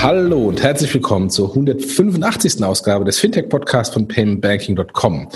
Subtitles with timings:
[0.00, 2.62] Hallo und herzlich willkommen zur 185.
[2.62, 5.28] Ausgabe des Fintech-Podcasts von paymentbanking.com.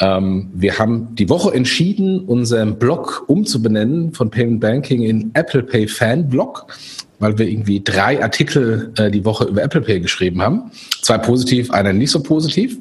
[0.00, 5.88] Ähm, wir haben die Woche entschieden, unseren Blog umzubenennen von Payment Banking in Apple Pay
[5.88, 6.66] Fan Blog
[7.20, 10.72] weil wir irgendwie drei Artikel äh, die Woche über Apple Pay geschrieben haben.
[11.02, 12.78] Zwei positiv, einer nicht so positiv.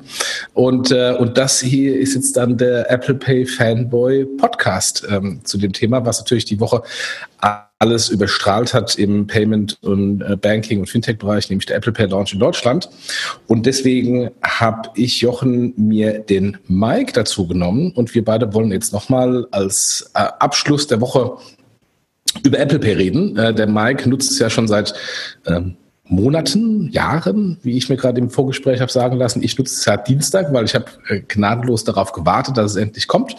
[0.55, 5.59] Und, äh, und das hier ist jetzt dann der Apple Pay Fanboy Podcast ähm, zu
[5.59, 6.81] dem Thema, was natürlich die Woche
[7.81, 12.31] alles überstrahlt hat im Payment und äh, Banking und Fintech-Bereich, nämlich der Apple Pay Launch
[12.31, 12.87] in Deutschland.
[13.47, 18.93] Und deswegen habe ich Jochen mir den Mike dazu genommen und wir beide wollen jetzt
[18.93, 21.37] nochmal als äh, Abschluss der Woche
[22.43, 23.35] über Apple Pay reden.
[23.35, 24.93] Äh, der Mike nutzt es ja schon seit
[25.47, 29.41] ähm, Monaten, Jahren, wie ich mir gerade im Vorgespräch habe sagen lassen.
[29.41, 33.07] Ich nutze es seit Dienstag, weil ich habe äh, gnadenlos darauf gewartet, dass es endlich
[33.07, 33.35] kommt.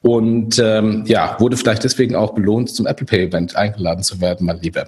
[0.00, 4.46] Und ähm, ja, wurde vielleicht deswegen auch belohnt, zum Apple Pay Event eingeladen zu werden,
[4.46, 4.86] mein Lieber.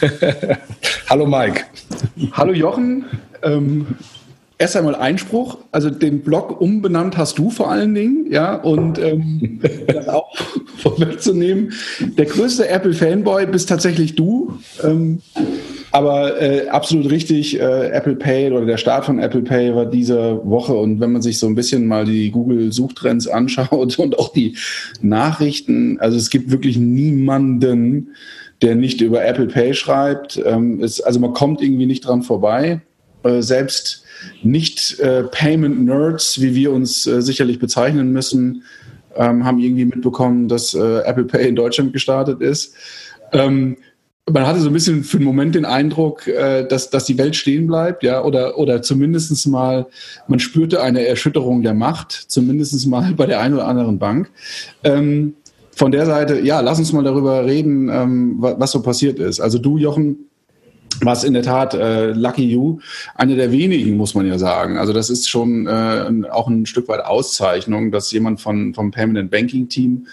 [1.10, 1.64] Hallo Mike.
[2.32, 3.04] Hallo Jochen.
[3.42, 3.86] Ähm,
[4.56, 9.60] erst einmal Einspruch, also den Blog umbenannt hast du vor allen Dingen, ja, und ähm,
[9.88, 10.34] das auch
[10.78, 11.72] vorwegzunehmen.
[12.00, 14.58] Der größte Apple-Fanboy bist tatsächlich du.
[14.82, 15.20] Ähm,
[15.96, 20.42] aber äh, absolut richtig, äh, Apple Pay oder der Start von Apple Pay war diese
[20.44, 20.74] Woche.
[20.74, 24.58] Und wenn man sich so ein bisschen mal die Google-Suchtrends anschaut und auch die
[25.00, 28.10] Nachrichten, also es gibt wirklich niemanden,
[28.60, 30.38] der nicht über Apple Pay schreibt.
[30.44, 32.82] Ähm, es, also man kommt irgendwie nicht dran vorbei.
[33.22, 34.04] Äh, selbst
[34.42, 38.64] nicht äh, Payment Nerds, wie wir uns äh, sicherlich bezeichnen müssen,
[39.16, 42.74] ähm, haben irgendwie mitbekommen, dass äh, Apple Pay in Deutschland gestartet ist.
[43.32, 43.78] Ähm,
[44.30, 47.36] man hatte so ein bisschen für einen Moment den Eindruck, äh, dass, dass die Welt
[47.36, 49.86] stehen bleibt, ja, oder, oder zumindest mal,
[50.26, 54.30] man spürte eine Erschütterung der Macht, zumindest mal bei der einen oder anderen Bank.
[54.82, 55.34] Ähm,
[55.76, 59.40] von der Seite, ja, lass uns mal darüber reden, ähm, was, so passiert ist.
[59.40, 60.30] Also du, Jochen,
[61.02, 62.80] was in der Tat äh, Lucky You,
[63.14, 64.78] eine der wenigen, muss man ja sagen.
[64.78, 69.30] Also das ist schon äh, auch ein Stück weit Auszeichnung, dass jemand von, vom Permanent
[69.30, 70.06] Banking Team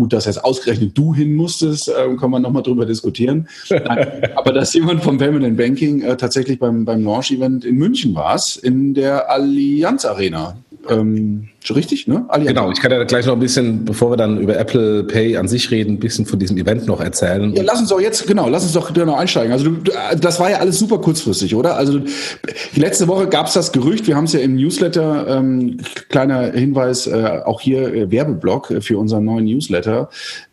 [0.00, 3.46] Gut, dass jetzt ausgerechnet du hin musstest, äh, kann man nochmal drüber diskutieren.
[4.34, 8.94] aber dass jemand vom Permanent Banking äh, tatsächlich beim, beim Launch-Event in München war, in
[8.94, 10.56] der Allianz Arena.
[10.88, 12.24] Ähm, Schon richtig, ne?
[12.28, 12.48] Allianz.
[12.48, 15.46] Genau, ich kann ja gleich noch ein bisschen, bevor wir dann über Apple Pay an
[15.46, 17.54] sich reden, ein bisschen von diesem Event noch erzählen.
[17.54, 19.52] Ja, lass uns doch jetzt, genau, lass uns doch noch einsteigen.
[19.52, 21.76] Also du, das war ja alles super kurzfristig, oder?
[21.76, 22.00] Also
[22.74, 25.76] letzte Woche gab es das Gerücht, wir haben es ja im Newsletter, ähm,
[26.08, 30.08] kleiner Hinweis, äh, auch hier äh, Werbeblock für unseren neuen Newsletter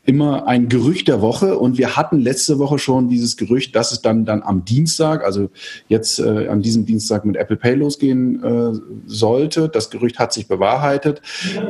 [0.07, 4.01] immer ein Gerücht der Woche und wir hatten letzte Woche schon dieses Gerücht, dass es
[4.01, 5.49] dann dann am Dienstag, also
[5.89, 9.67] jetzt äh, an diesem Dienstag mit Apple Pay losgehen äh, sollte.
[9.67, 10.96] Das Gerücht hat sich bewahrheitet,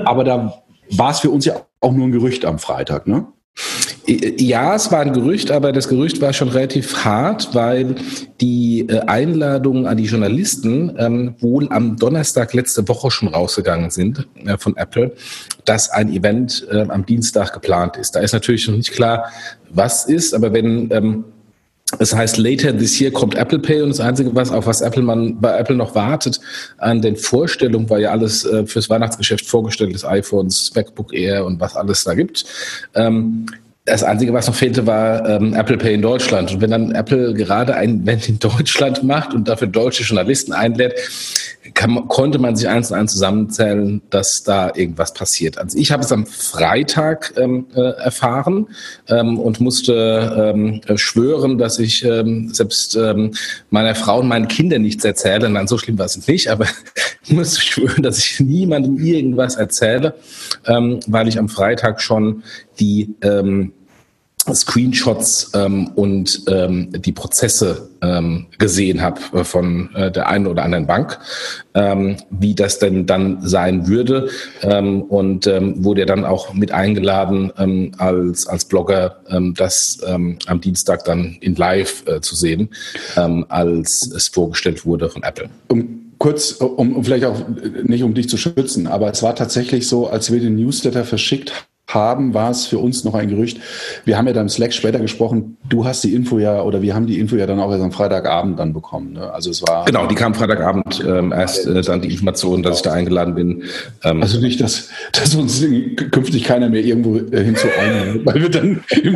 [0.06, 3.28] aber da war es für uns ja auch nur ein Gerücht am Freitag, ne?
[4.10, 7.96] Ja, es war ein Gerücht, aber das Gerücht war schon relativ hart, weil
[8.40, 14.26] die äh, Einladungen an die Journalisten ähm, wohl am Donnerstag letzte Woche schon rausgegangen sind
[14.46, 15.12] äh, von Apple,
[15.66, 18.16] dass ein Event äh, am Dienstag geplant ist.
[18.16, 19.26] Da ist natürlich noch nicht klar,
[19.70, 21.26] was ist, aber wenn ähm,
[22.00, 25.04] es heißt, later this year kommt Apple Pay und das Einzige, was auf was Apple
[25.04, 26.40] man bei Apple noch wartet,
[26.78, 31.60] an den Vorstellungen, weil ja alles äh, fürs Weihnachtsgeschäft vorgestellt ist, iPhones, MacBook Air und
[31.62, 32.46] was alles da gibt.
[32.94, 33.46] Ähm,
[33.88, 36.52] das Einzige, was noch fehlte, war ähm, Apple Pay in Deutschland.
[36.52, 40.94] Und wenn dann Apple gerade ein Event in Deutschland macht und dafür deutsche Journalisten einlädt,
[41.74, 45.58] kann, konnte man sich eins und eins zusammenzählen, dass da irgendwas passiert.
[45.58, 48.68] Also ich habe es am Freitag ähm, äh, erfahren
[49.08, 53.32] ähm, und musste ähm, schwören, dass ich ähm, selbst ähm,
[53.70, 55.50] meiner Frau und meinen Kindern nichts erzähle.
[55.50, 56.66] Nein, so schlimm war es nicht, aber
[57.24, 60.16] ich musste schwören, dass ich niemandem irgendwas erzähle,
[60.66, 62.44] ähm, weil ich am Freitag schon
[62.80, 63.74] die ähm,
[64.56, 70.64] Screenshots ähm, und ähm, die Prozesse ähm, gesehen habe äh, von äh, der einen oder
[70.64, 71.20] anderen Bank,
[71.74, 74.30] ähm, wie das denn dann sein würde
[74.62, 80.38] ähm, und ähm, wurde dann auch mit eingeladen ähm, als als Blogger ähm, das ähm,
[80.48, 82.70] am Dienstag dann in Live äh, zu sehen,
[83.16, 85.50] ähm, als es vorgestellt wurde von Apple.
[85.68, 87.40] Um kurz, um, vielleicht auch
[87.84, 91.67] nicht um dich zu schützen, aber es war tatsächlich so, als wir den Newsletter verschickt
[91.88, 93.60] haben, war es für uns noch ein Gerücht.
[94.06, 96.94] Wir haben ja dann im Slack später gesprochen, du hast die Info ja, oder wir
[96.94, 99.14] haben die Info ja dann auch erst am Freitagabend dann bekommen.
[99.14, 99.32] Ne?
[99.32, 99.86] Also es war.
[99.86, 103.64] Genau, die kam Freitagabend ähm, erst äh, dann die Information, dass ich da eingeladen bin.
[104.04, 105.64] Ähm, also nicht, dass, dass uns
[106.12, 109.16] künftig keiner mehr irgendwo äh, hinzu einlädt, weil wir dann im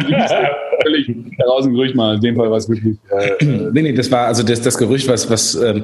[0.82, 2.16] völlig heraus ein Gerücht mal.
[2.16, 2.98] In dem Fall war es wirklich.
[3.10, 5.84] Äh, nee, nee, das war also das, das Gerücht, was, was ähm,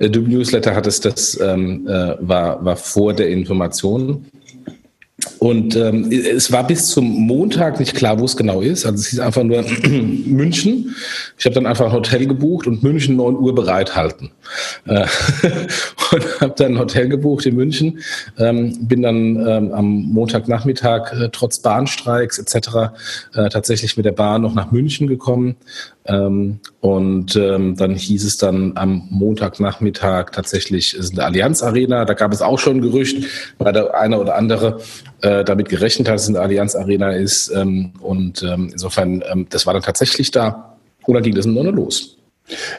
[0.00, 4.26] du Newsletter hattest, das ähm, äh, war, war vor der Information.
[5.44, 8.86] Und ähm, es war bis zum Montag nicht klar, wo es genau ist.
[8.86, 10.96] Also es hieß einfach nur München.
[11.36, 14.30] Ich habe dann einfach ein Hotel gebucht und München 9 Uhr bereithalten.
[14.86, 15.04] Äh,
[16.12, 17.98] und habe dann ein Hotel gebucht in München.
[18.38, 22.94] Ähm, bin dann ähm, am Montagnachmittag äh, trotz Bahnstreiks etc.
[23.34, 25.56] Äh, tatsächlich mit der Bahn noch nach München gekommen.
[26.06, 32.04] Ähm, und ähm, dann hieß es dann am Montagnachmittag tatsächlich ist eine Allianz Arena.
[32.04, 33.24] Da gab es auch schon Gerücht,
[33.58, 34.80] weil der eine oder andere
[35.22, 37.50] äh, damit gerechnet hat, dass es eine Allianz Arena ist.
[37.54, 40.76] Ähm, und ähm, insofern, ähm, das war dann tatsächlich da.
[41.06, 42.18] Oder ging das nur los?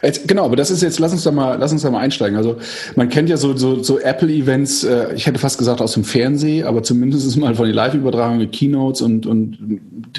[0.03, 2.37] Jetzt, genau, aber das ist jetzt, lass uns da mal, lass uns da mal einsteigen.
[2.37, 2.57] Also
[2.95, 6.67] man kennt ja so, so, so Apple-Events, äh, ich hätte fast gesagt aus dem Fernsehen,
[6.67, 9.57] aber zumindest mal von den Live-Übertragungen Keynotes und, und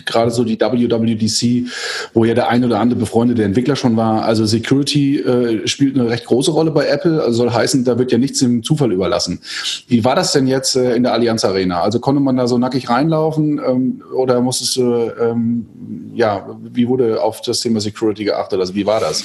[0.04, 1.70] gerade so die WWDC,
[2.12, 4.25] wo ja der ein oder andere befreundete Entwickler schon war.
[4.25, 8.10] Also Security äh, spielt eine recht große Rolle bei Apple, also soll heißen, da wird
[8.10, 9.40] ja nichts dem Zufall überlassen.
[9.87, 11.82] Wie war das denn jetzt äh, in der Allianz Arena?
[11.82, 15.66] Also konnte man da so nackig reinlaufen ähm, oder musstest du, ähm,
[16.14, 18.58] ja, wie wurde auf das Thema Security geachtet?
[18.58, 19.25] Also wie war das?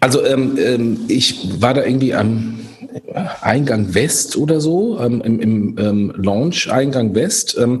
[0.00, 2.58] Also ähm, ähm, ich war da irgendwie am
[3.42, 7.80] Eingang West oder so, ähm, im, im ähm, Launch Eingang West, ähm,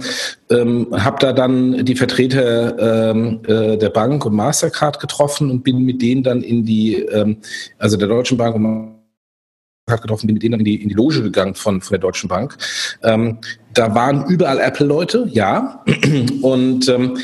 [0.50, 5.84] ähm, habe da dann die Vertreter ähm, äh, der Bank und Mastercard getroffen und bin
[5.84, 7.38] mit denen dann in die, ähm,
[7.78, 10.94] also der Deutschen Bank und Mastercard getroffen, bin mit denen dann in die, in die
[10.94, 12.56] Loge gegangen von, von der Deutschen Bank.
[13.02, 13.38] Ähm,
[13.74, 15.84] da waren überall Apple-Leute, ja,
[16.42, 17.18] und ähm,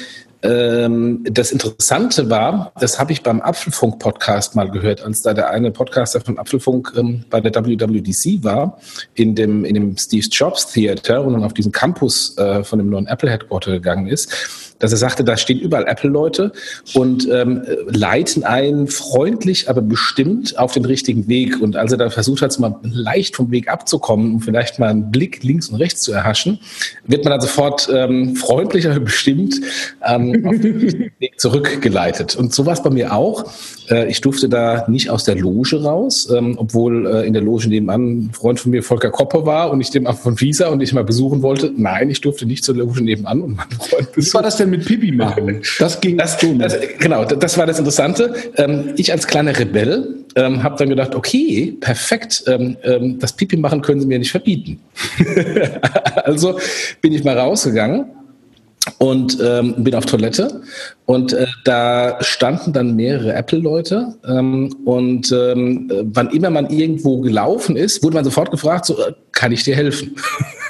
[0.45, 5.71] ähm, das Interessante war, das habe ich beim Apfelfunk-Podcast mal gehört, als da der eine
[5.71, 8.79] Podcaster von Apfelfunk ähm, bei der WWDC war,
[9.15, 12.91] in dem, in dem Steve Jobs Theater und dann auf diesen Campus äh, von dem
[12.91, 16.53] neuen Apple Headquarter gegangen ist dass er sagte, da stehen überall Apple-Leute
[16.95, 21.61] und ähm, leiten einen freundlich, aber bestimmt auf den richtigen Weg.
[21.61, 25.11] Und als er dann versucht hat, mal leicht vom Weg abzukommen, um vielleicht mal einen
[25.11, 26.59] Blick links und rechts zu erhaschen,
[27.07, 29.61] wird man dann sofort ähm, freundlich, aber bestimmt
[30.07, 32.37] ähm, auf den Weg zurückgeleitet.
[32.37, 33.51] Und so war es bei mir auch.
[33.91, 37.69] Äh, ich durfte da nicht aus der Loge raus, ähm, obwohl äh, in der Loge
[37.69, 40.93] nebenan ein Freund von mir, Volker Koppe, war und ich dem von Visa und ich
[40.93, 41.73] mal besuchen wollte.
[41.77, 44.27] Nein, ich durfte nicht zur Loge nebenan und meinen Freund besuchen.
[44.27, 45.63] Was war das denn mit Pipi machen?
[45.79, 48.35] Das ging das, das, Genau, das war das Interessante.
[48.57, 53.57] Ähm, ich als kleiner Rebell ähm, habe dann gedacht, okay, perfekt, ähm, ähm, das Pipi
[53.57, 54.81] machen können sie mir nicht verbieten.
[56.25, 56.59] also
[57.01, 58.07] bin ich mal rausgegangen
[58.99, 60.61] und ähm, bin auf Toilette
[61.07, 67.77] und äh, da standen dann mehrere Apple-Leute ähm, und ähm, wann immer man irgendwo gelaufen
[67.77, 70.17] ist, wurde man sofort gefragt, so, äh, kann ich dir helfen?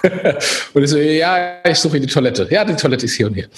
[0.74, 2.46] und ich so, ja, ich suche die Toilette.
[2.50, 3.48] Ja, die Toilette ist hier und hier.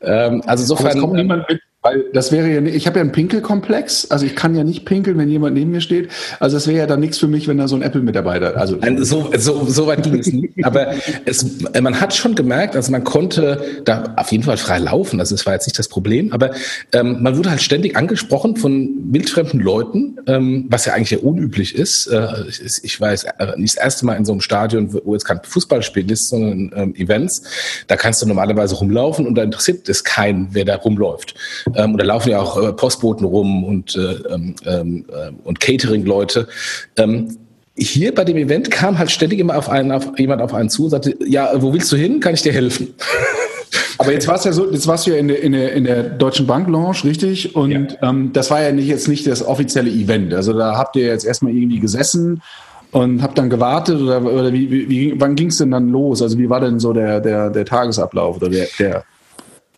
[0.00, 0.86] Ähm, also insofern.
[0.86, 4.24] Aber es kommt niemand mit weil das wäre ja, ich habe ja einen Pinkelkomplex, also
[4.24, 6.10] ich kann ja nicht pinkeln, wenn jemand neben mir steht.
[6.38, 8.56] Also das wäre ja dann nichts für mich, wenn da so ein Apple-Mitarbeiter.
[8.56, 10.64] Also so, so, so weit ging es nicht.
[10.64, 10.92] Aber
[11.24, 11.44] es,
[11.80, 15.18] man hat schon gemerkt, also man konnte da auf jeden Fall frei laufen.
[15.18, 16.32] Also das war jetzt nicht das Problem.
[16.32, 16.52] Aber
[16.92, 21.74] ähm, man wurde halt ständig angesprochen von wildfremden Leuten, ähm, was ja eigentlich ja unüblich
[21.74, 22.06] ist.
[22.06, 25.24] Äh, ich, ich weiß äh, nicht das erste Mal in so einem Stadion, wo jetzt
[25.24, 27.42] kein Fußballspiel ist, sondern ähm, Events.
[27.88, 31.34] Da kannst du normalerweise rumlaufen und da interessiert es keinen, wer da rumläuft.
[31.76, 35.60] Ähm, und da laufen ja auch äh, Postboten rum und, äh, ähm, ähm, äh, und
[35.60, 36.48] Catering-Leute.
[36.96, 37.36] Ähm,
[37.76, 40.84] hier bei dem Event kam halt ständig immer auf einen, auf jemand auf einen zu
[40.84, 42.20] und sagte, ja, wo willst du hin?
[42.20, 42.94] Kann ich dir helfen?
[43.98, 45.84] Aber jetzt war es ja so, jetzt warst du ja in der, in der, in
[45.84, 47.54] der Deutschen Bank Lounge, richtig?
[47.54, 48.10] Und ja.
[48.10, 50.34] ähm, das war ja nicht jetzt nicht das offizielle Event.
[50.34, 52.42] Also da habt ihr jetzt erstmal irgendwie gesessen
[52.90, 56.20] und habt dann gewartet oder, oder wie, wie, wann ging es denn dann los?
[56.20, 59.04] Also wie war denn so der, der, der Tagesablauf oder der, der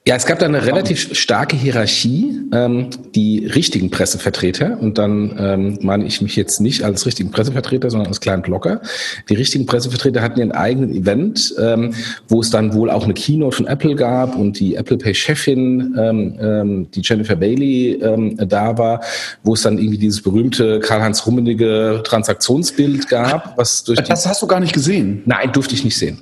[0.07, 5.79] ja, es gab da eine relativ starke Hierarchie, ähm, die richtigen Pressevertreter, und dann ähm,
[5.81, 8.83] meine ich mich jetzt nicht als richtigen Pressevertreter, sondern als kleinen Blogger.
[9.31, 11.95] Die richtigen Pressevertreter hatten ihren eigenen Event, ähm,
[12.29, 16.39] wo es dann wohl auch eine Keynote von Apple gab und die Apple Pay-Chefin, ähm,
[16.39, 19.01] ähm, die Jennifer Bailey, ähm, da war,
[19.43, 24.47] wo es dann irgendwie dieses berühmte Karl-Heinz Rummenige Transaktionsbild gab, was durch Das hast du
[24.47, 25.23] gar nicht gesehen?
[25.25, 26.21] Nein, durfte ich nicht sehen.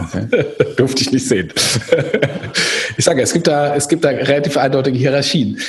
[0.00, 0.26] Okay.
[0.76, 1.52] Durfte ich nicht sehen.
[2.96, 5.58] Ich sage, es gibt da, es gibt da relativ eindeutige Hierarchien.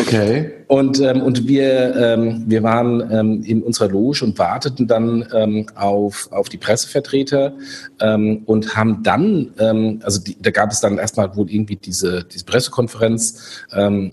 [0.00, 0.52] Okay.
[0.68, 5.66] Und, ähm, und wir, ähm, wir waren ähm, in unserer Loge und warteten dann ähm,
[5.74, 7.52] auf, auf die Pressevertreter
[8.00, 12.24] ähm, und haben dann, ähm, also die, da gab es dann erstmal wohl irgendwie diese,
[12.24, 13.66] diese Pressekonferenz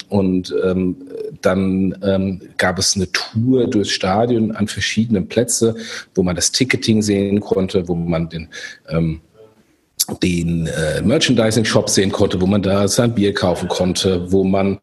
[0.10, 0.54] und
[1.42, 5.76] dann gab es eine Tour durchs Stadion an verschiedenen Plätzen,
[6.16, 8.50] wo man das Ticketing sehen konnte, wo man den
[8.92, 9.22] ähm,
[10.24, 14.80] den äh, Merchandising-Shop sehen konnte, wo man da sein Bier kaufen konnte, wo man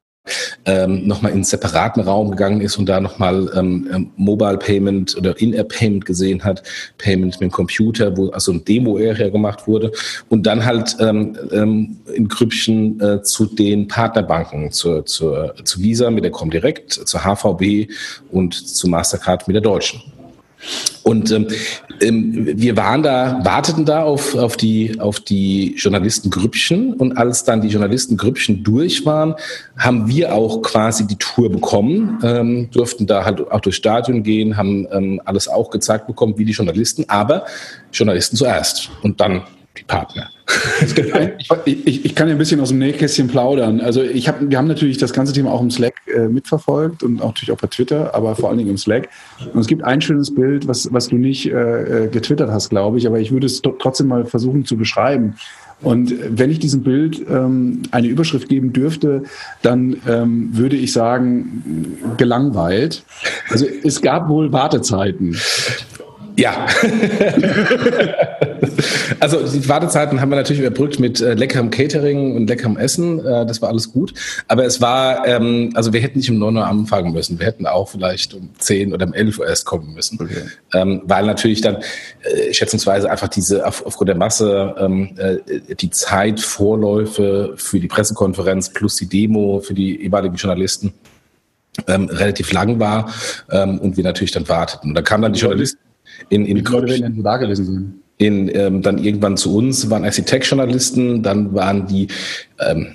[0.65, 5.17] ähm, nochmal in einen separaten Raum gegangen ist und da nochmal ähm, ähm, Mobile Payment
[5.17, 6.63] oder In-App Payment gesehen hat,
[6.99, 9.93] Payment mit dem Computer, wo also ein Demo-Area gemacht wurde
[10.29, 16.11] und dann halt ähm, ähm, in Grüppchen äh, zu den Partnerbanken, zur, zur, zu Visa
[16.11, 17.89] mit der Comdirect, zur HVB
[18.31, 20.03] und zu Mastercard mit der Deutschen.
[21.03, 21.47] Und ähm,
[22.01, 27.61] ähm, wir waren da, warteten da auf, auf die, auf die Journalistengrüppchen und als dann
[27.61, 29.35] die Journalistengrüppchen durch waren,
[29.77, 34.57] haben wir auch quasi die Tour bekommen, ähm, durften da halt auch durchs Stadion gehen,
[34.57, 37.45] haben ähm, alles auch gezeigt bekommen, wie die Journalisten, aber
[37.93, 39.43] Journalisten zuerst und dann
[39.79, 40.31] die Partner.
[41.67, 43.81] ich, ich, ich, kann ja ein bisschen aus dem Nähkästchen plaudern.
[43.81, 47.21] Also ich hab, wir haben natürlich das ganze Thema auch im Slack äh, mitverfolgt und
[47.21, 49.09] auch natürlich auch bei Twitter, aber vor allen Dingen im Slack.
[49.53, 52.99] Und es gibt ein schönes Bild, was, was du nicht äh, äh getwittert hast, glaube
[52.99, 55.35] ich, aber ich würde es trotzdem mal versuchen zu beschreiben.
[55.83, 59.25] Und wenn ich diesem Bild ähm, eine Überschrift geben dürfte,
[59.62, 63.05] dann ähm, würde ich sagen, gelangweilt.
[63.50, 65.37] Also es gab wohl Wartezeiten.
[66.37, 66.67] Ja.
[69.21, 73.25] also die Wartezeiten haben wir natürlich überbrückt mit äh, leckerem Catering und leckerem Essen.
[73.25, 74.14] Äh, das war alles gut.
[74.49, 77.38] Aber es war, ähm, also wir hätten nicht um 9 Uhr anfangen müssen.
[77.38, 80.18] Wir hätten auch vielleicht um 10 oder um 11 Uhr erst kommen müssen.
[80.21, 80.42] Okay.
[80.75, 81.76] Ähm, weil natürlich dann
[82.23, 88.73] äh, schätzungsweise einfach diese, auf, aufgrund der Masse, ähm, äh, die Zeitvorläufe für die Pressekonferenz
[88.73, 90.92] plus die Demo für die jeweiligen Journalisten
[91.87, 93.12] ähm, relativ lang war
[93.50, 94.90] ähm, und wir natürlich dann warteten.
[94.90, 95.80] Und dann kamen dann die Journalisten
[96.28, 97.95] in, in Wie Leute werden da gewesen sein?
[98.18, 102.08] In, ähm, dann irgendwann zu uns waren erst die Tech-Journalisten, dann waren die
[102.58, 102.94] ähm,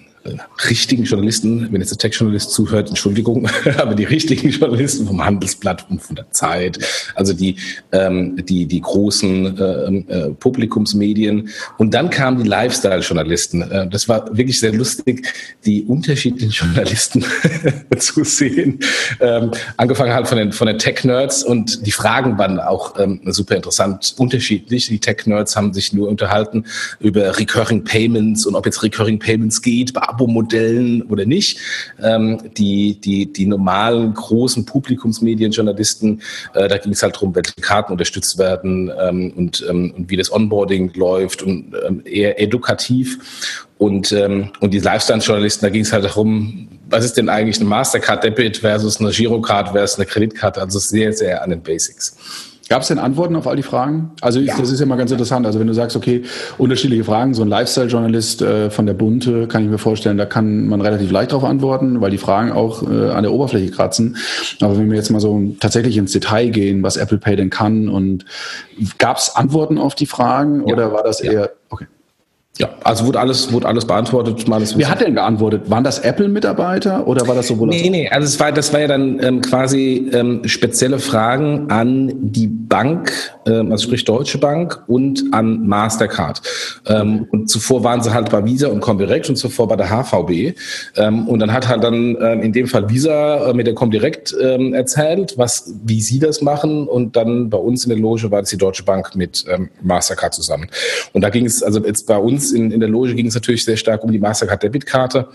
[0.69, 6.01] richtigen Journalisten, wenn jetzt der Tech-Journalist zuhört, Entschuldigung, aber die richtigen Journalisten vom Handelsblatt und
[6.01, 6.79] von der Zeit,
[7.15, 7.55] also die,
[7.91, 11.49] ähm, die, die großen äh, äh, Publikumsmedien.
[11.77, 13.63] Und dann kamen die Lifestyle-Journalisten.
[13.63, 15.27] Äh, das war wirklich sehr lustig,
[15.65, 17.25] die unterschiedlichen Journalisten
[17.97, 18.79] zu sehen.
[19.19, 23.55] Ähm, angefangen halt von den, von den Tech-Nerds und die Fragen waren auch ähm, super
[23.55, 24.87] interessant, unterschiedlich.
[24.87, 26.65] Die Tech-Nerds haben sich nur unterhalten
[26.99, 31.59] über Recurring Payments und ob jetzt Recurring Payments geht Abo-Modellen oder nicht.
[32.01, 36.21] Ähm, die, die, die normalen großen Publikumsmedienjournalisten,
[36.53, 40.17] äh, da ging es halt darum, welche Karten unterstützt werden ähm, und, ähm, und wie
[40.17, 43.67] das Onboarding läuft und ähm, eher edukativ.
[43.77, 47.67] Und, ähm, und die Lifestyle-Journalisten, da ging es halt darum, was ist denn eigentlich eine
[47.67, 50.61] Mastercard Debit versus eine Girocard versus eine Kreditkarte?
[50.61, 52.15] Also sehr, sehr an den Basics.
[52.71, 54.11] Gab es denn Antworten auf all die Fragen?
[54.21, 54.55] Also ja.
[54.57, 55.45] das ist ja mal ganz interessant.
[55.45, 56.23] Also wenn du sagst, okay,
[56.57, 60.67] unterschiedliche Fragen, so ein Lifestyle-Journalist äh, von der Bunte, kann ich mir vorstellen, da kann
[60.67, 64.15] man relativ leicht darauf antworten, weil die Fragen auch äh, an der Oberfläche kratzen.
[64.61, 67.89] Aber wenn wir jetzt mal so tatsächlich ins Detail gehen, was Apple Pay denn kann
[67.89, 68.23] und
[68.97, 70.73] gab es Antworten auf die Fragen ja.
[70.73, 71.51] oder war das eher?
[72.61, 74.47] Ja, also wurde alles, wurde alles beantwortet.
[74.47, 75.67] Mal Wer hat denn geantwortet?
[75.71, 77.69] Waren das Apple-Mitarbeiter oder war das sowohl?
[77.69, 82.11] Nee, nee, also es war, das war ja dann ähm, quasi ähm, spezielle Fragen an
[82.21, 86.41] die Bank, ähm, also sprich Deutsche Bank und an Mastercard.
[86.87, 90.57] Ähm, und zuvor waren sie halt bei Visa und Comdirect und zuvor bei der HVB.
[90.97, 94.35] Ähm, und dann hat halt dann ähm, in dem Fall Visa äh, mit der Comdirect
[94.39, 96.87] ähm, erzählt, was, wie sie das machen.
[96.87, 100.33] Und dann bei uns in der Loge war das die Deutsche Bank mit ähm, Mastercard
[100.33, 100.67] zusammen.
[101.13, 103.65] Und da ging es, also jetzt bei uns in, in der Loge ging es natürlich
[103.65, 105.27] sehr stark um die Mastercard-Debitkarte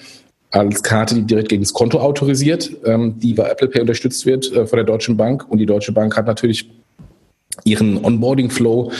[0.50, 4.50] als Karte, die direkt gegen das Konto autorisiert, ähm, die bei Apple Pay unterstützt wird
[4.52, 5.44] äh, von der Deutschen Bank.
[5.48, 6.70] Und die Deutsche Bank hat natürlich
[7.66, 8.92] ihren Onboarding-Flow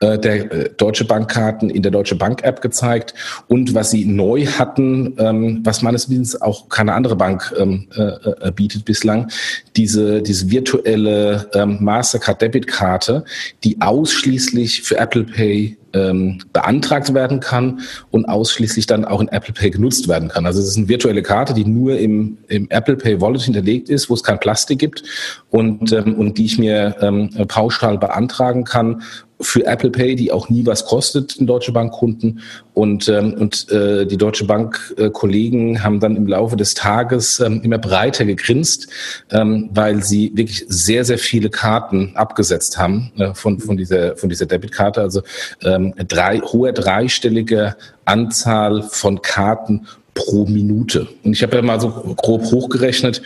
[0.00, 3.14] äh, der äh, Deutsche Bankkarten in der Deutsche Bank-App gezeigt.
[3.48, 8.02] Und was sie neu hatten, ähm, was meines Wissens auch keine andere Bank ähm, äh,
[8.02, 9.30] äh, bietet bislang,
[9.76, 13.24] diese, diese virtuelle ähm, Mastercard-Debit-Karte,
[13.64, 17.80] die ausschließlich für Apple Pay ähm, beantragt werden kann
[18.10, 20.46] und ausschließlich dann auch in Apple Pay genutzt werden kann.
[20.46, 24.10] Also es ist eine virtuelle Karte, die nur im, im Apple Pay Wallet hinterlegt ist,
[24.10, 25.02] wo es kein Plastik gibt
[25.50, 29.02] und, ähm, und die ich mir ähm, pauschal beantragen kann
[29.40, 32.40] für Apple Pay, die auch nie was kostet, den Deutsche Bank Kunden.
[32.74, 37.40] Und, ähm, und äh, die Deutsche Bank äh, Kollegen haben dann im Laufe des Tages
[37.40, 38.88] ähm, immer breiter gegrinst,
[39.30, 44.28] ähm, weil sie wirklich sehr, sehr viele Karten abgesetzt haben äh, von, von dieser, von
[44.28, 45.00] dieser Debitkarte.
[45.00, 45.22] Also
[45.62, 51.06] ähm, drei, hohe dreistellige Anzahl von Karten pro Minute.
[51.22, 53.22] Und ich habe ja mal so grob hochgerechnet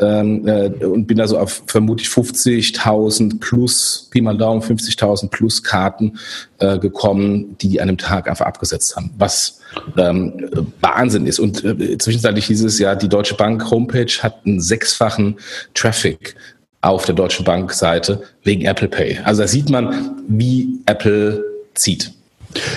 [0.00, 5.62] ähm, äh, und bin da so auf vermutlich 50.000 plus, Pi mal Daumen, 50.000 plus
[5.62, 6.18] Karten
[6.58, 9.60] äh, gekommen, die an einem Tag einfach abgesetzt haben, was
[9.96, 10.48] ähm,
[10.80, 11.38] Wahnsinn ist.
[11.38, 15.36] Und äh, zwischenzeitlich dieses Jahr, die Deutsche Bank Homepage hat einen sechsfachen
[15.74, 16.34] Traffic
[16.80, 19.20] auf der Deutschen Bank Seite wegen Apple Pay.
[19.24, 22.12] Also da sieht man, wie Apple zieht.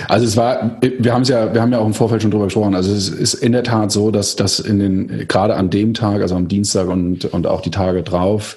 [0.08, 2.44] Also es war, wir haben es ja, wir haben ja auch im Vorfeld schon drüber
[2.44, 2.74] gesprochen.
[2.74, 6.22] Also es ist in der Tat so, dass das in den gerade an dem Tag,
[6.22, 8.56] also am Dienstag und und auch die Tage drauf,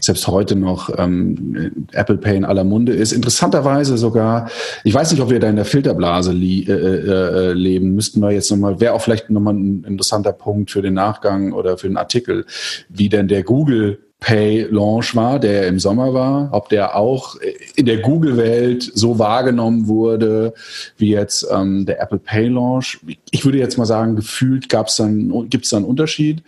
[0.00, 3.12] selbst heute noch ähm, Apple Pay in aller Munde ist.
[3.12, 4.50] Interessanterweise sogar,
[4.84, 8.20] ich weiß nicht, ob wir da in der Filterblase li äh, äh, äh leben, müssten
[8.20, 11.88] wir jetzt nochmal, wäre auch vielleicht nochmal ein interessanter Punkt für den Nachgang oder für
[11.88, 12.46] den Artikel,
[12.88, 17.36] wie denn der Google Pay Launch war, der im Sommer war, ob der auch
[17.74, 20.54] in der Google-Welt so wahrgenommen wurde
[20.96, 23.00] wie jetzt ähm, der Apple Pay Launch.
[23.32, 26.44] Ich würde jetzt mal sagen, gefühlt gab's dann, gibt es da einen Unterschied.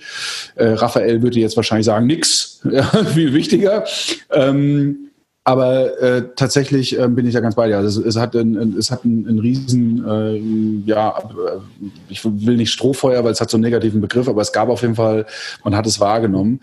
[0.54, 2.62] Äh, Raphael würde jetzt wahrscheinlich sagen, nix,
[3.14, 3.84] viel wichtiger.
[4.30, 5.10] Ähm,
[5.46, 7.76] aber äh, tatsächlich äh, bin ich ja ganz bei dir.
[7.76, 11.60] Also es, es hat ein, es hat einen, einen riesen, äh, ja, äh,
[12.08, 14.80] ich will nicht Strohfeuer, weil es hat so einen negativen Begriff, aber es gab auf
[14.80, 15.26] jeden Fall,
[15.62, 16.60] man hat es wahrgenommen.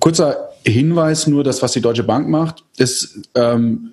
[0.00, 3.92] Kurzer Hinweis nur, das, was die Deutsche Bank macht, ist ähm,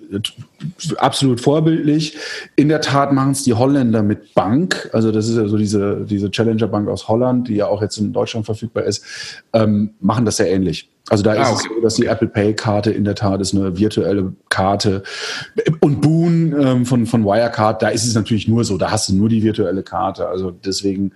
[0.96, 2.16] absolut vorbildlich.
[2.56, 4.90] In der Tat machen es die Holländer mit Bank.
[4.92, 7.98] Also das ist ja so diese, diese Challenger Bank aus Holland, die ja auch jetzt
[7.98, 9.04] in Deutschland verfügbar ist,
[9.52, 10.88] ähm, machen das sehr ähnlich.
[11.08, 11.68] Also da ah, ist okay.
[11.68, 15.02] es so, dass die Apple Pay-Karte in der Tat ist eine virtuelle Karte.
[15.80, 19.14] Und Boon ähm, von, von Wirecard, da ist es natürlich nur so, da hast du
[19.14, 20.28] nur die virtuelle Karte.
[20.28, 21.12] Also deswegen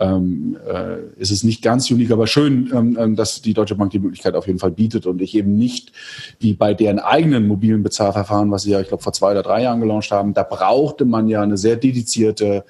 [0.00, 3.90] ähm, äh, ist es nicht ganz unique, aber schön, ähm, ähm, dass die Deutsche Bank
[3.90, 5.92] die Möglichkeit auf jeden Fall bietet und ich eben nicht
[6.38, 9.62] wie bei deren eigenen mobilen Bezahlverfahren, was sie ja, ich glaube, vor zwei oder drei
[9.62, 12.64] Jahren gelauncht haben, da brauchte man ja eine sehr dedizierte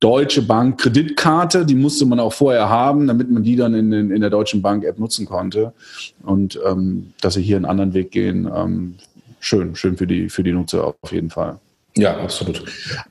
[0.00, 4.10] Deutsche Bank Kreditkarte, die musste man auch vorher haben, damit man die dann in, in,
[4.10, 5.74] in der Deutschen Bank App nutzen konnte.
[6.22, 8.94] Und ähm, dass sie hier einen anderen Weg gehen, ähm,
[9.38, 11.58] schön, schön für die, für die Nutzer auf jeden Fall.
[11.96, 12.64] Ja, absolut.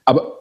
[0.06, 0.39] Aber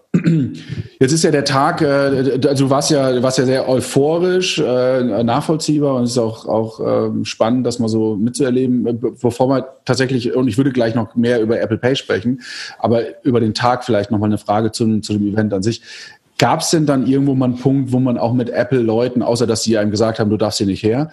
[1.00, 5.23] Jetzt ist ja der Tag, äh, also du warst ja, warst ja sehr euphorisch, äh,
[5.23, 9.69] nachvollziehbar und es ist auch, auch ähm, spannend, das mal so mitzuerleben, äh, bevor wir
[9.85, 12.41] tatsächlich, und ich würde gleich noch mehr über Apple Pay sprechen,
[12.79, 15.83] aber über den Tag vielleicht nochmal eine Frage zum, zu dem Event an sich.
[16.38, 19.65] Gab es denn dann irgendwo mal einen Punkt, wo man auch mit Apple-Leuten, außer dass
[19.65, 21.11] sie einem gesagt haben, du darfst hier nicht her,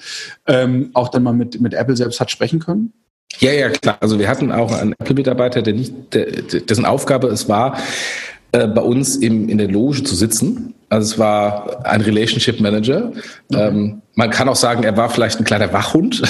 [0.47, 2.93] ähm, auch dann mal mit, mit Apple selbst hat sprechen können?
[3.39, 3.97] Ja, ja, klar.
[3.99, 6.25] Also wir hatten auch einen Apple-Mitarbeiter, der nicht, der,
[6.61, 7.77] dessen Aufgabe es war,
[8.55, 10.75] äh, bei uns im, in der Loge zu sitzen.
[10.87, 13.11] Also es war ein Relationship Manager.
[13.51, 13.67] Okay.
[13.67, 16.21] Ähm, man kann auch sagen, er war vielleicht ein kleiner Wachhund,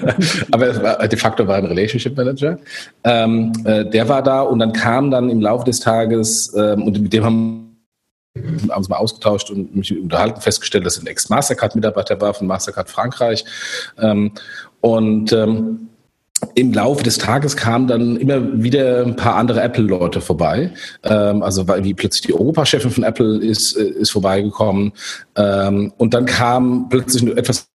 [0.52, 2.58] aber war, de facto war ein Relationship Manager.
[3.02, 7.00] Ähm, äh, der war da und dann kam dann im Laufe des Tages ähm, und
[7.00, 7.76] mit dem haben
[8.34, 12.88] wir uns mal ausgetauscht und mich unterhalten, festgestellt, dass er ein Ex-Mastercard-Mitarbeiter war von Mastercard
[12.88, 13.44] Frankreich.
[13.98, 14.32] Ähm,
[14.80, 15.88] und ähm,
[16.54, 20.72] im Laufe des Tages kamen dann immer wieder ein paar andere Apple-Leute vorbei.
[21.02, 24.92] Ähm, also wie plötzlich die Europachefin von Apple ist, äh, ist vorbeigekommen.
[25.36, 27.68] Ähm, und dann kam plötzlich etwas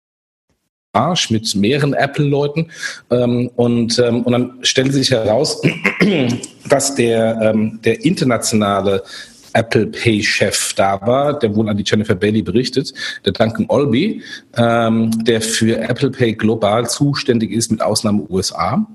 [0.93, 2.71] Arsch mit mehreren Apple-Leuten.
[3.11, 5.61] Ähm, und, ähm, und dann stellte sich heraus,
[6.69, 9.03] dass der, ähm, der internationale
[9.53, 12.93] Apple Pay-Chef da war, der wohl an die Jennifer Bailey berichtet,
[13.25, 14.23] der Duncan Olby,
[14.57, 18.87] ähm, der für Apple Pay global zuständig ist, mit Ausnahme USA.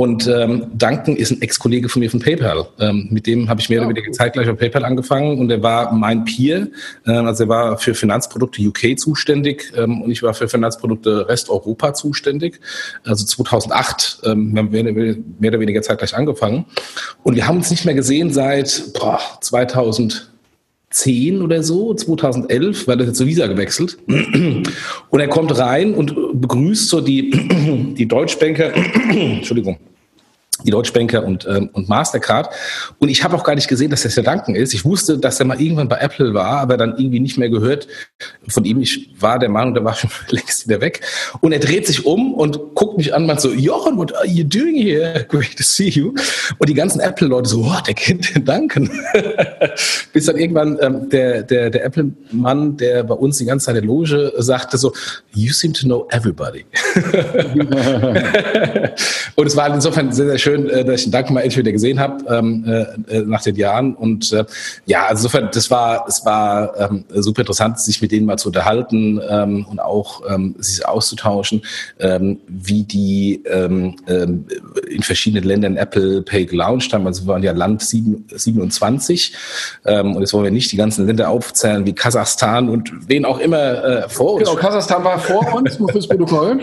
[0.00, 2.66] Und ähm, Duncan ist ein Ex-Kollege von mir von PayPal.
[2.78, 5.92] Ähm, mit dem habe ich mehr oder weniger zeitgleich bei PayPal angefangen und er war
[5.92, 6.68] mein Peer.
[7.06, 11.92] Ähm, also er war für Finanzprodukte UK zuständig ähm, und ich war für Finanzprodukte Resteuropa
[11.92, 12.60] zuständig.
[13.04, 14.84] Also 2008 ähm, wir haben mehr,
[15.38, 16.64] mehr oder weniger zeitgleich angefangen.
[17.22, 20.30] Und wir haben uns nicht mehr gesehen seit boah, 2000
[20.92, 23.96] 2010 oder so, 2011, weil er jetzt zur Visa gewechselt.
[24.08, 27.30] Und er kommt rein und begrüßt so die,
[27.96, 28.74] die Deutschbanker,
[29.10, 29.78] Entschuldigung,
[30.64, 32.50] die Deutschbanker und, ähm, und Mastercard.
[32.98, 34.74] Und ich habe auch gar nicht gesehen, dass das der Duncan ist.
[34.74, 37.86] Ich wusste, dass er mal irgendwann bei Apple war, aber dann irgendwie nicht mehr gehört
[38.48, 38.80] von ihm.
[38.80, 41.02] Ich war der Meinung, der war schon längst wieder weg.
[41.40, 44.44] Und er dreht sich um und guckt mich an, meint so, Jochen, what are you
[44.44, 45.24] doing here?
[45.28, 46.14] Great to see you.
[46.58, 48.90] Und die ganzen Apple-Leute so, oh, der kennt den Duncan.
[50.12, 53.82] Bis dann irgendwann ähm, der, der, der Apple-Mann, der bei uns die ganze Zeit in
[53.82, 54.92] der Loge sagte so,
[55.34, 56.64] you seem to know everybody.
[59.36, 61.58] und es war insofern sehr, sehr schön, schön, äh, dass ich den Dank mal endlich
[61.58, 63.94] wieder gesehen habe ähm, äh, äh, nach den Jahren.
[63.94, 64.44] Und äh,
[64.86, 68.48] ja, also insofern, das war, es war ähm, super interessant, sich mit denen mal zu
[68.48, 71.62] unterhalten ähm, und auch ähm, sich auszutauschen,
[71.98, 74.46] ähm, wie die ähm, ähm,
[74.88, 77.06] in verschiedenen Ländern Apple Pay gelauncht haben.
[77.06, 79.34] Also wir waren ja Land 7, 27
[79.84, 83.38] ähm, und jetzt wollen wir nicht die ganzen Länder aufzählen wie Kasachstan und wen auch
[83.38, 84.44] immer äh, vor uns.
[84.44, 86.60] Genau, Kasachstan war vor uns, nur fürs Protokoll.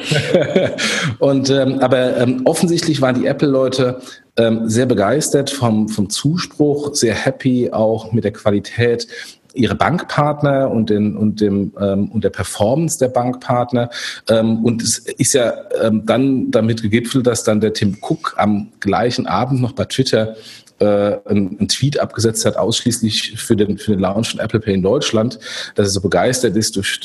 [1.20, 4.02] und ähm, aber ähm, offensichtlich waren die Apple-Leute Leute
[4.38, 9.08] ähm, sehr begeistert vom, vom Zuspruch, sehr happy auch mit der Qualität
[9.54, 13.90] ihre Bankpartner und, den, und, dem, ähm, und der Performance der Bankpartner.
[14.30, 18.70] Ähm, und es ist ja ähm, dann damit gegipfelt, dass dann der Tim Cook am
[18.80, 20.36] gleichen Abend noch bei Twitter
[20.80, 20.86] äh,
[21.26, 24.82] einen, einen, Tweet abgesetzt hat, ausschließlich für den, für den Launch von Apple Pay in
[24.82, 25.40] Deutschland,
[25.76, 27.00] dass er so begeistert ist durch,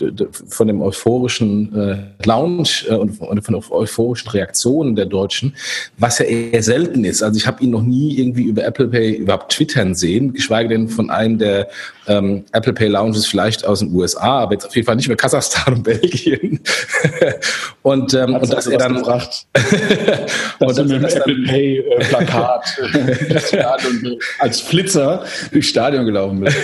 [0.49, 5.55] von dem euphorischen äh, Launch äh, und von, von euphorischen Reaktionen der Deutschen,
[5.99, 7.23] was ja eher selten ist.
[7.23, 10.89] Also ich habe ihn noch nie irgendwie über Apple Pay überhaupt twittern sehen, geschweige denn
[10.89, 11.69] von einem der
[12.07, 15.17] ähm, Apple Pay Lounges vielleicht aus den USA, aber jetzt auf jeden Fall nicht mehr
[15.17, 16.61] Kasachstan und Belgien.
[17.83, 19.47] und, ähm, und dass er dann gebracht,
[20.59, 22.77] und dass mit Apple Pay äh, Plakat
[24.39, 26.57] als Flitzer durchs Stadion gelaufen bist.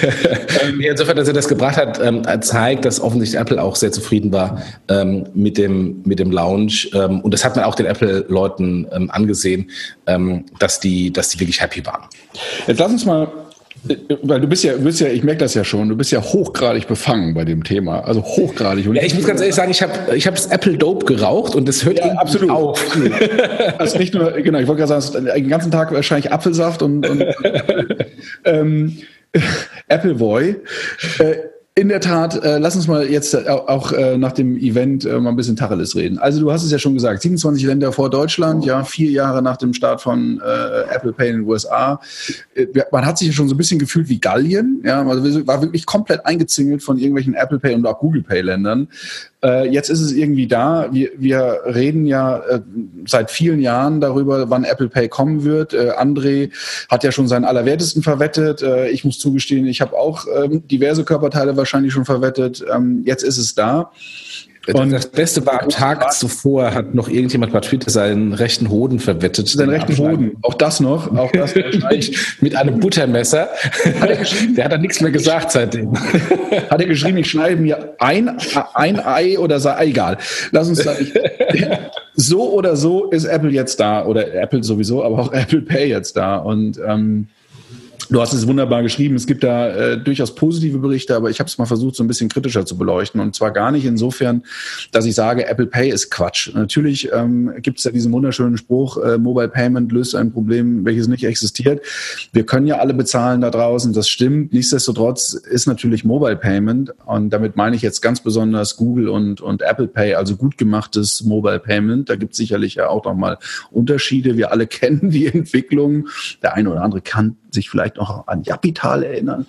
[0.62, 4.33] ähm, insofern, dass er das gebracht hat, ähm, zeigt, dass offensichtlich Apple auch sehr zufrieden
[4.33, 8.87] war ähm, mit dem mit dem Lounge ähm, und das hat man auch den Apple-Leuten
[8.92, 9.70] ähm, angesehen,
[10.07, 12.03] ähm, dass die dass die wirklich happy waren.
[12.66, 13.29] Jetzt lass uns mal
[14.22, 16.22] weil du bist ja, du bist ja, ich merke das ja schon, du bist ja
[16.22, 18.00] hochgradig befangen bei dem Thema.
[18.00, 18.86] Also hochgradig.
[18.88, 21.66] Und ja, ich muss ganz ehrlich sagen, ich habe ich das Apple Dope geraucht und
[21.68, 22.84] das hört ja, absolut auf.
[23.78, 27.24] also nicht nur, genau, ich wollte gerade sagen, den ganzen Tag wahrscheinlich Apfelsaft und, und
[28.44, 28.98] ähm,
[29.88, 30.56] Apple Boy.
[31.18, 31.36] Äh,
[31.78, 35.20] in der Tat, äh, lass uns mal jetzt äh, auch äh, nach dem Event äh,
[35.20, 36.18] mal ein bisschen Tacheles reden.
[36.18, 39.56] Also du hast es ja schon gesagt, 27 Länder vor Deutschland, ja, vier Jahre nach
[39.58, 42.00] dem Start von äh, Apple Pay in den USA.
[42.56, 45.62] Äh, man hat sich ja schon so ein bisschen gefühlt wie Gallien, ja, also war
[45.62, 48.88] wirklich komplett eingezingelt von irgendwelchen Apple Pay und auch Google Pay Ländern.
[49.42, 50.88] Äh, jetzt ist es irgendwie da.
[50.90, 52.61] Wir, wir reden ja äh,
[53.07, 55.74] seit vielen Jahren darüber, wann Apple Pay kommen wird.
[55.74, 56.51] Äh, André
[56.88, 58.62] hat ja schon seinen Allerwertesten verwettet.
[58.62, 62.64] Äh, ich muss zugestehen, ich habe auch ähm, diverse Körperteile wahrscheinlich schon verwettet.
[62.72, 63.92] Ähm, jetzt ist es da.
[64.74, 68.98] Und das Beste war, am Tag zuvor hat noch irgendjemand bei Twitter seinen rechten Hoden
[68.98, 69.48] verwettet.
[69.48, 70.37] Seinen rechten Hoden.
[70.42, 71.14] Auch das noch.
[71.16, 71.54] Auch das
[71.90, 73.48] mit, mit einem Buttermesser.
[74.00, 74.54] Hat er geschrieben?
[74.57, 75.92] Der hat dann nichts mehr gesagt seitdem.
[76.70, 78.37] Hat er geschrieben, ich schneide mir ein,
[78.74, 80.18] ein Ei oder sei, egal.
[80.50, 81.07] Lass uns sagen,
[82.14, 84.04] so oder so ist Apple jetzt da.
[84.04, 86.37] Oder Apple sowieso, aber auch Apple Pay jetzt da.
[86.37, 87.28] Und, ähm,
[88.10, 89.16] Du hast es wunderbar geschrieben.
[89.16, 92.06] Es gibt da äh, durchaus positive Berichte, aber ich habe es mal versucht, so ein
[92.06, 93.20] bisschen kritischer zu beleuchten.
[93.20, 94.44] Und zwar gar nicht insofern,
[94.92, 96.54] dass ich sage, Apple Pay ist Quatsch.
[96.54, 101.06] Natürlich ähm, gibt es ja diesen wunderschönen Spruch, äh, Mobile Payment löst ein Problem, welches
[101.06, 101.84] nicht existiert.
[102.32, 104.54] Wir können ja alle bezahlen da draußen, das stimmt.
[104.54, 109.60] Nichtsdestotrotz ist natürlich Mobile Payment, und damit meine ich jetzt ganz besonders Google und, und
[109.60, 112.08] Apple Pay, also gut gemachtes Mobile Payment.
[112.08, 113.36] Da gibt es sicherlich ja auch nochmal
[113.70, 114.38] Unterschiede.
[114.38, 116.08] Wir alle kennen die Entwicklung.
[116.42, 119.46] Der eine oder andere kann sich vielleicht noch an Japital erinnern.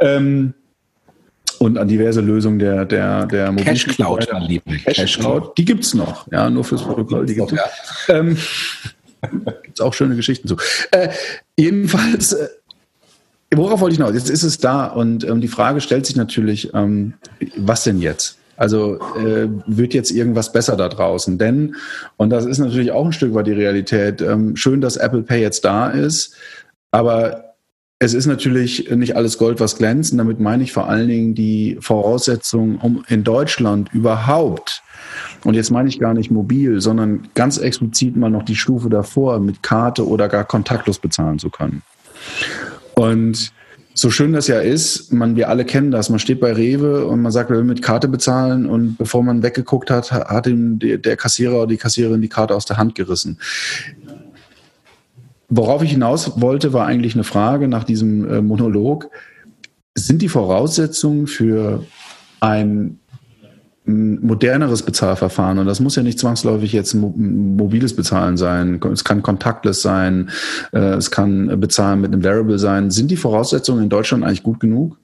[0.00, 0.54] Ähm,
[1.58, 4.76] und an diverse Lösungen der, der, der Cash Cloud, liebe.
[4.78, 7.58] Cash Cloud, die gibt es noch, ja, nur fürs Protokoll, die gibt's noch.
[8.08, 8.14] Ja.
[8.14, 8.36] Ähm,
[9.62, 10.56] gibt's auch schöne Geschichten zu.
[10.90, 11.10] Äh,
[11.56, 12.48] jedenfalls, äh,
[13.54, 14.12] worauf wollte ich noch?
[14.12, 17.14] Jetzt ist es da und ähm, die Frage stellt sich natürlich, ähm,
[17.56, 18.36] was denn jetzt?
[18.56, 21.38] Also äh, wird jetzt irgendwas besser da draußen?
[21.38, 21.74] Denn,
[22.16, 25.40] und das ist natürlich auch ein Stück weit die Realität, ähm, schön, dass Apple Pay
[25.40, 26.34] jetzt da ist.
[26.94, 27.56] Aber
[27.98, 30.12] es ist natürlich nicht alles Gold, was glänzt.
[30.12, 34.80] Und damit meine ich vor allen Dingen die Voraussetzungen, um in Deutschland überhaupt,
[35.42, 39.40] und jetzt meine ich gar nicht mobil, sondern ganz explizit mal noch die Stufe davor,
[39.40, 41.82] mit Karte oder gar kontaktlos bezahlen zu können.
[42.94, 43.52] Und
[43.92, 46.10] so schön das ja ist, man, wir alle kennen das.
[46.10, 49.42] Man steht bei Rewe und man sagt, wir will mit Karte bezahlen und bevor man
[49.42, 53.38] weggeguckt hat, hat ihm der Kassierer oder die Kassiererin die Karte aus der Hand gerissen.
[55.56, 59.08] Worauf ich hinaus wollte, war eigentlich eine Frage nach diesem äh, Monolog.
[59.94, 61.84] Sind die Voraussetzungen für
[62.40, 62.98] ein
[63.86, 68.80] moderneres Bezahlverfahren und das muss ja nicht zwangsläufig jetzt mobiles Bezahlen sein.
[68.92, 70.30] Es kann contactless sein,
[70.72, 72.90] äh, es kann Bezahlen mit einem Variable sein.
[72.90, 74.98] Sind die Voraussetzungen in Deutschland eigentlich gut genug?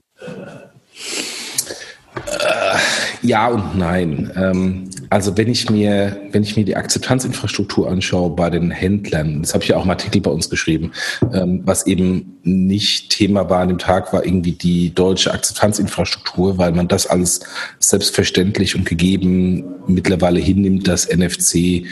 [3.22, 4.90] Ja und nein.
[5.10, 9.64] Also wenn ich mir, wenn ich mir die Akzeptanzinfrastruktur anschaue bei den Händlern, das habe
[9.64, 10.92] ich ja auch im Artikel bei uns geschrieben,
[11.32, 16.70] ähm, was eben nicht Thema war an dem Tag, war irgendwie die deutsche Akzeptanzinfrastruktur, weil
[16.70, 17.40] man das alles
[17.80, 21.86] selbstverständlich und gegeben mittlerweile hinnimmt, dass NFC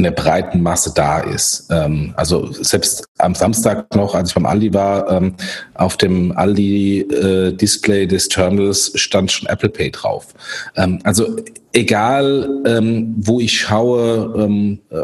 [0.00, 1.66] in der breiten Masse da ist.
[1.70, 5.34] Ähm, also selbst am Samstag noch, als ich beim Aldi war, ähm,
[5.74, 10.28] auf dem Aldi-Display äh, des Terminals stand schon Apple Pay drauf.
[10.74, 11.36] Ähm, also
[11.74, 14.96] egal, ähm, wo ich schaue, ähm, äh,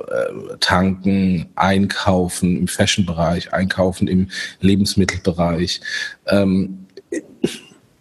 [0.61, 4.29] tanken, einkaufen im Fashion-Bereich, einkaufen im
[4.63, 5.83] Lebensmittelbereich,
[6.27, 6.87] ähm,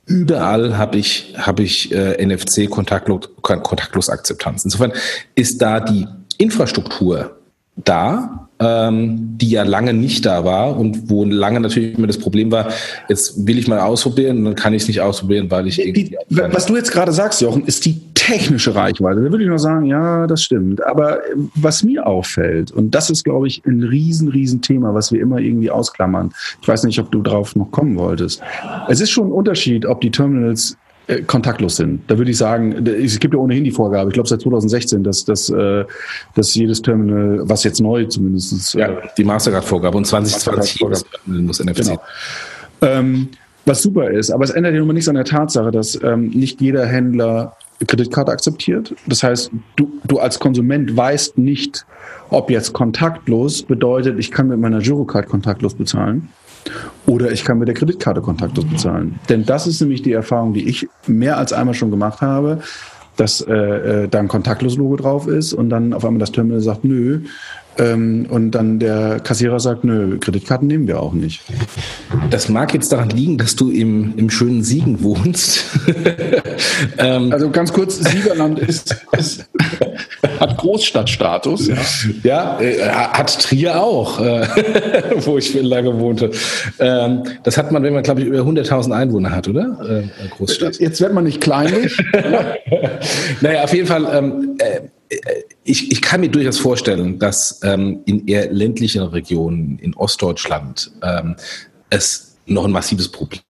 [0.05, 4.63] überall habe ich, hab ich äh, NFC kontaktlos, kontaktlos Akzeptanz.
[4.63, 4.93] Insofern
[5.35, 7.37] ist da die Infrastruktur
[7.75, 12.51] da, ähm, die ja lange nicht da war und wo lange natürlich immer das Problem
[12.51, 12.69] war,
[13.09, 16.15] jetzt will ich mal ausprobieren und dann kann ich es nicht ausprobieren, weil ich irgendwie.
[16.29, 19.85] was du jetzt gerade sagst, Jochen, ist die technische Reichweite, da würde ich noch sagen,
[19.85, 20.83] ja, das stimmt.
[20.85, 25.11] Aber äh, was mir auffällt, und das ist, glaube ich, ein riesen, riesen Thema, was
[25.11, 26.33] wir immer irgendwie ausklammern.
[26.61, 28.41] Ich weiß nicht, ob du drauf noch kommen wolltest.
[28.87, 32.01] Es ist schon ein Unterschied, ob die Terminals äh, kontaktlos sind.
[32.07, 35.25] Da würde ich sagen, es gibt ja ohnehin die Vorgabe, ich glaube seit 2016, dass,
[35.25, 35.85] dass, äh,
[36.35, 38.75] dass jedes Terminal, was jetzt neu zumindest.
[38.75, 40.81] Äh, ja, die Mastercard-Vorgabe und 2020
[41.25, 41.75] muss NFC.
[41.75, 42.01] Genau.
[42.81, 43.29] Ähm,
[43.65, 46.29] was super ist, aber es ändert ja nun mal nichts an der Tatsache, dass ähm,
[46.29, 48.95] nicht jeder Händler Kreditkarte akzeptiert.
[49.07, 51.85] Das heißt, du, du als Konsument weißt nicht,
[52.29, 56.29] ob jetzt kontaktlos bedeutet, ich kann mit meiner Girocard kontaktlos bezahlen
[57.05, 59.19] oder ich kann mit der Kreditkarte kontaktlos bezahlen.
[59.29, 62.59] Denn das ist nämlich die Erfahrung, die ich mehr als einmal schon gemacht habe,
[63.15, 66.83] dass äh, äh da ein Kontaktlos-Logo drauf ist und dann auf einmal das Terminal sagt,
[66.83, 67.21] nö,
[67.77, 71.41] ähm, und dann der Kassierer sagt, nö, Kreditkarten nehmen wir auch nicht.
[72.29, 75.65] Das mag jetzt daran liegen, dass du im, im schönen Siegen wohnst.
[76.97, 79.45] ähm, also ganz kurz, Siegerland ist, ist
[80.39, 81.67] hat Großstadtstatus.
[82.23, 84.47] Ja, ja äh, hat Trier auch, äh,
[85.17, 86.31] wo ich lange wohnte.
[86.79, 89.77] Ähm, das hat man, wenn man, glaube ich, über 100.000 Einwohner hat, oder?
[89.87, 90.79] Äh, Großstadt.
[90.79, 91.97] Jetzt wird man nicht kleinlich.
[93.41, 94.05] naja, auf jeden Fall.
[95.67, 101.35] Ich, ich kann mir durchaus vorstellen, dass ähm, in eher ländlichen Regionen in Ostdeutschland ähm,
[101.89, 103.41] es noch ein massives Problem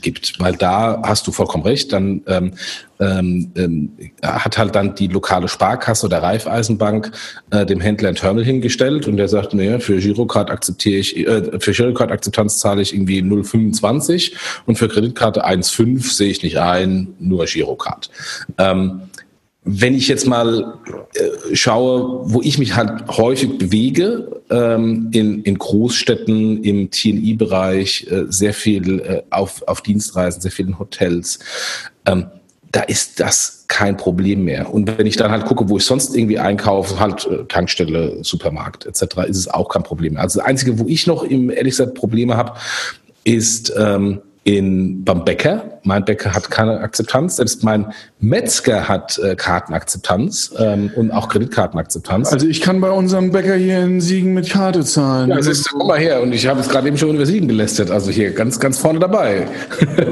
[0.00, 2.52] gibt, weil da hast du vollkommen recht, dann ähm,
[3.00, 3.90] ähm, ähm,
[4.22, 7.10] hat halt dann die lokale Sparkasse oder Raiffeisenbank
[7.50, 11.58] äh, dem Händler ein Terminal hingestellt und der sagt, nee, für Girocard akzeptiere ich, äh,
[11.58, 14.34] für Girocard-Akzeptanz zahle ich irgendwie 0,25
[14.66, 18.10] und für Kreditkarte 1,5 sehe ich nicht ein, nur Girocard.
[18.58, 19.00] Ähm,
[19.64, 20.78] wenn ich jetzt mal
[21.14, 28.24] äh, schaue, wo ich mich halt häufig bewege, ähm, in, in Großstädten, im TNI-Bereich, äh,
[28.28, 31.38] sehr viel äh, auf, auf Dienstreisen, sehr viel in Hotels,
[32.04, 32.26] ähm,
[32.72, 34.72] da ist das kein Problem mehr.
[34.74, 38.84] Und wenn ich dann halt gucke, wo ich sonst irgendwie einkaufe, halt äh, Tankstelle, Supermarkt
[38.84, 40.22] etc., ist es auch kein Problem mehr.
[40.22, 42.58] Also das Einzige, wo ich noch im ehrlich gesagt Probleme habe,
[43.22, 45.80] ist ähm, in, beim Bäcker.
[45.84, 47.36] Mein Bäcker hat keine Akzeptanz.
[47.36, 52.30] Selbst mein Metzger hat äh, Kartenakzeptanz ähm, und auch Kreditkartenakzeptanz.
[52.32, 55.30] Also ich kann bei unserem Bäcker hier in Siegen mit Karte zahlen.
[55.30, 56.22] Ja, ist, komm mal her.
[56.22, 57.90] Und ich habe es gerade eben schon über Siegen gelästert.
[57.90, 59.48] Also hier ganz, ganz vorne dabei.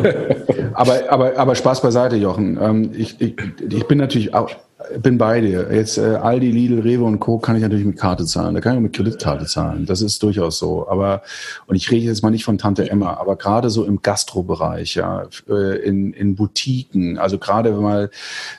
[0.73, 2.59] aber, aber, aber Spaß beiseite, Jochen.
[2.61, 3.35] Ähm, ich, ich,
[3.69, 4.51] ich bin natürlich auch
[4.99, 5.69] bin bei dir.
[5.73, 7.39] Jetzt äh, Aldi, Lidl, Rewe und Co.
[7.39, 8.55] kann ich natürlich mit Karte zahlen.
[8.55, 9.87] Da kann ich auch mit Kreditkarte zahlen.
[9.87, 10.89] Das ist durchaus so.
[10.89, 11.23] Aber
[11.67, 15.27] und ich rede jetzt mal nicht von Tante Emma, aber gerade so im Gastrobereich, ja,
[15.49, 18.11] äh, in, in Boutiquen, also gerade mal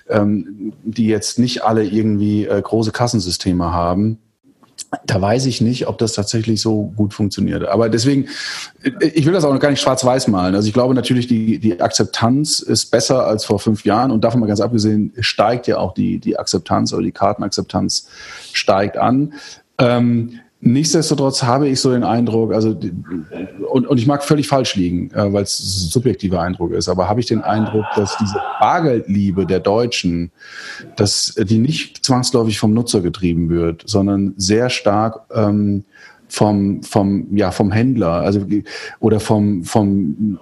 [0.09, 4.19] ähm, die jetzt nicht alle irgendwie äh, große Kassensysteme haben
[5.05, 7.67] da weiß ich nicht, ob das tatsächlich so gut funktioniert.
[7.67, 8.27] Aber deswegen,
[8.99, 10.55] ich will das auch noch gar nicht schwarz-weiß malen.
[10.55, 14.39] Also ich glaube natürlich, die, die Akzeptanz ist besser als vor fünf Jahren und davon
[14.39, 18.07] mal ganz abgesehen, steigt ja auch die, die Akzeptanz oder die Kartenakzeptanz
[18.51, 19.33] steigt an.
[19.79, 22.69] Ähm, Nichtsdestotrotz habe ich so den Eindruck, also
[23.69, 27.09] und, und ich mag völlig falsch liegen, äh, weil es ein subjektiver Eindruck ist, aber
[27.09, 30.31] habe ich den Eindruck, dass diese Bargeldliebe der Deutschen,
[30.95, 35.83] dass die nicht zwangsläufig vom Nutzer getrieben wird, sondern sehr stark ähm,
[36.33, 38.43] vom, vom, ja, vom Händler, also
[38.99, 40.39] oder vom, vom,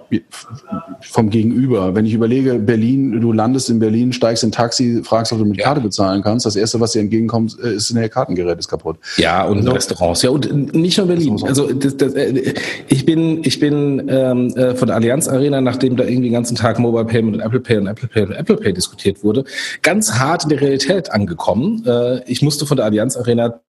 [1.02, 1.94] vom Gegenüber.
[1.94, 5.44] Wenn ich überlege, Berlin, du landest in Berlin, steigst in ein Taxi, fragst, ob du
[5.44, 5.66] mit ja.
[5.66, 6.46] Karte bezahlen kannst.
[6.46, 8.96] Das erste, was dir entgegenkommt, ist, ein Kartengerät ist kaputt.
[9.18, 10.22] Ja, und also, Restaurants.
[10.22, 11.38] Ja, und nicht nur Berlin.
[11.44, 12.54] Also das, das, äh,
[12.88, 16.56] ich bin, ich bin ähm, äh, von der Allianz Arena, nachdem da irgendwie den ganzen
[16.56, 19.44] Tag Mobile Payment und Apple Pay und Apple Pay und Apple Pay diskutiert wurde,
[19.82, 21.84] ganz hart in der Realität angekommen.
[21.86, 23.60] Äh, ich musste von der Allianz Arena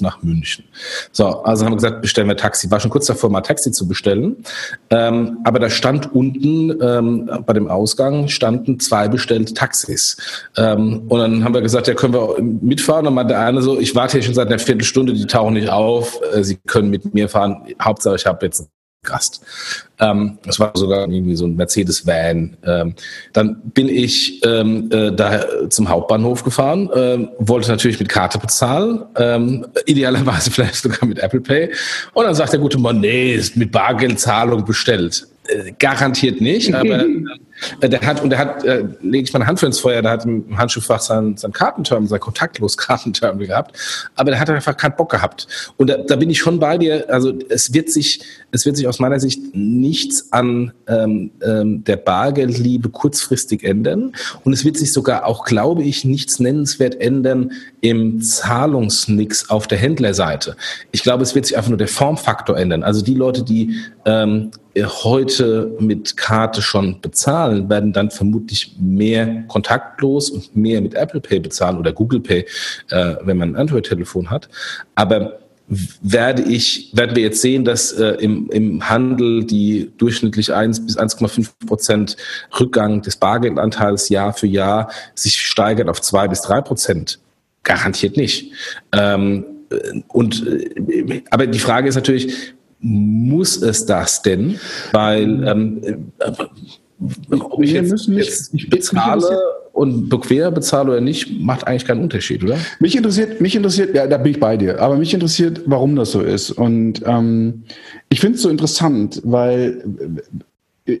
[0.00, 0.64] nach München.
[1.12, 2.70] So, also haben wir gesagt, bestellen wir Taxi.
[2.70, 4.36] War schon kurz davor, mal Taxi zu bestellen.
[4.90, 10.16] Ähm, aber da stand unten ähm, bei dem Ausgang standen zwei bestellte Taxis.
[10.56, 13.06] Ähm, und dann haben wir gesagt, ja, können wir mitfahren?
[13.06, 15.70] Und meinte der eine so, ich warte hier schon seit einer Viertelstunde, die tauchen nicht
[15.70, 16.20] auf.
[16.32, 17.62] Äh, Sie können mit mir fahren.
[17.80, 18.68] Hauptsache, ich habe jetzt
[19.02, 19.40] Gast.
[19.98, 22.56] Ähm, das war sogar irgendwie so ein Mercedes-Van.
[22.66, 22.94] Ähm,
[23.32, 29.04] dann bin ich ähm, äh, da zum Hauptbahnhof gefahren, ähm, wollte natürlich mit Karte bezahlen,
[29.16, 31.72] ähm, idealerweise vielleicht sogar mit Apple Pay.
[32.12, 35.26] Und dann sagt der gute Mann, nee, ist mit Bargeldzahlung bestellt.
[35.48, 37.06] Äh, garantiert nicht, aber
[37.82, 40.24] der hat, und der hat, äh, lege ich meine Hand für ins Feuer, der hat
[40.24, 43.76] im Handschuhfach sein, sein Kartenterminal, sein kontaktlos Kartenterminal gehabt,
[44.16, 45.46] aber der hat einfach keinen Bock gehabt.
[45.76, 48.20] Und da, da bin ich schon bei dir, also es wird sich,
[48.50, 54.12] es wird sich aus meiner Sicht nichts an ähm, ähm, der Bargeldliebe kurzfristig ändern
[54.44, 59.78] und es wird sich sogar auch, glaube ich, nichts nennenswert ändern im Zahlungsnix auf der
[59.78, 60.56] Händlerseite.
[60.92, 62.82] Ich glaube, es wird sich einfach nur der Formfaktor ändern.
[62.82, 70.30] Also die Leute, die ähm, heute mit Karte schon bezahlen, werden dann vermutlich mehr kontaktlos
[70.30, 72.46] und mehr mit Apple Pay bezahlen oder Google Pay,
[72.90, 74.48] äh, wenn man ein Android-Telefon hat.
[74.94, 75.40] Aber
[76.02, 80.98] werde ich, werden wir jetzt sehen, dass äh, im, im Handel die durchschnittlich 1 bis
[80.98, 82.16] 1,5 Prozent
[82.58, 87.20] Rückgang des Bargeldanteils Jahr für Jahr sich steigert auf 2 bis 3 Prozent.
[87.62, 88.52] Garantiert nicht.
[88.92, 89.44] Ähm,
[90.08, 94.58] und, äh, aber die Frage ist natürlich, muss es das denn?
[94.92, 95.80] Weil ähm,
[96.18, 96.32] äh,
[97.34, 99.38] ob ich jetzt, jetzt ich bezahle
[99.72, 102.58] und bequem bezahle oder nicht, macht eigentlich keinen Unterschied, oder?
[102.80, 106.12] Mich interessiert, mich interessiert, ja, da bin ich bei dir, aber mich interessiert, warum das
[106.12, 106.50] so ist.
[106.50, 107.62] Und ähm,
[108.08, 109.82] ich finde es so interessant, weil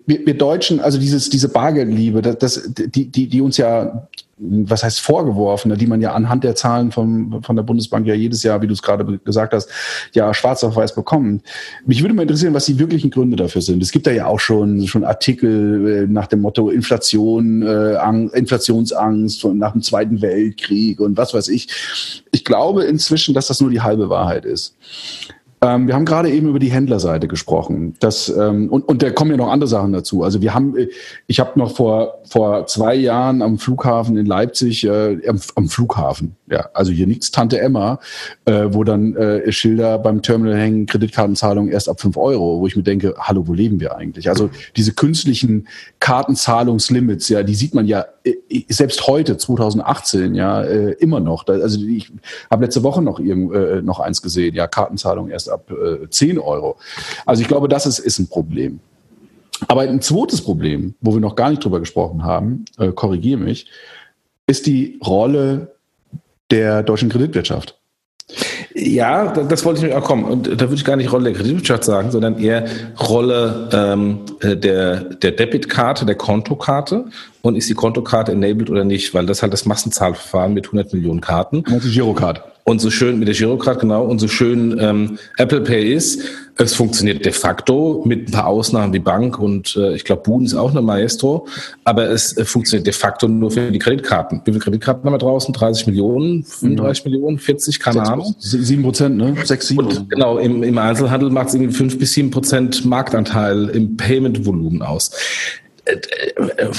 [0.06, 4.08] wir, wir Deutschen, also dieses, diese Bargeldliebe, das, das, die, die, die uns ja
[4.40, 8.42] was heißt vorgeworfen, die man ja anhand der Zahlen von, von der Bundesbank ja jedes
[8.42, 9.68] Jahr, wie du es gerade gesagt hast,
[10.14, 11.42] ja schwarz auf weiß bekommt.
[11.84, 13.82] Mich würde mal interessieren, was die wirklichen Gründe dafür sind.
[13.82, 17.98] Es gibt da ja auch schon, schon Artikel äh, nach dem Motto Inflation, äh,
[18.32, 21.68] Inflationsangst nach dem Zweiten Weltkrieg und was weiß ich.
[22.32, 24.74] Ich glaube inzwischen, dass das nur die halbe Wahrheit ist.
[25.62, 27.94] Ähm, wir haben gerade eben über die Händlerseite gesprochen.
[28.00, 30.22] Das, ähm, und, und da kommen ja noch andere Sachen dazu.
[30.22, 30.88] Also wir haben, äh,
[31.26, 36.36] ich habe noch vor, vor zwei Jahren am Flughafen in Leipzig, äh, am, am Flughafen,
[36.50, 38.00] ja, also hier nichts Tante Emma,
[38.46, 42.76] äh, wo dann äh, Schilder beim Terminal hängen, Kreditkartenzahlung erst ab fünf Euro, wo ich
[42.76, 44.30] mir denke, hallo, wo leben wir eigentlich?
[44.30, 45.68] Also diese künstlichen
[45.98, 48.06] Kartenzahlungslimits, ja, die sieht man ja
[48.68, 51.46] selbst heute, 2018, ja, äh, immer noch.
[51.46, 52.12] Also ich
[52.50, 56.38] habe letzte Woche noch, irgend, äh, noch eins gesehen, ja, Kartenzahlung erst ab äh, 10
[56.38, 56.76] Euro.
[57.24, 58.80] Also ich glaube, das ist, ist ein Problem.
[59.68, 63.70] Aber ein zweites Problem, wo wir noch gar nicht drüber gesprochen haben, äh, korrigiere mich,
[64.46, 65.74] ist die Rolle
[66.50, 67.79] der deutschen Kreditwirtschaft.
[68.82, 70.24] Ja, das wollte ich mir auch kommen.
[70.24, 72.64] Und da würde ich gar nicht Rolle der Kreditwirtschaft sagen, sondern eher
[72.98, 77.04] Rolle ähm, äh, der, der Debitkarte, der Kontokarte.
[77.42, 79.12] Und ist die Kontokarte enabled oder nicht?
[79.12, 81.62] Weil das halt das Massenzahlverfahren mit 100 Millionen Karten.
[81.66, 82.49] Die Girocard.
[82.64, 86.22] Und so schön mit der Girocard, genau, und so schön ähm, Apple Pay ist,
[86.56, 90.44] es funktioniert de facto mit ein paar Ausnahmen wie Bank und äh, ich glaube, Boon
[90.44, 91.46] ist auch eine Maestro,
[91.84, 94.42] aber es äh, funktioniert de facto nur für die Kreditkarten.
[94.44, 95.54] Wie viele Kreditkarten haben wir draußen?
[95.54, 97.10] 30 Millionen, 35 mhm.
[97.10, 98.34] Millionen, 40, keine 6, Ahnung.
[98.38, 99.34] 7 Prozent, ne?
[99.42, 99.78] 6, 7.
[99.78, 104.82] Und genau, im, im Einzelhandel macht es irgendwie 5 bis 7 Prozent Marktanteil im Payment-Volumen
[104.82, 105.10] aus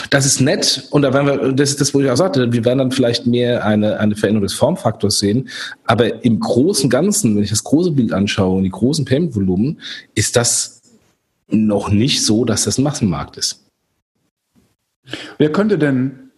[0.09, 2.65] das ist nett und da werden wir, das ist das, wo ich auch sagte, wir
[2.65, 5.49] werden dann vielleicht mehr eine, eine Veränderung des Formfaktors sehen,
[5.85, 9.81] aber im großen Ganzen, wenn ich das große Bild anschaue und die großen Payment-Volumen,
[10.15, 10.81] ist das
[11.47, 13.65] noch nicht so, dass das ein Massenmarkt ist.
[15.37, 16.30] Wer könnte denn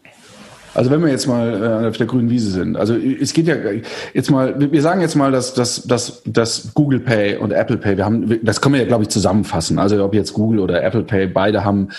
[0.74, 3.56] also wenn wir jetzt mal äh, auf der grünen Wiese sind, also es geht ja
[4.14, 7.98] jetzt mal, wir sagen jetzt mal, dass, dass, dass, dass Google Pay und Apple Pay,
[7.98, 9.78] wir haben, das können wir ja, glaube ich, zusammenfassen.
[9.78, 11.90] Also ob jetzt Google oder Apple Pay, beide haben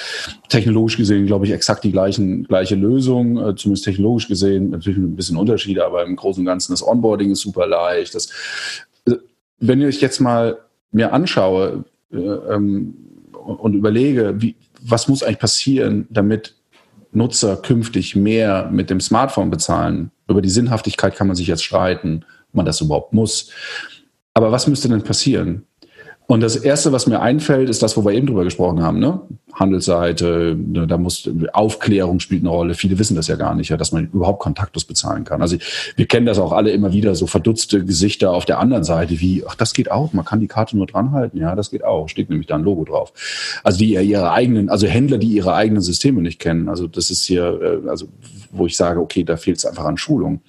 [0.48, 5.16] technologisch gesehen, glaube ich, exakt die gleichen, gleiche Lösung, äh, zumindest technologisch gesehen, natürlich ein
[5.16, 8.14] bisschen Unterschiede, aber im Großen und Ganzen das Onboarding ist super leicht.
[8.14, 8.30] Das,
[9.06, 9.12] äh,
[9.60, 10.58] wenn ich jetzt mal
[10.90, 12.94] mir anschaue äh, ähm,
[13.32, 16.54] und überlege, wie, was muss eigentlich passieren, damit
[17.14, 20.10] Nutzer künftig mehr mit dem Smartphone bezahlen.
[20.28, 23.50] Über die Sinnhaftigkeit kann man sich jetzt streiten, ob man das überhaupt muss.
[24.34, 25.66] Aber was müsste denn passieren?
[26.26, 28.98] Und das Erste, was mir einfällt, ist das, wo wir eben drüber gesprochen haben.
[28.98, 29.20] Ne?
[29.52, 32.72] Handelsseite, ne, da muss Aufklärung spielt eine Rolle.
[32.72, 35.42] Viele wissen das ja gar nicht, ja, dass man überhaupt kontaktlos bezahlen kann.
[35.42, 35.58] Also
[35.96, 39.44] wir kennen das auch alle immer wieder, so verdutzte Gesichter auf der anderen Seite, wie,
[39.46, 41.38] ach, das geht auch, man kann die Karte nur dranhalten.
[41.38, 43.12] Ja, das geht auch, steht nämlich da ein Logo drauf.
[43.62, 46.70] Also die ihre eigenen, also Händler, die ihre eigenen Systeme nicht kennen.
[46.70, 48.08] Also das ist hier, äh, also
[48.50, 50.40] wo ich sage, okay, da fehlt es einfach an Schulung.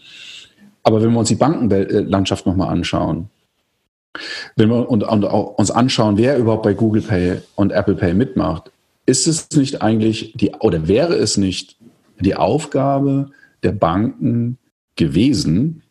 [0.83, 3.29] Aber wenn wir uns die Bankenlandschaft nochmal anschauen,
[4.55, 8.71] wenn wir uns anschauen, wer überhaupt bei Google Pay und Apple Pay mitmacht,
[9.05, 11.77] ist es nicht eigentlich die oder wäre es nicht
[12.19, 13.31] die Aufgabe
[13.63, 14.57] der Banken
[14.95, 15.83] gewesen,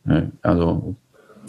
[0.42, 0.96] also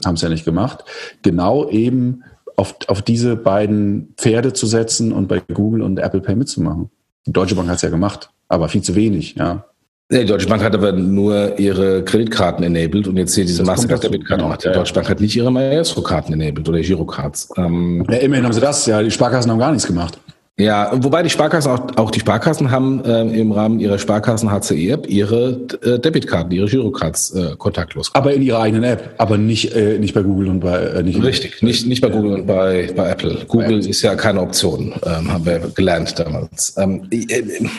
[0.05, 0.83] haben es ja nicht gemacht,
[1.21, 2.23] genau eben
[2.55, 6.89] auf, auf diese beiden Pferde zu setzen und bei Google und Apple Pay mitzumachen.
[7.25, 9.65] Die Deutsche Bank hat es ja gemacht, aber viel zu wenig, ja.
[10.09, 14.43] Nee, die Deutsche Bank hat aber nur ihre Kreditkarten enabled und jetzt hier diese Mastercard-Debitkarte
[14.43, 14.55] genau.
[14.55, 17.49] Die Deutsche Bank hat nicht ihre Maestro-Karten enabled oder Girocards.
[17.57, 19.01] Ähm, ja, immerhin haben sie das, ja.
[19.01, 20.19] Die Sparkassen haben gar nichts gemacht.
[20.57, 25.09] Ja, wobei die Sparkassen auch, auch die Sparkassen haben äh, im Rahmen ihrer Sparkassen HCE-App
[25.09, 28.11] ihre äh, Debitkarten, ihre Girocards äh, kontaktlos.
[28.13, 31.21] Aber in ihrer eigenen App, aber nicht, äh, nicht bei Google und bei äh, nicht
[31.21, 33.39] Richtig, nicht, nicht bei Google und bei, bei Apple.
[33.47, 33.89] Google bei Apple.
[33.89, 36.75] ist ja keine Option, ähm, haben wir gelernt damals.
[36.77, 37.69] Ähm, äh, äh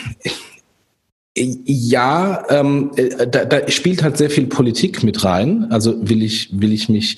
[1.37, 5.66] ja, ähm, äh, da, da spielt halt sehr viel Politik mit rein.
[5.70, 7.16] Also will ich, will ich mich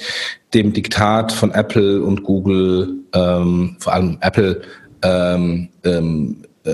[0.54, 4.62] dem Diktat von Apple und Google, ähm, vor allem Apple,
[5.02, 6.72] ähm, ähm, äh,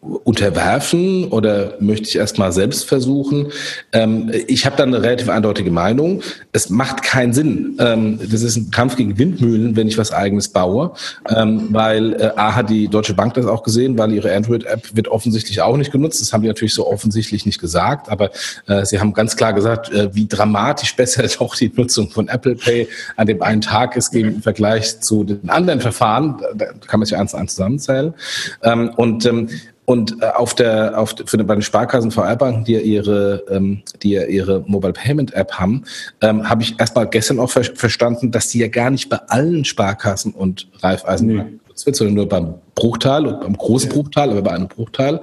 [0.00, 3.52] unterwerfen oder möchte ich erst mal selbst versuchen?
[3.92, 6.22] Ähm, ich habe da eine relativ eindeutige Meinung.
[6.52, 7.76] Es macht keinen Sinn.
[7.78, 10.92] Ähm, das ist ein Kampf gegen Windmühlen, wenn ich was eigenes baue,
[11.28, 15.08] ähm, weil äh, A hat die Deutsche Bank das auch gesehen, weil ihre Android-App wird
[15.08, 16.22] offensichtlich auch nicht genutzt.
[16.22, 18.30] Das haben die natürlich so offensichtlich nicht gesagt, aber
[18.68, 22.54] äh, sie haben ganz klar gesagt, äh, wie dramatisch besser doch die Nutzung von Apple
[22.54, 26.40] Pay an dem einen Tag ist im Vergleich zu den anderen Verfahren.
[26.54, 28.14] Da kann man sich eins zu eins zusammenzählen.
[28.62, 29.48] Ähm, und ähm,
[29.90, 34.10] und äh, auf der, auf, für, bei den Sparkassen VR-Banken, die ja ihre, ähm, die
[34.10, 35.82] ja ihre Mobile Payment App haben,
[36.20, 39.64] ähm, habe ich erstmal gestern auch ver verstanden, dass die ja gar nicht bei allen
[39.64, 41.44] Sparkassen und Raiffeisen nee.
[41.84, 43.96] wird, sondern nur beim Bruchteil und beim großen ja.
[43.96, 45.22] Bruchteil, aber bei einem Bruchteil.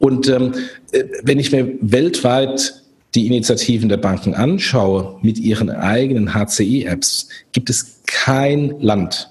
[0.00, 0.54] Und ähm,
[0.90, 2.82] äh, wenn ich mir weltweit
[3.14, 9.29] die Initiativen der Banken anschaue mit ihren eigenen HCE-Apps, gibt es kein Land,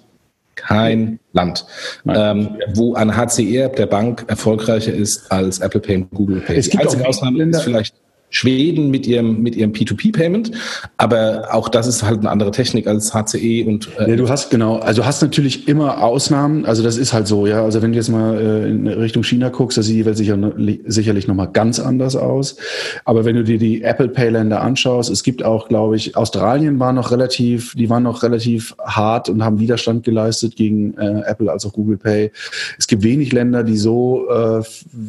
[0.61, 1.65] kein Land,
[2.07, 6.57] ähm, wo ein HCE-App der Bank erfolgreicher ist als Apple Pay und Google Pay.
[6.57, 7.95] Es gibt Die einzige Ausnahme ist vielleicht
[8.29, 10.51] Schweden mit ihrem, mit ihrem P2P-Payment.
[10.97, 13.89] Aber auch das ist halt eine andere Technik als HCE und.
[13.97, 16.65] Äh ja, du hast genau, also hast natürlich immer Ausnahmen.
[16.65, 17.63] Also das ist halt so, ja.
[17.63, 20.37] Also wenn du jetzt mal äh, in Richtung China guckst, da sieht die Welt sicher,
[20.85, 22.57] sicherlich nochmal ganz anders aus.
[23.05, 26.93] Aber wenn du dir die Apple Pay-Länder anschaust, es gibt auch, glaube ich, Australien war
[26.93, 31.65] noch relativ, die waren noch relativ hart und haben Widerstand geleistet gegen äh, Apple als
[31.65, 32.31] auch Google Pay.
[32.77, 34.61] Es gibt wenig Länder, die so, äh,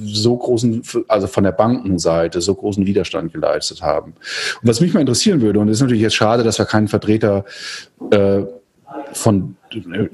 [0.04, 4.12] so großen, also von der Bankenseite, so großen Widerstand Widerstand geleistet haben.
[4.62, 6.88] Und was mich mal interessieren würde, und es ist natürlich jetzt schade, dass wir keinen
[6.88, 7.44] Vertreter
[8.11, 8.42] äh,
[9.12, 9.56] von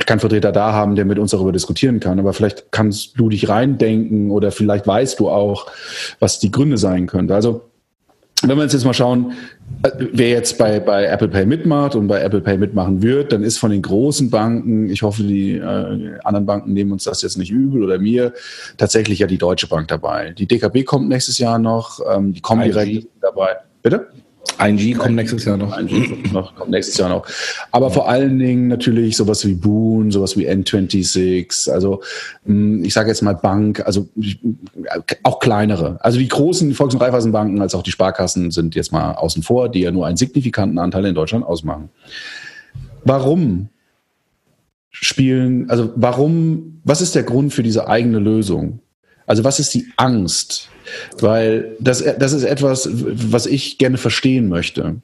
[0.04, 2.18] keinen Vertreter da haben, der mit uns darüber diskutieren kann.
[2.18, 5.66] Aber vielleicht kannst du dich reindenken oder vielleicht weißt du auch,
[6.18, 7.34] was die Gründe sein könnte.
[7.34, 7.62] Also
[8.42, 9.32] wenn wir uns jetzt mal schauen,
[9.82, 13.42] äh, wer jetzt bei, bei Apple Pay mitmacht und bei Apple Pay mitmachen wird, dann
[13.42, 17.38] ist von den großen Banken, ich hoffe, die äh, anderen Banken nehmen uns das jetzt
[17.38, 18.34] nicht übel oder mir,
[18.76, 20.32] tatsächlich ja die Deutsche Bank dabei.
[20.32, 23.56] Die DKB kommt nächstes Jahr noch, ähm, die kommen direkt dabei.
[23.82, 24.08] Bitte?
[24.58, 25.76] 1G kommt nächstes Jahr noch.
[25.76, 27.26] 1G kommt, noch, kommt nächstes Jahr noch.
[27.72, 32.02] Aber vor allen Dingen natürlich sowas wie Boon, sowas wie N26, also
[32.44, 34.08] hm, ich sage jetzt mal Bank, also
[35.22, 35.98] auch kleinere.
[36.00, 39.68] Also die großen Volks- und Raiffeisenbanken als auch die Sparkassen sind jetzt mal außen vor,
[39.68, 41.90] die ja nur einen signifikanten Anteil in Deutschland ausmachen.
[43.04, 43.68] Warum
[44.90, 48.80] spielen, also warum, was ist der Grund für diese eigene Lösung?
[49.26, 50.68] Also was ist die Angst?
[51.20, 54.96] Weil das, das ist etwas, was ich gerne verstehen möchte.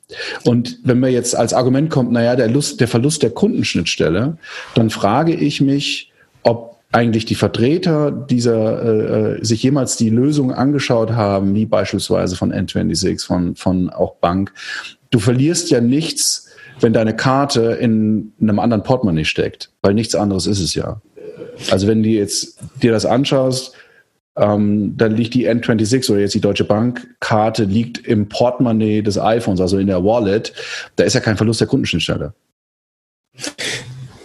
[0.45, 4.37] Und wenn mir jetzt als Argument kommt, naja, der, Lust, der Verlust der Kundenschnittstelle,
[4.75, 6.13] dann frage ich mich,
[6.45, 12.37] ob eigentlich die Vertreter dieser äh, äh sich jemals die Lösung angeschaut haben, wie beispielsweise
[12.37, 14.53] von N26, von, von auch Bank.
[15.11, 16.49] Du verlierst ja nichts,
[16.81, 21.01] wenn deine Karte in einem anderen Portemonnaie steckt, weil nichts anderes ist es ja.
[21.71, 23.75] Also wenn du jetzt dir das anschaust,
[24.37, 29.61] ähm, dann liegt die N26 oder jetzt die Deutsche Bank-Karte liegt im Portemonnaie des iPhones,
[29.61, 30.53] also in der Wallet.
[30.97, 32.33] Da ist ja kein Verlust der Kundenschnittstelle.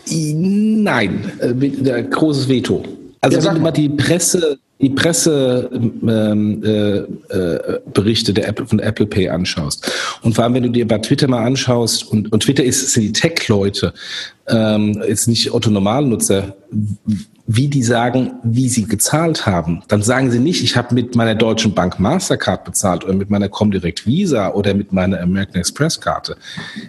[0.10, 2.84] Nein, äh, großes Veto.
[3.22, 8.80] Also ja, wenn du mal die Presse, die Presseberichte ähm, äh, äh, der Apple, von
[8.80, 9.92] Apple Pay anschaust
[10.22, 13.04] und vor allem, wenn du dir bei Twitter mal anschaust und, und Twitter ist, sind
[13.04, 13.94] die Tech-Leute,
[14.48, 16.56] ähm, jetzt nicht Otto Normalnutzer,
[17.48, 19.82] wie die sagen, wie sie gezahlt haben.
[19.88, 23.48] Dann sagen sie nicht, ich habe mit meiner Deutschen Bank Mastercard bezahlt oder mit meiner
[23.48, 26.36] Comdirect Visa oder mit meiner American Express Karte.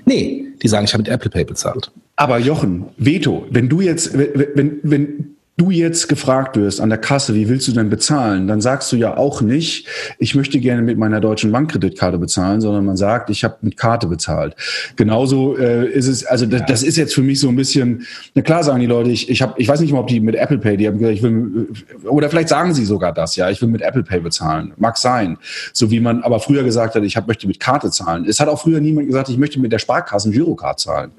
[0.04, 1.92] Nee, die sagen, ich habe mit Apple Pay bezahlt.
[2.16, 7.34] Aber Jochen, Veto, wenn du jetzt, wenn, wenn, du jetzt gefragt wirst an der Kasse,
[7.34, 9.88] wie willst du denn bezahlen, dann sagst du ja auch nicht,
[10.18, 14.06] ich möchte gerne mit meiner deutschen Bankkreditkarte bezahlen, sondern man sagt, ich habe mit Karte
[14.06, 14.54] bezahlt.
[14.94, 18.42] Genauso äh, ist es, also das, das, ist jetzt für mich so ein bisschen, na
[18.42, 20.58] klar sagen die Leute, ich, ich, hab, ich weiß nicht mal, ob die mit Apple
[20.58, 21.68] Pay, die haben gesagt, ich will,
[22.04, 24.72] oder vielleicht sagen sie sogar das, ja, ich will mit Apple Pay bezahlen.
[24.76, 25.38] Mag sein.
[25.72, 28.24] So wie man aber früher gesagt hat, ich hab, möchte mit Karte zahlen.
[28.28, 31.10] Es hat auch früher niemand gesagt, ich möchte mit der Sparkasse Girocard zahlen.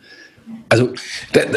[0.72, 0.90] Also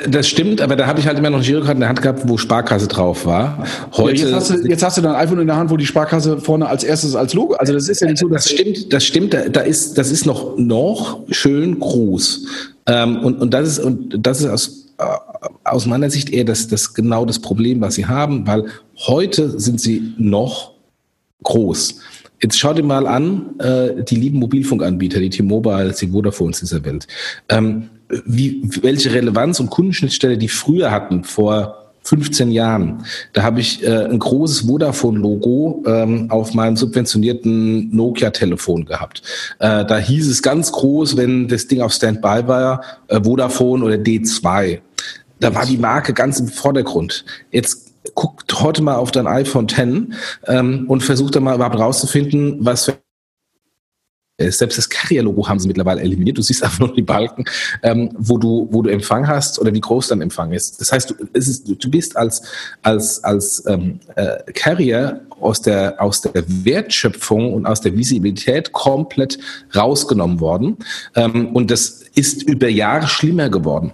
[0.09, 2.27] das stimmt, aber da habe ich halt immer noch eine Girokarte in der Hand gehabt,
[2.27, 3.67] wo Sparkasse drauf war.
[3.93, 5.85] Heute ja, jetzt, hast du, jetzt hast du dein iPhone in der Hand, wo die
[5.85, 7.55] Sparkasse vorne als erstes als Logo.
[7.55, 8.91] Also das ist ja nicht so, das stimmt.
[8.91, 9.35] Das stimmt.
[9.35, 12.47] Da, da ist das ist noch noch schön groß.
[12.87, 15.05] Ähm, und und das ist und das ist aus äh,
[15.65, 18.65] aus meiner Sicht eher das das genau das Problem, was sie haben, weil
[18.97, 20.73] heute sind sie noch
[21.43, 21.97] groß.
[22.43, 27.07] Jetzt schau dir mal an, äh, die lieben Mobilfunkanbieter, die T-Mobile, die Vodafones dieser Welt.
[27.49, 27.91] Ähm,
[28.25, 33.05] wie, welche Relevanz und Kundenschnittstelle die früher hatten, vor 15 Jahren.
[33.33, 39.23] Da habe ich äh, ein großes Vodafone-Logo ähm, auf meinem subventionierten Nokia-Telefon gehabt.
[39.61, 43.95] Äh, da hieß es ganz groß, wenn das Ding auf Standby war, äh, Vodafone oder
[43.95, 44.81] D2.
[45.39, 47.25] Da war die Marke ganz im Vordergrund.
[47.51, 49.79] Jetzt guckt heute mal auf dein iPhone X
[50.47, 53.02] ähm, und versucht dann mal überhaupt rauszufinden, was für
[54.51, 56.39] selbst das Carrier-Logo haben sie mittlerweile eliminiert.
[56.39, 57.45] Du siehst einfach nur die Balken,
[57.83, 60.81] ähm, wo du, wo du Empfang hast oder wie groß dein Empfang ist.
[60.81, 62.43] Das heißt, du, ist, du bist als,
[62.83, 69.39] als, als ähm, äh, Carrier aus der, aus der Wertschöpfung und aus der Visibilität komplett
[69.75, 70.77] rausgenommen worden.
[71.15, 73.93] Ähm, und das ist über Jahre schlimmer geworden.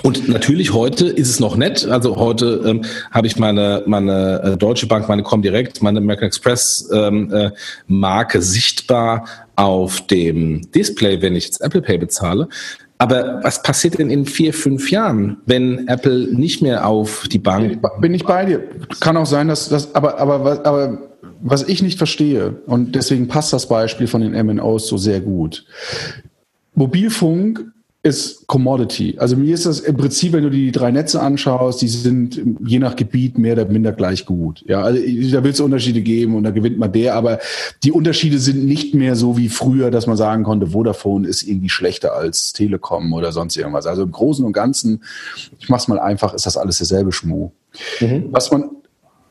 [0.00, 1.86] Und natürlich heute ist es noch nett.
[1.86, 6.88] Also heute ähm, habe ich meine, meine äh, Deutsche Bank, meine Comdirect, meine American Express
[6.92, 7.50] ähm, äh,
[7.86, 12.48] Marke sichtbar auf dem Display, wenn ich jetzt Apple Pay bezahle.
[12.96, 17.82] Aber was passiert denn in vier, fünf Jahren, wenn Apple nicht mehr auf die Bank?
[18.00, 18.62] Bin ich bei dir.
[19.00, 20.98] Kann auch sein, dass das, aber, aber, aber
[21.40, 25.64] was ich nicht verstehe, und deswegen passt das Beispiel von den MNOs so sehr gut.
[26.74, 27.72] Mobilfunk
[28.04, 29.14] ist Commodity.
[29.18, 32.80] Also mir ist das im Prinzip, wenn du die drei Netze anschaust, die sind je
[32.80, 34.64] nach Gebiet mehr oder minder gleich gut.
[34.66, 37.38] Ja, also da wird es Unterschiede geben und da gewinnt man der, aber
[37.84, 41.68] die Unterschiede sind nicht mehr so wie früher, dass man sagen konnte, Vodafone ist irgendwie
[41.68, 43.86] schlechter als Telekom oder sonst irgendwas.
[43.86, 45.04] Also im Großen und Ganzen,
[45.60, 47.52] ich mach's mal einfach, ist das alles derselbe Schmuh.
[48.00, 48.26] Mhm.
[48.32, 48.70] Was man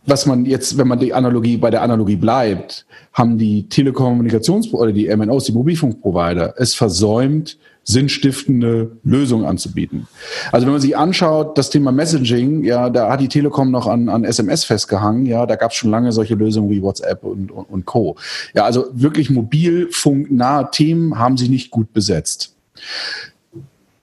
[0.05, 4.91] was man jetzt, wenn man die Analogie bei der Analogie bleibt, haben die Telekommunikations- oder
[4.91, 10.07] die MNOs, die Mobilfunkprovider, es versäumt, sinnstiftende Lösungen anzubieten.
[10.51, 14.07] Also wenn man sich anschaut, das Thema Messaging, ja, da hat die Telekom noch an,
[14.09, 17.63] an SMS festgehangen, ja, da gab es schon lange solche Lösungen wie WhatsApp und, und,
[17.65, 18.15] und Co.
[18.53, 22.55] Ja, also wirklich mobilfunknahe Themen haben sie nicht gut besetzt.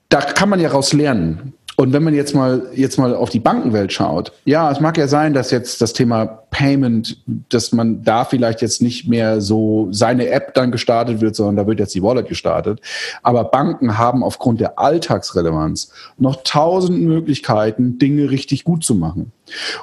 [0.09, 1.53] Da kann man ja raus lernen.
[1.79, 5.07] Und wenn man jetzt mal, jetzt mal auf die Bankenwelt schaut, ja, es mag ja
[5.07, 10.27] sein, dass jetzt das Thema Payment, dass man da vielleicht jetzt nicht mehr so seine
[10.27, 12.81] App dann gestartet wird, sondern da wird jetzt die Wallet gestartet.
[13.23, 19.31] Aber Banken haben aufgrund der Alltagsrelevanz noch tausend Möglichkeiten, Dinge richtig gut zu machen.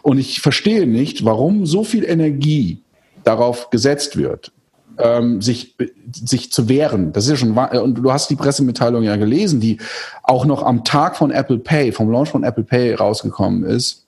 [0.02, 2.82] Und ich verstehe nicht, warum so viel Energie
[3.24, 4.52] darauf gesetzt wird,
[4.98, 5.76] ähm, sich,
[6.12, 7.12] sich zu wehren.
[7.12, 9.78] Das ist ja schon, und du hast die Pressemitteilung ja gelesen, die
[10.22, 14.05] auch noch am Tag von Apple Pay, vom Launch von Apple Pay rausgekommen ist äh,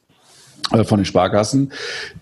[0.84, 1.72] von den Sparkassen,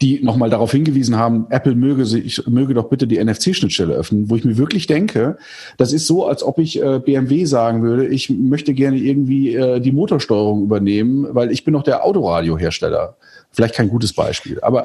[0.00, 4.36] die nochmal darauf hingewiesen haben, Apple möge sich, möge doch bitte die NFC-Schnittstelle öffnen, wo
[4.36, 5.36] ich mir wirklich denke,
[5.76, 9.80] das ist so, als ob ich äh, BMW sagen würde, ich möchte gerne irgendwie äh,
[9.80, 13.16] die Motorsteuerung übernehmen, weil ich bin doch der Autoradiohersteller.
[13.52, 14.84] Vielleicht kein gutes Beispiel, aber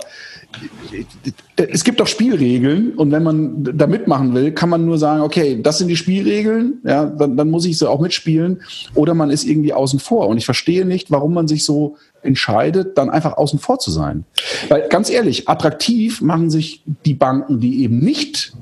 [1.57, 5.59] es gibt doch Spielregeln und wenn man da mitmachen will, kann man nur sagen, okay,
[5.62, 8.62] das sind die Spielregeln, ja, dann, dann muss ich sie auch mitspielen
[8.95, 10.28] oder man ist irgendwie außen vor.
[10.28, 14.26] Und ich verstehe nicht, warum man sich so entscheidet, dann einfach außen vor zu sein.
[14.69, 18.53] Weil ganz ehrlich, attraktiv machen sich die Banken, die eben nicht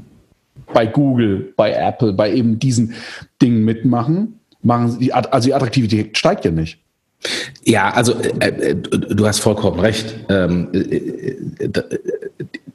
[0.74, 2.93] bei Google, bei Apple, bei eben diesen
[3.41, 6.80] Dingen mitmachen, machen die, also die Attraktivität steigt ja nicht.
[7.66, 10.16] Ja, also äh, äh, du hast vollkommen recht.
[10.30, 11.70] Ähm, äh, äh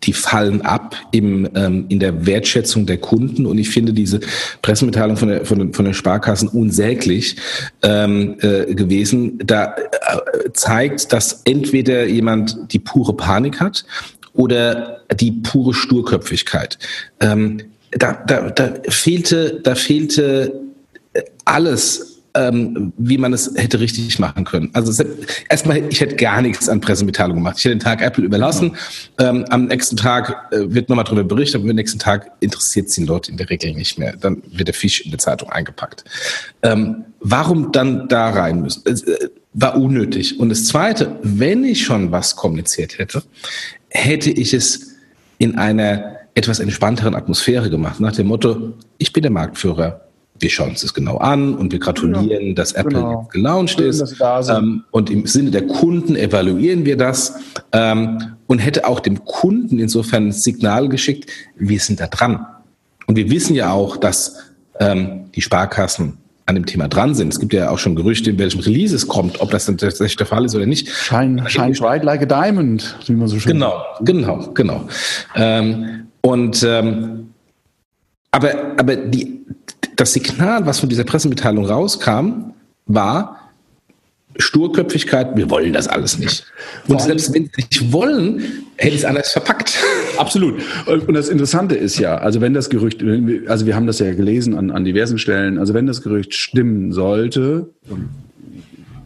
[0.06, 4.20] die fallen ab im, ähm, in der Wertschätzung der Kunden und ich finde diese
[4.62, 7.36] Pressemitteilung von der, von den, von den Sparkassen unsäglich
[7.82, 9.38] ähm, äh, gewesen.
[9.44, 13.84] Da äh, zeigt, dass entweder jemand die pure Panik hat
[14.32, 16.78] oder die pure Sturköpfigkeit.
[17.20, 17.60] Ähm,
[17.92, 20.60] da, da, da fehlte, da fehlte
[21.44, 24.70] alles ähm, wie man es hätte richtig machen können.
[24.72, 25.04] Also
[25.48, 27.56] erstmal, ich hätte gar nichts an Pressemitteilung gemacht.
[27.58, 28.76] Ich hätte den Tag Apple überlassen.
[29.18, 32.94] Ähm, am nächsten Tag äh, wird nochmal darüber berichtet, aber am nächsten Tag interessiert es
[32.94, 34.16] die Leute in der Regel nicht mehr.
[34.16, 36.04] Dann wird der Fisch in der Zeitung eingepackt.
[36.62, 38.82] Ähm, warum dann da rein müssen?
[38.86, 40.40] Äh, war unnötig.
[40.40, 43.22] Und das Zweite, wenn ich schon was kommuniziert hätte,
[43.88, 44.96] hätte ich es
[45.38, 50.03] in einer etwas entspannteren Atmosphäre gemacht, nach dem Motto, ich bin der Marktführer,
[50.44, 53.28] wir schauen uns das genau an und wir gratulieren, ja, dass Apple genau.
[53.32, 54.14] gelauncht ist.
[54.50, 57.36] Ähm, und im Sinne der Kunden evaluieren wir das
[57.72, 62.46] ähm, und hätte auch dem Kunden insofern ein Signal geschickt, wir sind da dran.
[63.06, 64.36] Und wir wissen ja auch, dass
[64.78, 67.32] ähm, die Sparkassen an dem Thema dran sind.
[67.32, 70.16] Es gibt ja auch schon Gerüchte, in welchem Release es kommt, ob das dann tatsächlich
[70.16, 70.90] der Fall ist oder nicht.
[70.90, 74.04] Shine, shine bright like a diamond, wie man so schön Genau, sagt.
[74.04, 74.88] genau, genau.
[75.36, 77.30] Ähm, und ähm,
[78.30, 79.34] aber, aber die,
[79.96, 82.52] das Signal, was von dieser Pressemitteilung rauskam,
[82.86, 83.40] war
[84.38, 86.44] Sturköpfigkeit, wir wollen das alles nicht.
[86.88, 88.42] Und selbst wenn sie nicht wollen,
[88.76, 89.78] hätte es anders verpackt.
[90.18, 90.60] Absolut.
[90.86, 93.02] Und das Interessante ist ja, also wenn das Gerücht,
[93.46, 96.92] also wir haben das ja gelesen an, an diversen Stellen, also wenn das Gerücht stimmen
[96.92, 97.70] sollte,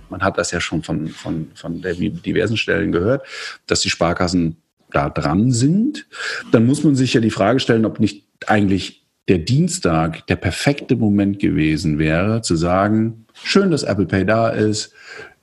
[0.09, 3.26] man hat das ja schon von, von, von diversen Stellen gehört,
[3.66, 4.57] dass die Sparkassen
[4.91, 6.07] da dran sind,
[6.51, 8.97] dann muss man sich ja die Frage stellen, ob nicht eigentlich
[9.29, 14.93] der Dienstag der perfekte Moment gewesen wäre, zu sagen, schön, dass Apple Pay da ist.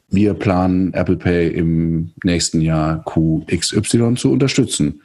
[0.10, 5.02] wir planen Apple Pay im nächsten Jahr QXY zu unterstützen.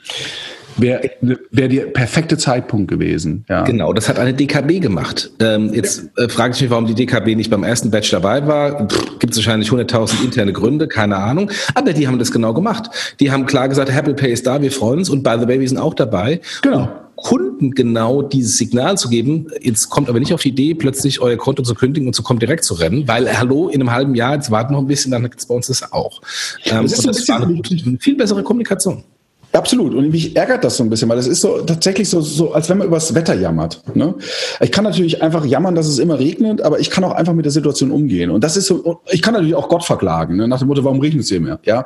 [0.76, 1.10] Wäre
[1.50, 3.44] wär der perfekte Zeitpunkt gewesen.
[3.48, 3.64] Ja.
[3.64, 5.30] Genau, das hat eine DKB gemacht.
[5.40, 8.86] Ähm, jetzt äh, frage ich mich, warum die DKB nicht beim ersten Batch dabei war.
[9.18, 11.50] Gibt es wahrscheinlich 100.000 interne Gründe, keine Ahnung.
[11.74, 12.88] Aber die haben das genau gemacht.
[13.18, 15.58] Die haben klar gesagt, Apple Pay ist da, wir freuen uns und by the way,
[15.58, 16.40] wir sind auch dabei.
[16.62, 16.88] Genau.
[17.22, 19.48] Kunden genau dieses Signal zu geben.
[19.60, 22.40] Jetzt kommt aber nicht auf die Idee, plötzlich euer Konto zu kündigen und zu kommen
[22.40, 25.22] direkt zu rennen, weil hallo, in einem halben Jahr, jetzt warten noch ein bisschen, dann
[25.22, 26.20] gibt es bei uns das auch.
[26.64, 29.04] Ähm, das, ist das war eine viel bessere Kommunikation.
[29.52, 29.94] Absolut.
[29.94, 32.68] Und mich ärgert das so ein bisschen, weil das ist so tatsächlich so, so als
[32.68, 33.82] wenn man übers Wetter jammert.
[33.94, 34.14] Ne?
[34.60, 37.44] Ich kann natürlich einfach jammern, dass es immer regnet, aber ich kann auch einfach mit
[37.44, 38.30] der Situation umgehen.
[38.30, 40.46] Und das ist so, ich kann natürlich auch Gott verklagen, ne?
[40.46, 41.58] nach dem Motto, warum regnet es hier mehr?
[41.64, 41.84] Ja?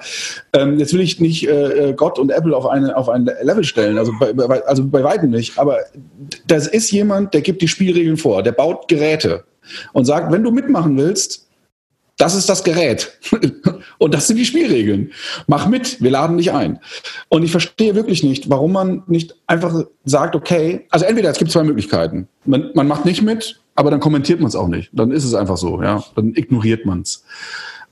[0.52, 3.96] Ähm, jetzt will ich nicht äh, Gott und Apple auf, eine, auf ein Level stellen,
[3.96, 5.58] also bei, bei, also bei weitem nicht.
[5.58, 5.78] Aber
[6.46, 9.44] das ist jemand, der gibt die Spielregeln vor, der baut Geräte
[9.94, 11.44] und sagt, wenn du mitmachen willst,
[12.16, 13.18] das ist das Gerät.
[13.98, 15.12] Und das sind die Spielregeln.
[15.46, 16.78] Mach mit, wir laden dich ein.
[17.28, 21.50] Und ich verstehe wirklich nicht, warum man nicht einfach sagt, okay, also entweder es gibt
[21.50, 22.28] zwei Möglichkeiten.
[22.44, 24.90] Man, man macht nicht mit, aber dann kommentiert man es auch nicht.
[24.92, 26.02] Dann ist es einfach so, ja.
[26.14, 27.24] Dann ignoriert man es.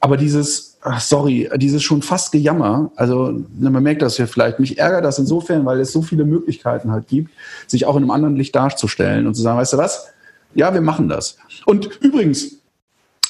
[0.01, 4.79] Aber dieses, ach, sorry, dieses schon fast Gejammer, also man merkt das ja vielleicht, mich
[4.79, 7.31] ärgert das insofern, weil es so viele Möglichkeiten halt gibt,
[7.69, 10.09] sich auch in einem anderen Licht darzustellen und zu sagen, weißt du was?
[10.55, 11.39] Ja, wir machen das.
[11.67, 12.62] Und übrigens,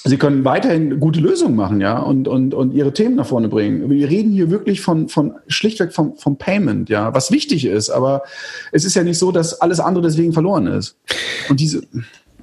[0.05, 3.88] Sie können weiterhin gute Lösungen machen, ja, und, und, und ihre Themen nach vorne bringen.
[3.88, 8.22] Wir reden hier wirklich von, von schlichtweg vom, vom Payment, ja, was wichtig ist, aber
[8.72, 10.96] es ist ja nicht so, dass alles andere deswegen verloren ist.
[11.48, 11.82] Und diese.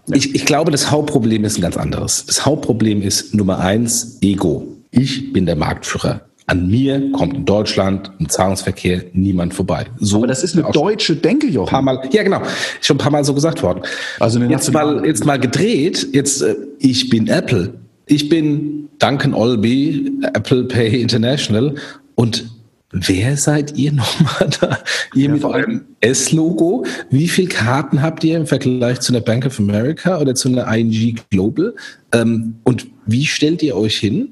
[0.07, 0.15] Ja.
[0.15, 2.25] Ich, ich glaube, das Hauptproblem ist ein ganz anderes.
[2.25, 4.67] Das Hauptproblem ist Nummer eins, Ego.
[4.89, 6.28] Ich bin der Marktführer.
[6.49, 9.85] An mir kommt in Deutschland im Zahlungsverkehr niemand vorbei.
[9.99, 11.69] So Aber das ist eine deutsche Denke, Jochen.
[11.69, 12.41] Paar mal, ja, genau.
[12.81, 13.83] Schon ein paar Mal so gesagt worden.
[14.19, 16.07] Also jetzt mal, jetzt mal gedreht.
[16.11, 17.75] Jetzt, äh, ich bin Apple.
[18.07, 21.75] Ich bin Duncan Olby, Apple Pay International.
[22.15, 22.49] Und
[22.91, 24.79] Wer seid ihr nochmal da?
[25.13, 26.85] Ihr ja, mit eurem S-Logo.
[27.11, 30.67] Wie viele Karten habt ihr im Vergleich zu einer Bank of America oder zu einer
[30.75, 31.75] ING Global?
[32.11, 34.31] Ähm, und wie stellt ihr euch hin?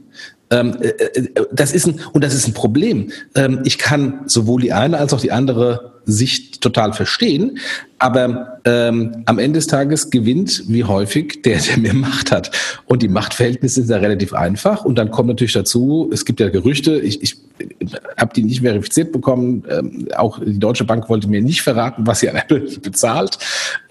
[0.50, 3.12] Ähm, äh, äh, das ist ein, und das ist ein Problem.
[3.36, 7.60] Ähm, ich kann sowohl die eine als auch die andere Sicht total verstehen,
[8.00, 12.52] aber ähm, am Ende des Tages gewinnt wie häufig der, der mehr Macht hat.
[12.86, 14.86] Und die Machtverhältnisse sind ja relativ einfach.
[14.86, 17.38] Und dann kommt natürlich dazu, es gibt ja Gerüchte, ich, ich
[18.18, 19.64] habe die nicht verifiziert bekommen.
[19.70, 23.40] Ähm, auch die Deutsche Bank wollte mir nicht verraten, was sie an Apple bezahlt.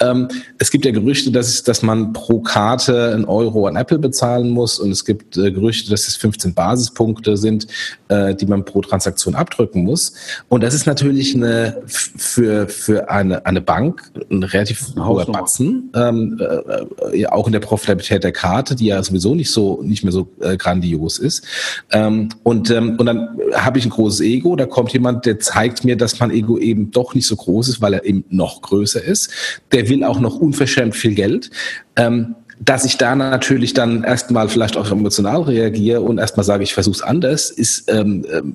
[0.00, 4.50] Ähm, es gibt ja Gerüchte, dass, dass man pro Karte einen Euro an Apple bezahlen
[4.50, 4.78] muss.
[4.78, 7.66] Und es gibt äh, Gerüchte, dass es 15 Basispunkte sind,
[8.08, 10.12] äh, die man pro Transaktion abdrücken muss.
[10.48, 16.40] Und das ist natürlich eine für, für eine, eine Bank ein relativ hoher Batzen, ähm,
[16.40, 20.12] äh, ja, auch in der Profitabilität der Karte, die ja sowieso nicht so nicht mehr
[20.12, 21.44] so äh, grandios ist.
[21.92, 25.84] Ähm, und, ähm, und dann habe ich ein großes Ego, da kommt jemand, der zeigt
[25.84, 29.02] mir, dass mein Ego eben doch nicht so groß ist, weil er eben noch größer
[29.02, 29.30] ist.
[29.72, 31.50] Der will auch noch unverschämt viel Geld.
[31.96, 36.74] Ähm, dass ich da natürlich dann erstmal vielleicht auch emotional reagiere und erstmal sage, ich
[36.74, 38.54] versuche es anders, ist ähm, ähm,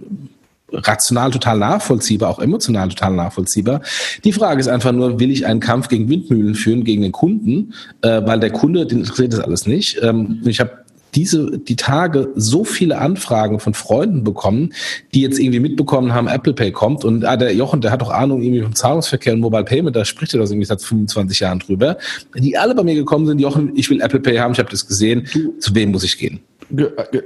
[0.74, 3.82] rational total nachvollziehbar, auch emotional total nachvollziehbar.
[4.24, 7.74] Die Frage ist einfach nur, will ich einen Kampf gegen Windmühlen führen, gegen den Kunden,
[8.02, 10.00] äh, weil der Kunde, den interessiert das alles nicht.
[10.02, 10.81] Ähm, ich habe
[11.16, 14.74] diese, die Tage so viele Anfragen von Freunden bekommen,
[15.14, 18.12] die jetzt irgendwie mitbekommen haben, Apple Pay kommt und ah, der Jochen, der hat doch
[18.12, 21.60] Ahnung irgendwie vom Zahlungsverkehr und Mobile Payment, da spricht er das irgendwie seit 25 Jahren
[21.60, 21.98] drüber,
[22.36, 24.88] die alle bei mir gekommen sind, Jochen, ich will Apple Pay haben, ich habe das
[24.88, 25.28] gesehen,
[25.60, 26.40] zu wem muss ich gehen?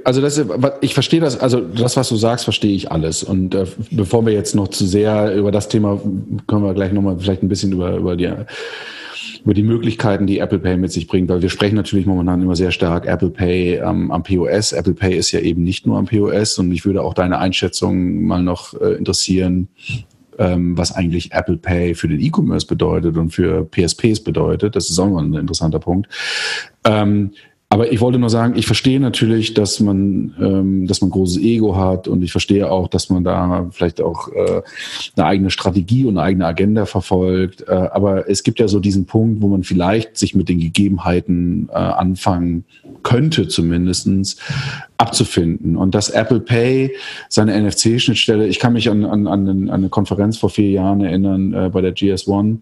[0.04, 0.42] Also das,
[0.80, 3.22] ich verstehe das, also das, was du sagst, verstehe ich alles.
[3.22, 6.00] Und äh, bevor wir jetzt noch zu sehr über das Thema,
[6.48, 8.28] können wir gleich nochmal vielleicht ein bisschen über, über die
[9.46, 12.56] über die Möglichkeiten, die Apple Pay mit sich bringt, weil wir sprechen natürlich momentan immer
[12.56, 14.72] sehr stark Apple Pay ähm, am POS.
[14.72, 18.24] Apple Pay ist ja eben nicht nur am POS und mich würde auch deine Einschätzung
[18.24, 19.68] mal noch äh, interessieren,
[20.36, 24.74] ähm, was eigentlich Apple Pay für den E-Commerce bedeutet und für PSPs bedeutet.
[24.74, 26.08] Das ist auch mal ein interessanter Punkt.
[26.82, 27.30] Ähm,
[27.68, 31.76] aber ich wollte nur sagen, ich verstehe natürlich, dass man, ähm, dass man großes Ego
[31.76, 34.62] hat und ich verstehe auch, dass man da vielleicht auch äh,
[35.16, 37.62] eine eigene Strategie und eine eigene Agenda verfolgt.
[37.62, 41.68] Äh, aber es gibt ja so diesen Punkt, wo man vielleicht sich mit den Gegebenheiten
[41.72, 42.64] äh, anfangen
[43.02, 44.36] könnte, zumindestens
[44.96, 45.76] abzufinden.
[45.76, 46.94] Und dass Apple Pay
[47.28, 51.68] seine NFC-Schnittstelle, ich kann mich an, an, an eine Konferenz vor vier Jahren erinnern äh,
[51.68, 52.58] bei der GS1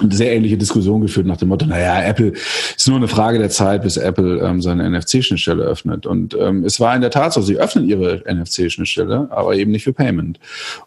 [0.00, 2.32] eine sehr ähnliche Diskussion geführt nach dem Motto, naja, Apple
[2.76, 6.06] ist nur eine Frage der Zeit, bis Apple ähm, seine NFC-Schnittstelle öffnet.
[6.06, 9.84] Und ähm, es war in der Tat so, sie öffnen ihre NFC-Schnittstelle, aber eben nicht
[9.84, 10.38] für Payment.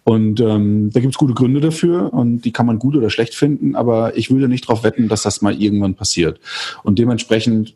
[0.04, 3.36] Und ähm, da gibt es gute Gründe dafür und die kann man gut oder schlecht
[3.36, 6.40] finden, aber ich würde nicht darauf wetten, dass das mal irgendwann passiert.
[6.84, 7.74] Und dementsprechend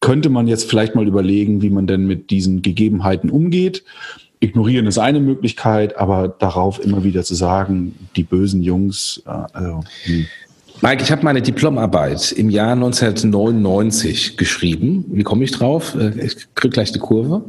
[0.00, 3.84] könnte man jetzt vielleicht mal überlegen, wie man denn mit diesen Gegebenheiten umgeht.
[4.40, 9.84] Ignorieren ist eine Möglichkeit, aber darauf immer wieder zu sagen, die bösen Jungs, äh, also,
[10.04, 10.26] hm.
[10.82, 15.04] Mike, ich habe meine Diplomarbeit im Jahr 1999 geschrieben.
[15.08, 15.94] Wie komme ich drauf?
[15.94, 17.44] Äh, ich kriege gleich die Kurve.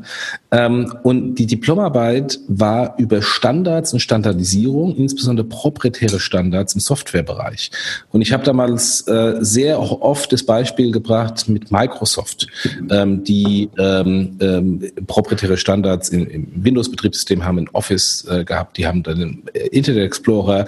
[0.51, 7.71] Ähm, und die Diplomarbeit war über Standards und Standardisierung, insbesondere proprietäre Standards im Softwarebereich.
[8.09, 12.47] Und ich habe damals äh, sehr oft das Beispiel gebracht mit Microsoft,
[12.89, 18.75] ähm, die ähm, proprietäre Standards im Windows-Betriebssystem haben, in Office äh, gehabt.
[18.77, 20.65] Die haben dann den Internet Explorer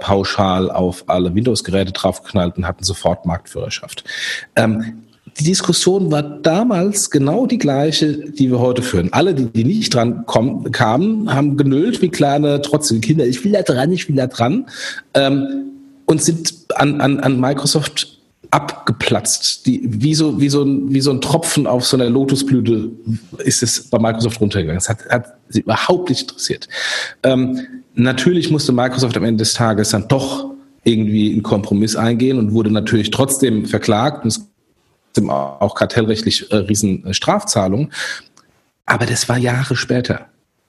[0.00, 4.04] pauschal auf alle Windows-Geräte draufgeknallt und hatten sofort Marktführerschaft.
[4.56, 5.04] Ähm,
[5.38, 9.12] die Diskussion war damals genau die gleiche, die wir heute führen.
[9.12, 13.26] Alle, die, die nicht dran kommen, kamen, haben genölt wie kleine trotzige Kinder.
[13.26, 14.66] Ich will da dran, ich will da dran.
[15.14, 15.70] Ähm,
[16.06, 18.18] und sind an, an, an Microsoft
[18.50, 19.66] abgeplatzt.
[19.66, 22.90] Die, wie, so, wie, so ein, wie so ein Tropfen auf so einer Lotusblüte
[23.38, 24.78] ist es bei Microsoft runtergegangen.
[24.78, 26.68] Es hat, hat sie überhaupt nicht interessiert.
[27.22, 27.60] Ähm,
[27.94, 30.49] natürlich musste Microsoft am Ende des Tages dann doch
[30.84, 34.24] irgendwie einen Kompromiss eingehen und wurde natürlich trotzdem verklagt.
[34.24, 34.48] Und es
[35.14, 37.92] gibt auch kartellrechtlich äh, riesen äh, Strafzahlungen.
[38.86, 40.26] Aber das war Jahre später.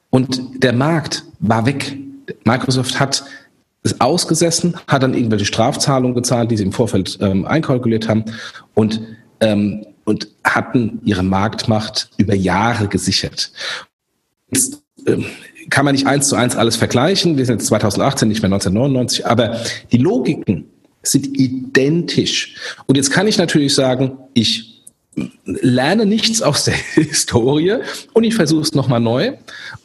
[0.09, 1.97] Und der Markt war weg.
[2.43, 3.23] Microsoft hat
[3.83, 8.25] es ausgesessen, hat dann irgendwelche Strafzahlungen gezahlt, die sie im Vorfeld ähm, einkalkuliert haben
[8.75, 9.01] und,
[9.39, 13.51] ähm, und hatten ihre Marktmacht über Jahre gesichert.
[14.51, 15.25] Jetzt, ähm,
[15.69, 17.37] kann man nicht eins zu eins alles vergleichen.
[17.37, 19.57] Wir sind jetzt 2018, nicht mehr 1999, aber
[19.91, 20.65] die Logiken
[21.03, 22.55] sind identisch.
[22.85, 24.83] Und jetzt kann ich natürlich sagen, ich
[25.45, 27.77] lerne nichts aus der Historie
[28.13, 29.33] und ich versuche es nochmal neu.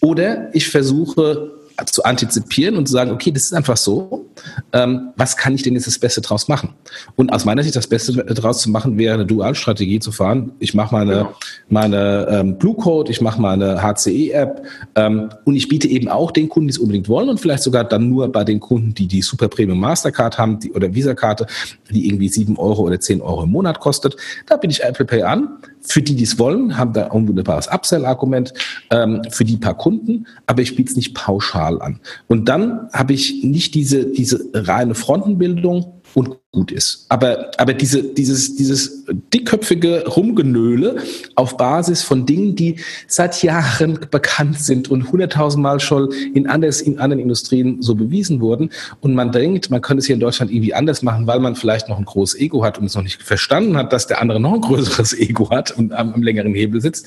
[0.00, 1.52] Oder ich versuche
[1.84, 4.26] zu antizipieren und zu sagen, okay, das ist einfach so.
[4.72, 6.70] Ähm, was kann ich denn jetzt das Beste draus machen?
[7.16, 10.52] Und aus meiner Sicht das Beste draus zu machen wäre eine Dualstrategie zu fahren.
[10.58, 11.34] Ich mache meine, genau.
[11.68, 14.62] meine ähm, Blue Code, ich mache meine HCE-App
[14.94, 17.84] ähm, und ich biete eben auch den Kunden, die es unbedingt wollen und vielleicht sogar
[17.84, 21.46] dann nur bei den Kunden, die die Super Premium Mastercard haben die, oder Visa-Karte,
[21.90, 24.16] die irgendwie sieben Euro oder zehn Euro im Monat kostet.
[24.46, 27.68] Da biete ich Apple Pay an für die, die es wollen, haben da ein wunderbares
[27.68, 28.52] Upsell-Argument
[28.90, 32.00] ähm, für die paar Kunden, aber ich biete es nicht pauschal an.
[32.26, 37.04] Und dann habe ich nicht diese, diese reine Frontenbildung, und gut ist.
[37.10, 39.04] Aber, aber diese, dieses, dieses
[39.34, 40.96] dickköpfige Rumgenöle
[41.34, 46.98] auf Basis von Dingen, die seit Jahren bekannt sind und hunderttausendmal schon in, anders, in
[46.98, 48.70] anderen Industrien so bewiesen wurden
[49.02, 51.90] und man denkt, man könnte es hier in Deutschland irgendwie anders machen, weil man vielleicht
[51.90, 54.54] noch ein großes Ego hat und es noch nicht verstanden hat, dass der andere noch
[54.54, 57.06] ein größeres Ego hat und am, am längeren Hebel sitzt,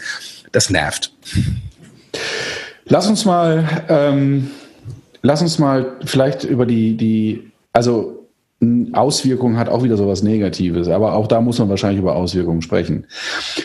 [0.51, 1.11] das nervt.
[2.85, 4.51] Lass uns mal, ähm,
[5.23, 8.18] lass uns mal vielleicht über die, die, also
[8.91, 10.89] Auswirkungen hat auch wieder sowas Negatives.
[10.89, 13.05] Aber auch da muss man wahrscheinlich über Auswirkungen sprechen.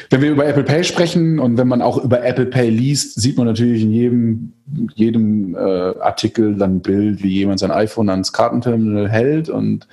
[0.08, 3.36] Wenn wir über Apple Pay sprechen und wenn man auch über Apple Pay liest, sieht
[3.36, 4.52] man natürlich in jedem,
[4.94, 9.88] jedem äh, Artikel dann ein Bild, wie jemand sein iPhone ans Kartenterminal hält und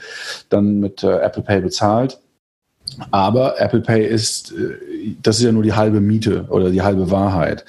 [0.49, 2.19] dann mit äh, Apple Pay bezahlt.
[3.09, 7.09] Aber Apple Pay ist, äh, das ist ja nur die halbe Miete oder die halbe
[7.09, 7.65] Wahrheit.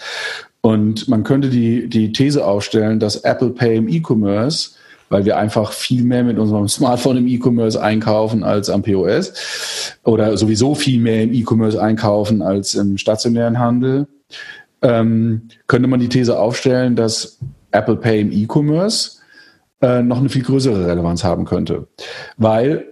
[0.60, 4.72] Und man könnte die, die These aufstellen, dass Apple Pay im E-Commerce
[5.12, 10.34] weil wir einfach viel mehr mit unserem Smartphone im E-Commerce einkaufen als am POS oder
[10.38, 14.08] sowieso viel mehr im E-Commerce einkaufen als im stationären Handel.
[14.80, 17.38] Ähm, könnte man die These aufstellen, dass
[17.72, 19.18] Apple Pay im E-Commerce
[19.82, 21.88] äh, noch eine viel größere Relevanz haben könnte,
[22.38, 22.86] weil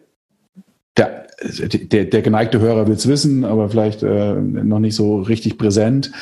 [0.99, 5.57] der, der, der geneigte Hörer will es wissen, aber vielleicht äh, noch nicht so richtig
[5.57, 6.12] präsent.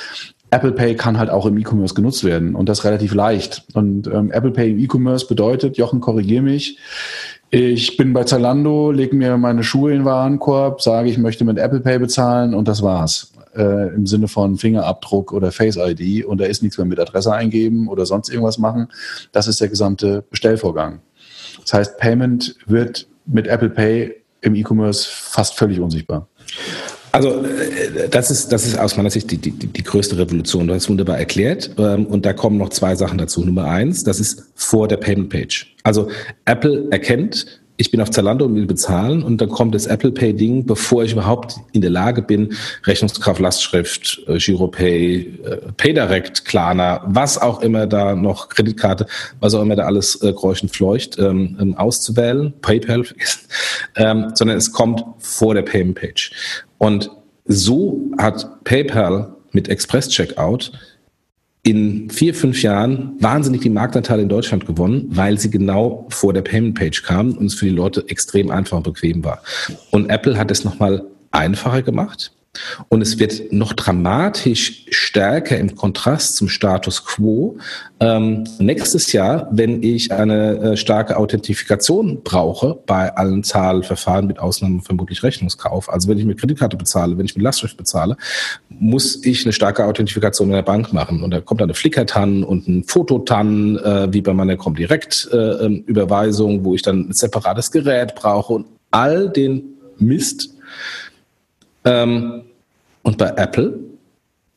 [0.51, 3.65] Apple Pay kann halt auch im E-Commerce genutzt werden und das relativ leicht.
[3.75, 6.79] Und ähm, Apple Pay im E-Commerce bedeutet, Jochen, korrigier mich,
[7.51, 11.59] ich bin bei Zalando, lege mir meine Schuhe in den Warenkorb, sage, ich möchte mit
[11.59, 13.33] Apple Pay bezahlen und das war's.
[13.55, 17.33] Äh, Im Sinne von Fingerabdruck oder Face ID und da ist nichts mehr mit Adresse
[17.33, 18.89] eingeben oder sonst irgendwas machen.
[19.33, 21.01] Das ist der gesamte Bestellvorgang.
[21.63, 26.29] Das heißt, Payment wird mit Apple Pay im E-Commerce fast völlig unsichtbar.
[27.19, 30.69] Also äh, das ist, das ist aus meiner Sicht die, die, die größte Revolution.
[30.69, 31.73] Du hast es wunderbar erklärt.
[31.77, 33.45] Ähm, und da kommen noch zwei Sachen dazu.
[33.45, 35.75] Nummer eins, das ist vor der Payment Page.
[35.83, 36.09] Also
[36.45, 40.35] Apple erkennt, ich bin auf Zalando und will bezahlen und dann kommt das Apple Pay
[40.35, 47.03] Ding, bevor ich überhaupt in der Lage bin, Rechnungskraft, Lastschrift, äh, Giropay, äh, PayDirect, Klarna,
[47.07, 49.07] was auch immer da noch, Kreditkarte,
[49.41, 53.05] was auch immer da alles äh, kreuchend fleucht, ähm, ähm, auszuwählen, PayPal,
[53.97, 56.33] ähm, sondern es kommt vor der Payment Page.
[56.79, 57.11] Und
[57.45, 60.73] so hat PayPal mit Express Checkout
[61.63, 66.43] in vier, fünf Jahren wahnsinnig die Marktanteile in Deutschland gewonnen, weil sie genau vor der
[66.43, 69.43] Payment Page kamen und es für die Leute extrem einfach und bequem war.
[69.91, 72.33] Und Apple hat es nochmal einfacher gemacht.
[72.89, 77.59] Und es wird noch dramatisch stärker im Kontrast zum Status quo
[78.01, 84.83] ähm, nächstes Jahr, wenn ich eine äh, starke Authentifikation brauche bei allen Zahlverfahren, mit Ausnahme
[84.83, 85.93] vermutlich Rechnungskauf.
[85.93, 88.17] Also wenn ich mit Kreditkarte bezahle, wenn ich mit Lastschrift bezahle,
[88.69, 91.25] muss ich eine starke Authentifikation in der Bank machen.
[91.25, 96.77] Und da kommt eine Flickr-TAN und ein Fototan, äh, wie bei meiner Comdirect-Überweisung, äh, wo
[96.77, 99.65] ich dann ein separates Gerät brauche und all den
[99.99, 100.55] Mist.
[101.85, 102.43] Ähm,
[103.03, 103.79] und bei Apple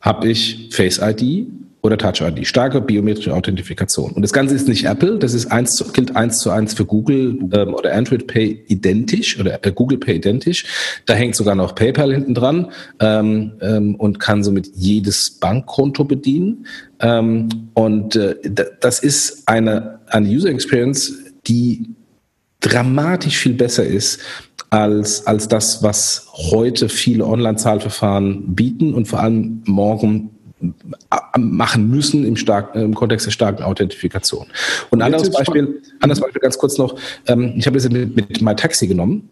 [0.02, 1.48] habe ich Face ID
[1.84, 4.12] oder Touch ID, starke biometrische Authentifikation.
[4.12, 6.86] Und das Ganze ist nicht Apple, das ist eins zu, gilt eins zu eins für
[6.86, 10.66] Google ähm, oder Android Pay identisch oder äh, Google Pay identisch.
[11.06, 16.68] Da hängt sogar noch PayPal hinten dran ähm, ähm, und kann somit jedes Bankkonto bedienen.
[17.00, 18.36] Ähm, und äh,
[18.80, 21.14] das ist eine, eine User Experience,
[21.48, 21.90] die
[22.60, 24.20] dramatisch viel besser ist
[24.72, 30.32] als, als das, was heute viele Online-Zahlverfahren bieten und vor allem morgen
[31.38, 34.48] machen müssen im, stark, im Kontext der starken Authentifikation.
[34.90, 36.96] Und ein anderes Beispiel, anderes Beispiel ganz kurz noch,
[37.28, 39.30] ähm, ich habe es mit, mit MyTaxi genommen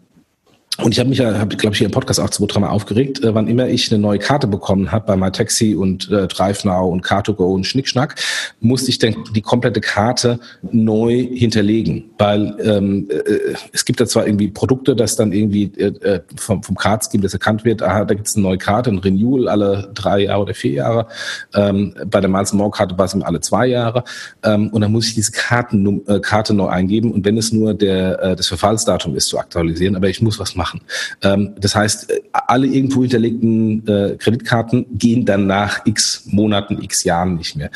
[0.82, 3.22] und ich habe mich ja, hab, glaube ich, hier im Podcast auch zwei, dreimal aufgeregt,
[3.22, 7.04] äh, wann immer ich eine neue Karte bekommen habe bei MyTaxi und äh, DriveNow und
[7.04, 8.14] Car2Go und Schnickschnack,
[8.60, 12.10] musste ich dann die komplette Karte neu hinterlegen.
[12.18, 16.62] Weil ähm, äh, es gibt da zwar irgendwie Produkte, dass dann irgendwie äh, äh vom,
[16.62, 19.90] vom Card-Scheme das erkannt wird, aha, da gibt es eine neue Karte, ein Renewal alle
[19.94, 21.06] drei Jahre oder vier Jahre.
[21.54, 24.04] Ähm, bei der Miles More Karte war es alle zwei Jahre.
[24.42, 27.74] Ähm, und dann muss ich diese Karten, äh, Karte neu eingeben und wenn es nur
[27.74, 30.80] der, äh, das Verfallsdatum ist, zu aktualisieren, aber ich muss was machen machen.
[31.22, 37.04] Ähm, das heißt, äh, alle irgendwo hinterlegten äh, Kreditkarten gehen dann nach x Monaten, x
[37.04, 37.70] Jahren nicht mehr.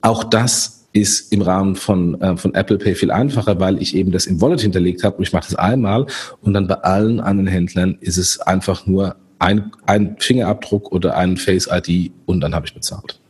[0.00, 4.10] Auch das ist im Rahmen von, äh, von Apple Pay viel einfacher, weil ich eben
[4.10, 6.06] das im Wallet hinterlegt habe und ich mache das einmal
[6.40, 11.36] und dann bei allen anderen Händlern ist es einfach nur ein, ein Fingerabdruck oder ein
[11.36, 13.20] Face ID und dann habe ich bezahlt.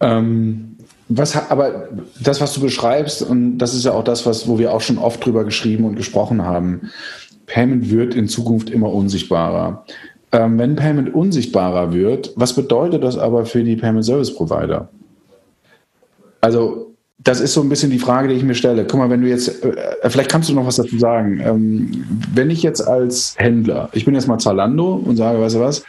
[0.00, 0.76] Ähm,
[1.08, 1.88] was, aber
[2.20, 4.98] das, was du beschreibst, und das ist ja auch das, was, wo wir auch schon
[4.98, 6.90] oft drüber geschrieben und gesprochen haben,
[7.48, 9.84] Payment wird in Zukunft immer unsichtbarer.
[10.30, 14.88] Ähm, wenn Payment unsichtbarer wird, was bedeutet das aber für die Payment Service Provider?
[16.40, 18.84] Also, das ist so ein bisschen die Frage, die ich mir stelle.
[18.84, 19.74] Guck mal, wenn du jetzt, äh,
[20.08, 21.40] vielleicht kannst du noch was dazu sagen.
[21.42, 25.60] Ähm, wenn ich jetzt als Händler, ich bin jetzt mal Zalando und sage, weißt du
[25.60, 25.82] was,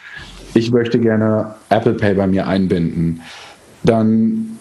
[0.54, 3.20] ich möchte gerne Apple Pay bei mir einbinden,
[3.84, 4.58] dann,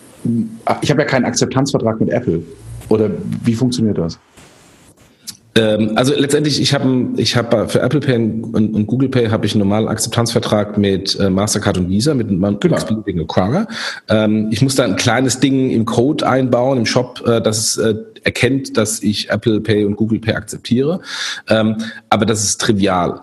[0.82, 2.44] ich habe ja keinen Akzeptanzvertrag mit Apple.
[2.90, 3.10] Oder
[3.44, 4.20] wie funktioniert das?
[5.56, 9.46] Ähm, also letztendlich, ich habe ich hab für Apple Pay und, und Google Pay habe
[9.46, 12.76] ich einen normalen Akzeptanzvertrag mit äh, Mastercard und Visa, mit meinem genau.
[12.76, 13.68] x-beliebigen Acquirer.
[14.10, 17.78] Ähm, ich muss da ein kleines Ding im Code einbauen, im Shop, äh, dass es
[17.78, 21.02] äh, erkennt, dass ich Apple Pay und Google Pay akzeptiere.
[21.48, 21.78] Ähm,
[22.10, 23.22] aber das ist trivial.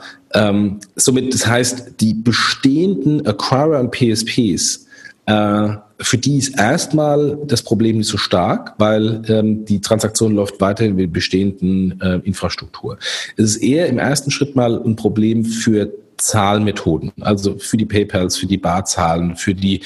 [0.97, 4.87] Somit, das heißt, die bestehenden Acquirer und PSPs
[5.25, 5.69] äh,
[5.99, 10.97] für die ist erstmal das Problem nicht so stark, weil ähm, die Transaktion läuft weiterhin
[10.97, 12.99] mit bestehenden äh, Infrastruktur.
[13.37, 18.37] Es ist eher im ersten Schritt mal ein Problem für Zahlmethoden, also für die PayPals,
[18.37, 19.83] für die Barzahlen, für die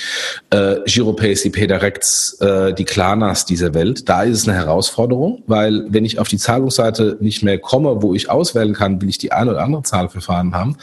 [0.50, 4.08] äh, Giropays, die PayDirects, äh, die Klarnas dieser Welt.
[4.08, 8.14] Da ist es eine Herausforderung, weil wenn ich auf die Zahlungsseite nicht mehr komme, wo
[8.14, 10.76] ich auswählen kann, will ich die ein oder andere Zahlverfahren haben,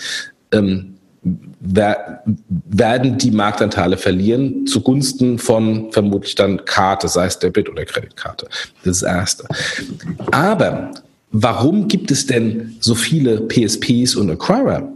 [0.52, 0.97] ähm,
[1.60, 8.48] werden die Marktanteile verlieren zugunsten von vermutlich dann Karte, sei es Debit oder Kreditkarte.
[8.84, 9.48] Das ist das Erste.
[10.32, 10.92] Aber
[11.32, 14.92] warum gibt es denn so viele PSPs und Acquirer?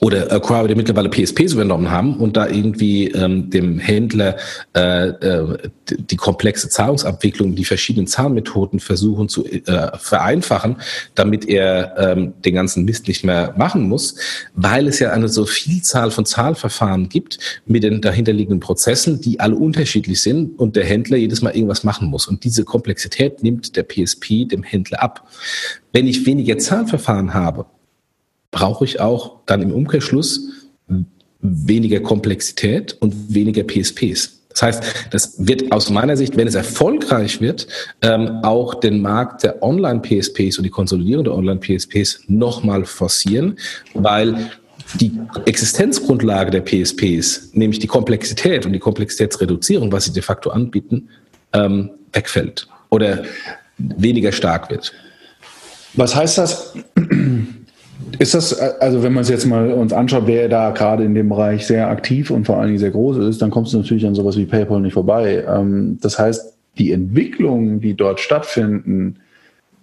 [0.00, 4.36] Oder Acquirer, die mittlerweile PSPs übernommen haben und da irgendwie ähm, dem Händler
[4.74, 5.58] äh, äh,
[5.88, 10.76] die komplexe Zahlungsabwicklung, die verschiedenen Zahlmethoden versuchen zu äh, vereinfachen,
[11.14, 14.16] damit er ähm, den ganzen Mist nicht mehr machen muss,
[14.54, 19.54] weil es ja eine so Vielzahl von Zahlverfahren gibt mit den dahinterliegenden Prozessen, die alle
[19.54, 22.26] unterschiedlich sind und der Händler jedes Mal irgendwas machen muss.
[22.26, 25.28] Und diese Komplexität nimmt der PSP dem Händler ab.
[25.92, 27.66] Wenn ich weniger Zahlverfahren habe,
[28.56, 30.48] brauche ich auch dann im Umkehrschluss
[31.40, 34.40] weniger Komplexität und weniger PSPs.
[34.48, 37.66] Das heißt, das wird aus meiner Sicht, wenn es erfolgreich wird,
[38.00, 43.58] ähm, auch den Markt der Online-PSPs und die Konsolidierung der Online-PSPs nochmal forcieren,
[43.92, 44.50] weil
[44.94, 45.12] die
[45.44, 51.10] Existenzgrundlage der PSPs, nämlich die Komplexität und die Komplexitätsreduzierung, was sie de facto anbieten,
[51.52, 53.24] ähm, wegfällt oder
[53.76, 54.94] weniger stark wird.
[55.92, 56.72] Was heißt das?
[58.18, 61.28] Ist das, also wenn man es jetzt mal uns anschaut, wer da gerade in dem
[61.28, 64.14] Bereich sehr aktiv und vor allen Dingen sehr groß ist, dann kommst du natürlich an
[64.14, 65.44] sowas wie PayPal nicht vorbei.
[65.46, 69.16] Ähm, das heißt, die Entwicklungen, die dort stattfinden,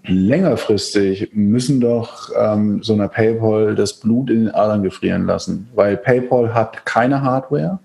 [0.06, 5.98] längerfristig müssen doch ähm, so eine PayPal das Blut in den Adern gefrieren lassen, weil
[5.98, 7.80] PayPal hat keine Hardware,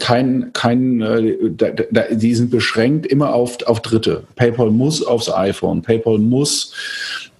[0.00, 4.24] kein, kein, äh, da, da, die sind beschränkt immer auf, auf Dritte.
[4.36, 6.74] PayPal muss aufs iPhone, PayPal muss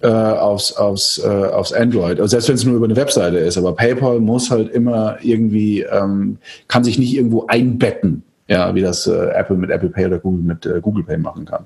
[0.01, 3.57] äh, aufs, aufs, äh, aufs Android, also selbst wenn es nur über eine Webseite ist,
[3.57, 6.37] aber PayPal muss halt immer irgendwie, ähm,
[6.67, 10.43] kann sich nicht irgendwo einbetten ja, wie das äh, Apple mit Apple Pay oder Google
[10.43, 11.65] mit äh, Google Pay machen kann.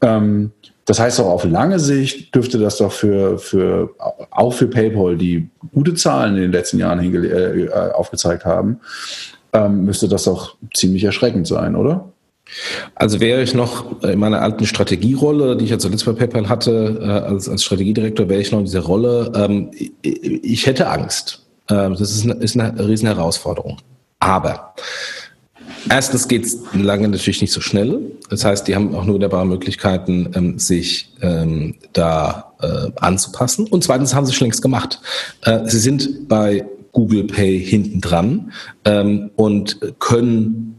[0.00, 0.52] Ähm,
[0.84, 3.90] das heißt auch auf lange Sicht dürfte das doch für, für
[4.30, 8.80] auch für PayPal, die gute Zahlen in den letzten Jahren äh, aufgezeigt haben,
[9.54, 12.12] ähm, müsste das doch ziemlich erschreckend sein, oder?
[12.94, 16.98] Also wäre ich noch in meiner alten Strategierolle, die ich ja zuletzt bei PayPal hatte,
[17.00, 19.32] äh, als, als Strategiedirektor, wäre ich noch in dieser Rolle.
[19.34, 19.70] Ähm,
[20.02, 21.42] ich hätte Angst.
[21.70, 23.78] Ähm, das ist eine, ist eine riesen Herausforderung.
[24.20, 24.74] Aber
[25.90, 28.00] Erstens geht es lange natürlich nicht so schnell.
[28.30, 33.66] Das heißt, die haben auch nur wunderbare Möglichkeiten, ähm, sich ähm, da äh, anzupassen.
[33.66, 35.00] Und zweitens haben sie schon längst gemacht.
[35.42, 36.64] Äh, sie sind bei
[36.94, 38.52] Google Pay hinten dran
[38.86, 40.74] ähm, und können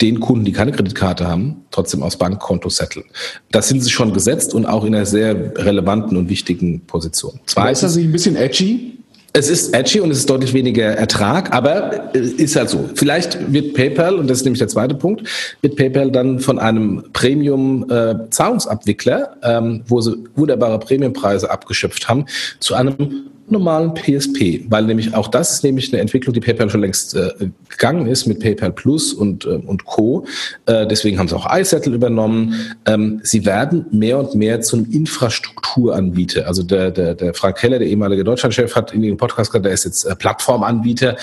[0.00, 3.06] den Kunden, die keine Kreditkarte haben, trotzdem aus Bankkonto setteln.
[3.50, 7.40] Das sind sie schon gesetzt und auch in einer sehr relevanten und wichtigen Position.
[7.46, 8.94] Zweitens, ist das nicht ein bisschen edgy?
[9.34, 12.88] Es ist edgy und es ist deutlich weniger Ertrag, aber äh, ist halt so.
[12.94, 15.28] Vielleicht wird PayPal, und das ist nämlich der zweite Punkt,
[15.60, 22.24] wird PayPal dann von einem Premium-Zahlungsabwickler, äh, ähm, wo sie wunderbare Premiumpreise abgeschöpft haben,
[22.58, 26.80] zu einem normalen PSP, weil nämlich auch das ist nämlich eine Entwicklung, die PayPal schon
[26.80, 27.30] längst äh,
[27.68, 30.26] gegangen ist mit PayPal Plus und, äh, und Co.
[30.66, 32.54] Äh, deswegen haben sie auch iSettle übernommen.
[32.86, 36.46] Ähm, sie werden mehr und mehr zu einem Infrastrukturanbieter.
[36.46, 39.72] Also der, der, der Frank Keller, der ehemalige Deutschlandchef, hat in dem Podcast gesagt, der
[39.72, 41.16] ist jetzt äh, Plattformanbieter, äh,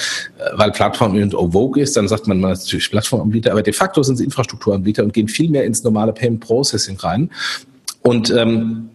[0.55, 4.03] weil Plattform und Vogue ist, dann sagt man, man ist natürlich Plattformanbieter, aber de facto
[4.03, 7.30] sind sie Infrastrukturanbieter und gehen viel mehr ins normale Payment Processing rein.
[8.01, 8.89] Und ähm,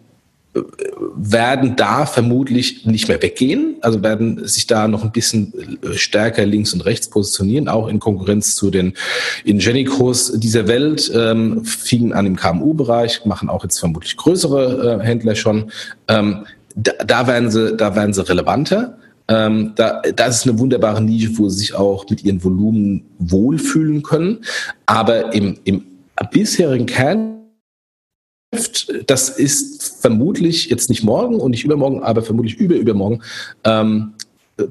[0.52, 6.44] werden da vermutlich nicht mehr weggehen, also werden sich da noch ein bisschen äh, stärker
[6.44, 8.94] links und rechts positionieren, auch in Konkurrenz zu den
[9.44, 15.36] Ingenicos dieser Welt, ähm, fingen an im KMU-Bereich, machen auch jetzt vermutlich größere äh, Händler
[15.36, 15.70] schon.
[16.08, 18.98] Ähm, da, da, werden sie, da werden sie relevanter.
[19.28, 24.02] Ähm, da, das ist eine wunderbare Nische, wo sie sich auch mit ihren Volumen wohlfühlen
[24.02, 24.38] können.
[24.86, 25.84] Aber im, im
[26.32, 27.39] bisherigen Kern
[29.06, 33.22] das ist vermutlich jetzt nicht morgen und nicht übermorgen, aber vermutlich überübermorgen
[33.64, 34.14] ähm,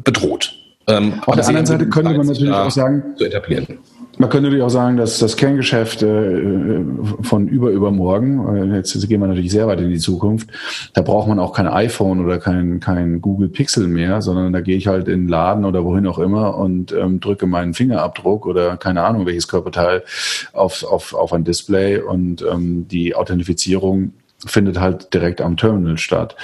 [0.03, 0.53] bedroht.
[0.87, 3.79] Ähm, Auf der anderen Seite könnte man natürlich auch sagen, zu etablieren.
[4.21, 6.81] Man könnte natürlich auch sagen, dass das Kerngeschäft äh,
[7.21, 10.49] von über übermorgen, äh, jetzt gehen wir natürlich sehr weit in die Zukunft,
[10.93, 14.75] da braucht man auch kein iPhone oder kein, kein Google Pixel mehr, sondern da gehe
[14.75, 18.75] ich halt in den Laden oder wohin auch immer und ähm, drücke meinen Fingerabdruck oder
[18.75, 20.03] keine Ahnung welches Körperteil
[20.51, 24.11] auf, auf, auf ein Display und ähm, die Authentifizierung
[24.45, 26.35] findet halt direkt am Terminal statt.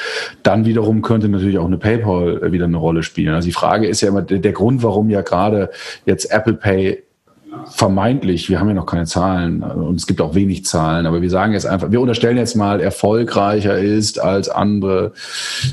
[0.43, 3.33] Dann wiederum könnte natürlich auch eine PayPal wieder eine Rolle spielen.
[3.33, 5.71] Also die Frage ist ja immer der Grund, warum ja gerade
[6.05, 7.03] jetzt Apple Pay
[7.65, 11.29] vermeintlich, wir haben ja noch keine Zahlen und es gibt auch wenig Zahlen, aber wir
[11.29, 15.13] sagen jetzt einfach, wir unterstellen jetzt mal, erfolgreicher ist als andere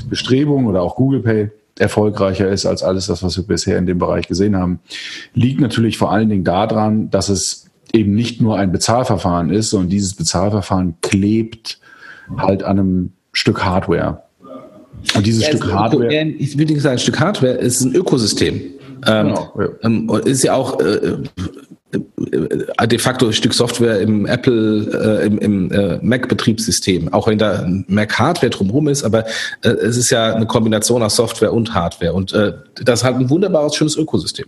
[0.09, 3.97] Bestrebungen oder auch Google Pay erfolgreicher ist als alles das, was wir bisher in dem
[3.97, 4.79] Bereich gesehen haben,
[5.33, 9.89] liegt natürlich vor allen Dingen daran, dass es eben nicht nur ein Bezahlverfahren ist, sondern
[9.89, 11.79] dieses Bezahlverfahren klebt
[12.37, 14.23] halt an einem Stück Hardware.
[15.15, 16.13] Und dieses ja, Stück Hardware.
[16.23, 18.61] Ich nicht sagen, ein Stück Hardware ist ein Ökosystem.
[19.07, 19.69] Ähm, genau, ja.
[19.83, 21.17] ähm, ist ja auch äh,
[22.77, 27.37] äh, de facto ein Stück Software im Apple, äh, im, im äh, Mac-Betriebssystem, auch wenn
[27.37, 29.25] da Mac-Hardware drumherum ist, aber
[29.61, 33.17] äh, es ist ja eine Kombination aus Software und Hardware und äh, das ist halt
[33.17, 34.45] ein wunderbares, schönes Ökosystem.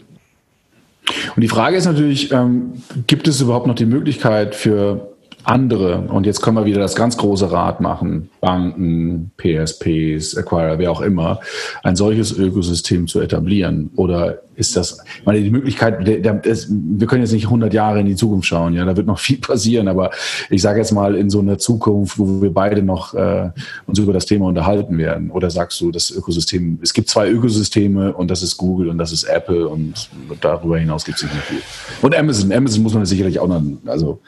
[1.35, 5.14] Und die Frage ist natürlich, ähm, gibt es überhaupt noch die Möglichkeit für
[5.45, 10.91] andere, und jetzt können wir wieder das ganz große Rad machen, Banken, PSPs, Acquirer, wer
[10.91, 11.39] auch immer,
[11.83, 13.91] ein solches Ökosystem zu etablieren?
[13.95, 17.99] Oder ist das, meine, die Möglichkeit, der, der, ist, wir können jetzt nicht 100 Jahre
[17.99, 20.11] in die Zukunft schauen, ja, da wird noch viel passieren, aber
[20.49, 23.49] ich sage jetzt mal in so einer Zukunft, wo wir beide noch äh,
[23.85, 25.31] uns über das Thema unterhalten werden.
[25.31, 29.11] Oder sagst du, das Ökosystem, es gibt zwei Ökosysteme und das ist Google und das
[29.11, 30.09] ist Apple und
[30.41, 31.61] darüber hinaus gibt es nicht mehr viel.
[32.01, 34.19] Und Amazon, Amazon muss man sicherlich auch noch, also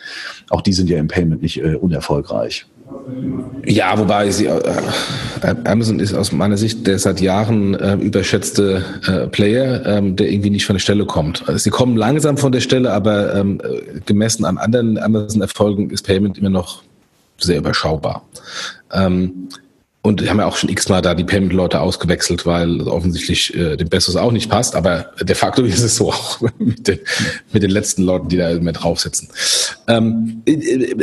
[0.50, 2.66] auch die sind ja im Payment nicht äh, unerfolgreich.
[3.66, 4.62] Ja, wobei sie, äh,
[5.66, 10.50] Amazon ist aus meiner Sicht der seit Jahren äh, überschätzte äh, Player, ähm, der irgendwie
[10.50, 11.48] nicht von der Stelle kommt.
[11.48, 13.62] Also sie kommen langsam von der Stelle, aber ähm,
[14.06, 16.84] gemessen an anderen Amazon-Erfolgen ist Payment immer noch
[17.38, 18.26] sehr überschaubar.
[18.94, 19.50] Ähm,
[20.08, 23.90] und die haben ja auch schon x-mal da die Payment-Leute ausgewechselt, weil offensichtlich äh, dem
[23.90, 24.74] Besseres auch nicht passt.
[24.74, 27.00] Aber de facto ist es so auch mit den,
[27.52, 29.28] mit den letzten Leuten, die da mehr drauf sitzen.
[29.88, 30.96] Ähm, äh, äh,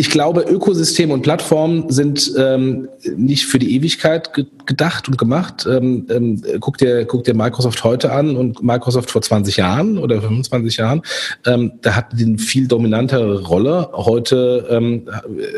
[0.00, 5.66] ich glaube, Ökosystem und Plattformen sind ähm, nicht für die Ewigkeit ge gedacht und gemacht.
[5.68, 10.22] Ähm, ähm, guck, dir, guck dir Microsoft heute an und Microsoft vor 20 Jahren oder
[10.22, 11.02] 25 Jahren.
[11.44, 13.88] Ähm, da hatten die eine viel dominantere Rolle.
[13.92, 15.08] Heute ähm,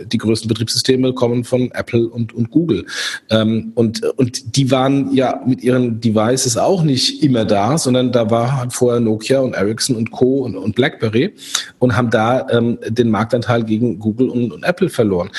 [0.06, 2.86] die größten Betriebssysteme kommen von Apple und, und Google.
[3.28, 8.30] Ähm, und, und die waren ja mit ihren Devices auch nicht immer da, sondern da
[8.30, 10.38] war halt vorher Nokia und Ericsson und Co.
[10.38, 11.34] und, und BlackBerry
[11.80, 15.30] und haben da ähm, den Marktanteil gegen Google und, und Apple verloren.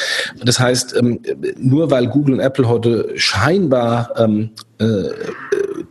[0.43, 1.19] Das heißt, ähm,
[1.57, 5.09] nur weil Google und Apple heute scheinbar ähm, äh,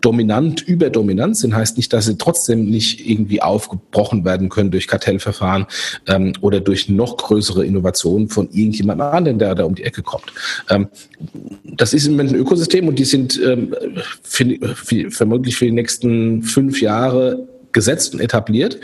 [0.00, 5.66] dominant, überdominant sind, heißt nicht, dass sie trotzdem nicht irgendwie aufgebrochen werden können durch Kartellverfahren
[6.08, 10.32] ähm, oder durch noch größere Innovationen von irgendjemandem anderen, der da um die Ecke kommt.
[10.68, 10.88] Ähm,
[11.64, 13.74] das ist im Moment ein Ökosystem und die sind ähm,
[14.22, 14.44] für,
[14.74, 18.78] für, vermutlich für die nächsten fünf Jahre gesetzt und etabliert.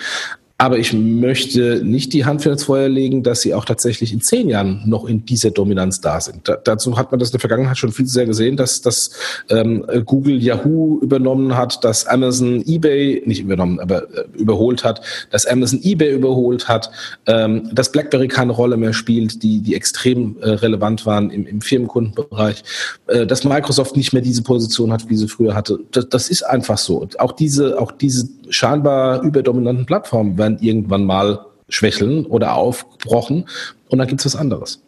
[0.61, 4.21] Aber ich möchte nicht die Hand für das Feuer legen, dass sie auch tatsächlich in
[4.21, 6.49] zehn Jahren noch in dieser Dominanz da sind.
[6.49, 9.13] Da, dazu hat man das in der Vergangenheit schon viel zu sehr gesehen, dass, dass
[9.51, 15.01] ähm, Google Yahoo übernommen hat, dass Amazon eBay, nicht übernommen, aber äh, überholt hat,
[15.31, 16.91] dass Amazon eBay überholt hat,
[17.27, 21.61] ähm, dass BlackBerry keine Rolle mehr spielt, die, die extrem äh, relevant waren im, im
[21.61, 22.65] Firmenkundenbereich,
[23.07, 25.79] äh, dass Microsoft nicht mehr diese Position hat, wie sie früher hatte.
[25.93, 27.07] Das, das ist einfach so.
[27.19, 33.47] Auch diese, auch diese scheinbar überdominanten Plattformen werden werden irgendwann mal schwächeln oder aufgebrochen
[33.89, 34.83] und dann gibt es was anderes.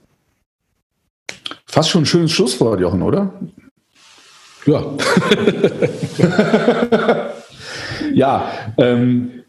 [1.66, 3.32] Fast schon ein schönes Schlusswort, Jochen, oder?
[4.66, 4.82] Ja.
[8.14, 9.39] ja, ähm,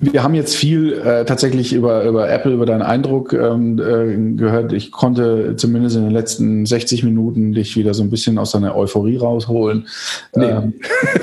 [0.00, 4.72] wir haben jetzt viel äh, tatsächlich über, über Apple, über deinen Eindruck ähm, äh, gehört.
[4.72, 8.76] Ich konnte zumindest in den letzten 60 Minuten dich wieder so ein bisschen aus deiner
[8.76, 9.88] Euphorie rausholen.
[10.36, 10.74] Nee, ähm,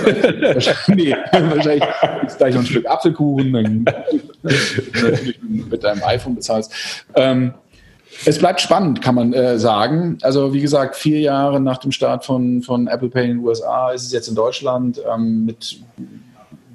[0.87, 1.83] nee wahrscheinlich
[2.27, 3.85] ist gleich noch ein Stück Apfelkuchen, dann
[4.43, 6.73] natürlich mit deinem iPhone bezahlst.
[7.15, 7.53] Ähm,
[8.25, 10.17] es bleibt spannend, kann man äh, sagen.
[10.21, 13.91] Also wie gesagt, vier Jahre nach dem Start von, von Apple Pay in den USA
[13.91, 15.79] ist es jetzt in Deutschland ähm, mit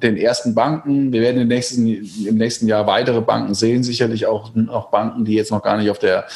[0.03, 1.12] den ersten Banken.
[1.12, 5.34] Wir werden im nächsten, im nächsten Jahr weitere Banken sehen, sicherlich auch noch Banken, die
[5.34, 6.26] jetzt noch gar nicht auf der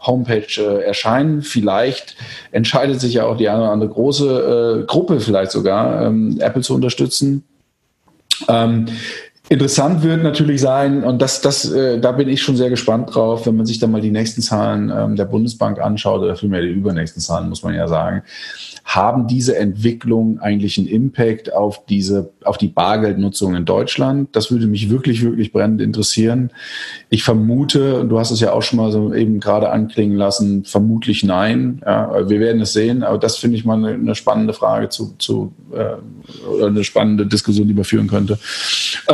[0.00, 1.42] Homepage äh, erscheinen.
[1.42, 2.16] Vielleicht
[2.50, 6.62] entscheidet sich ja auch die eine oder andere große äh, Gruppe vielleicht sogar, ähm, Apple
[6.62, 7.44] zu unterstützen.
[8.48, 8.86] Ähm,
[9.50, 13.46] Interessant wird natürlich sein, und das, das, äh, da bin ich schon sehr gespannt drauf,
[13.46, 16.68] wenn man sich dann mal die nächsten Zahlen ähm, der Bundesbank anschaut, oder vielmehr die
[16.68, 18.22] übernächsten Zahlen, muss man ja sagen
[18.88, 24.30] haben diese Entwicklung eigentlich einen Impact auf diese, auf die Bargeldnutzung in Deutschland?
[24.32, 26.50] Das würde mich wirklich, wirklich brennend interessieren.
[27.10, 31.22] Ich vermute, du hast es ja auch schon mal so eben gerade anklingen lassen, vermutlich
[31.22, 31.82] nein.
[31.84, 35.14] Ja, wir werden es sehen, aber das finde ich mal eine, eine, spannende Frage zu,
[35.18, 38.38] zu äh, oder eine spannende Diskussion, die man führen könnte.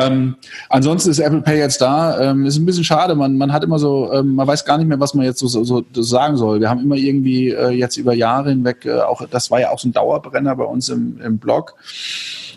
[0.00, 0.23] Ähm,
[0.68, 2.20] ansonsten ist Apple Pay jetzt da.
[2.20, 3.14] Ähm, ist ein bisschen schade.
[3.14, 5.46] Man, man hat immer so, ähm, man weiß gar nicht mehr, was man jetzt so,
[5.46, 6.60] so, so sagen soll.
[6.60, 9.78] Wir haben immer irgendwie äh, jetzt über Jahre hinweg äh, auch, das war ja auch
[9.78, 11.74] so ein Dauerbrenner bei uns im, im Blog.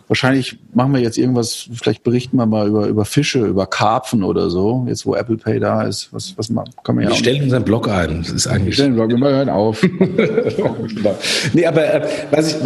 [0.08, 4.50] Wahrscheinlich machen wir jetzt irgendwas, vielleicht berichten wir mal über, über Fische, über Karpfen oder
[4.50, 6.14] so, jetzt wo Apple Pay da ist.
[6.14, 6.48] Was, was
[6.84, 8.20] können wir ja Wir stellen unseren Blog ein.
[8.20, 8.68] Das ist eigentlich.
[8.68, 9.84] Wir stellen den Blog, wir hören auf.
[11.54, 12.64] nee, aber äh, was, ich,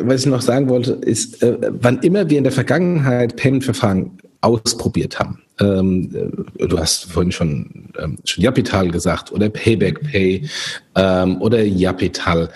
[0.00, 5.18] was ich noch sagen wollte, ist, äh, wann immer wir in der Vergangenheit Payment-Verfahren ausprobiert
[5.18, 6.10] haben, ähm,
[6.58, 10.48] äh, du hast vorhin schon, ähm, schon Japital gesagt oder Payback Pay
[10.94, 12.48] ähm, oder Japital,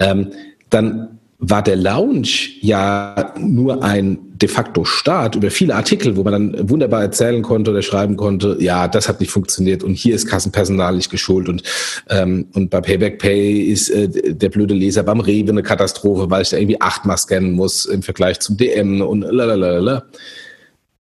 [0.00, 0.32] ähm,
[0.70, 1.18] dann
[1.50, 2.28] war der Lounge
[2.60, 7.70] ja nur ein de facto Start über viele Artikel, wo man dann wunderbar erzählen konnte
[7.70, 11.62] oder schreiben konnte, ja, das hat nicht funktioniert und hier ist Kassenpersonal nicht geschult und,
[12.08, 16.42] ähm, und bei Payback Pay ist äh, der blöde Leser beim Rewe eine Katastrophe, weil
[16.42, 20.04] ich da irgendwie achtmal scannen muss im Vergleich zum DM und lalalala.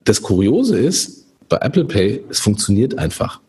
[0.03, 3.39] Das Kuriose ist, bei Apple Pay, es funktioniert einfach.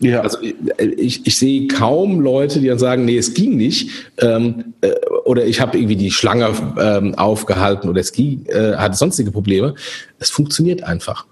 [0.00, 0.20] Ja.
[0.20, 3.90] Also ich, ich sehe kaum Leute, die dann sagen, nee, es ging nicht.
[4.18, 4.92] Ähm, äh,
[5.24, 9.74] oder ich habe irgendwie die Schlange ähm, aufgehalten oder es ging, äh, hatte sonstige Probleme.
[10.18, 11.26] Es funktioniert einfach.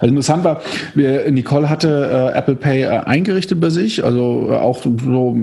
[0.00, 0.60] Also interessant war,
[0.94, 5.36] Nicole hatte äh, Apple Pay äh, eingerichtet bei sich, also äh, auch so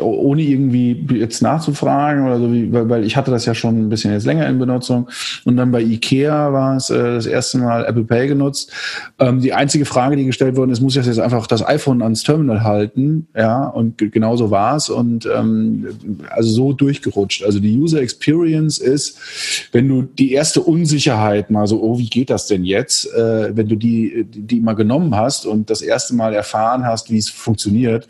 [0.00, 2.48] ohne irgendwie jetzt nachzufragen oder so,
[2.88, 5.08] weil, ich hatte das ja schon ein bisschen jetzt länger in Benutzung
[5.44, 8.72] und dann bei Ikea war es das erste Mal Apple Pay genutzt.
[9.18, 12.22] Ähm, die einzige Frage, die gestellt worden ist, muss ich jetzt einfach das iPhone ans
[12.22, 15.86] Terminal halten, ja, und genau so war es und ähm,
[16.30, 17.44] also so durchgerutscht.
[17.44, 22.30] Also die User Experience ist, wenn du die erste Unsicherheit mal so, oh, wie geht
[22.30, 27.10] das denn jetzt, wenn du die mal genommen hast und das erste Mal erfahren hast,
[27.10, 28.08] wie es funktioniert.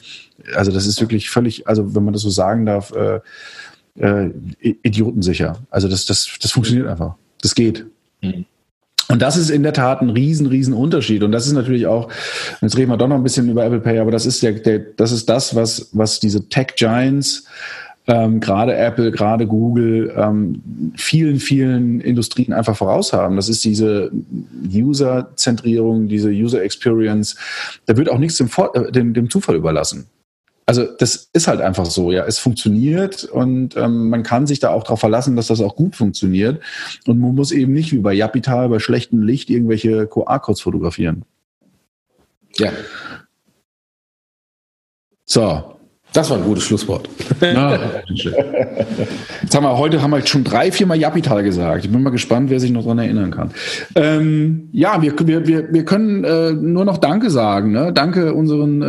[0.54, 3.20] Also das ist wirklich völlig, also wenn man das so sagen darf, äh,
[3.98, 4.30] äh,
[4.60, 5.58] idiotensicher.
[5.70, 7.14] Also das, das, das funktioniert einfach.
[7.40, 7.86] Das geht.
[8.20, 8.46] Mhm.
[9.08, 11.22] Und das ist in der Tat ein riesen, riesen Unterschied.
[11.22, 12.08] Und das ist natürlich auch,
[12.62, 14.78] jetzt reden wir doch noch ein bisschen über Apple Pay, aber das ist der, der
[14.78, 17.44] das ist das, was, was diese Tech Giants,
[18.06, 23.36] ähm, gerade Apple, gerade Google, ähm, vielen, vielen Industrien einfach voraus haben.
[23.36, 24.10] Das ist diese
[24.72, 27.36] User-Zentrierung, diese User Experience.
[27.86, 30.06] Da wird auch nichts dem, äh, dem, dem Zufall überlassen
[30.66, 32.24] also das ist halt einfach so, ja.
[32.24, 35.94] Es funktioniert und ähm, man kann sich da auch darauf verlassen, dass das auch gut
[35.94, 36.62] funktioniert.
[37.06, 41.24] Und man muss eben nicht wie bei Japital bei schlechtem Licht irgendwelche QR-Codes fotografieren.
[42.56, 42.72] Ja.
[45.26, 45.73] So,
[46.14, 47.08] das war ein gutes Schlusswort.
[47.40, 47.78] Ja.
[49.42, 51.84] Jetzt haben wir, heute haben wir schon drei, viermal Japital gesagt.
[51.84, 53.50] Ich bin mal gespannt, wer sich noch daran erinnern kann.
[53.96, 57.72] Ähm, ja, wir, wir, wir, wir können äh, nur noch Danke sagen.
[57.72, 57.92] Ne?
[57.92, 58.82] Danke unseren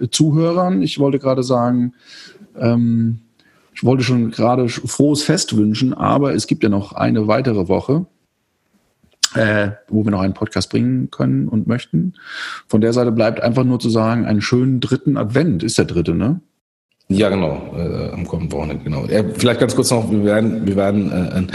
[0.00, 0.82] äh, äh, Zuhörern.
[0.82, 1.92] Ich wollte gerade sagen,
[2.58, 3.18] ähm,
[3.74, 8.06] ich wollte schon gerade frohes Fest wünschen, aber es gibt ja noch eine weitere Woche
[9.34, 12.14] äh, wo wir noch einen Podcast bringen können und möchten.
[12.68, 16.14] Von der Seite bleibt einfach nur zu sagen, einen schönen dritten Advent ist der dritte,
[16.14, 16.40] ne?
[17.18, 19.04] Ja, genau, äh, am kommenden Wochenende, genau.
[19.06, 21.52] Ja, vielleicht ganz kurz noch, wir werden, wir werden äh, ein,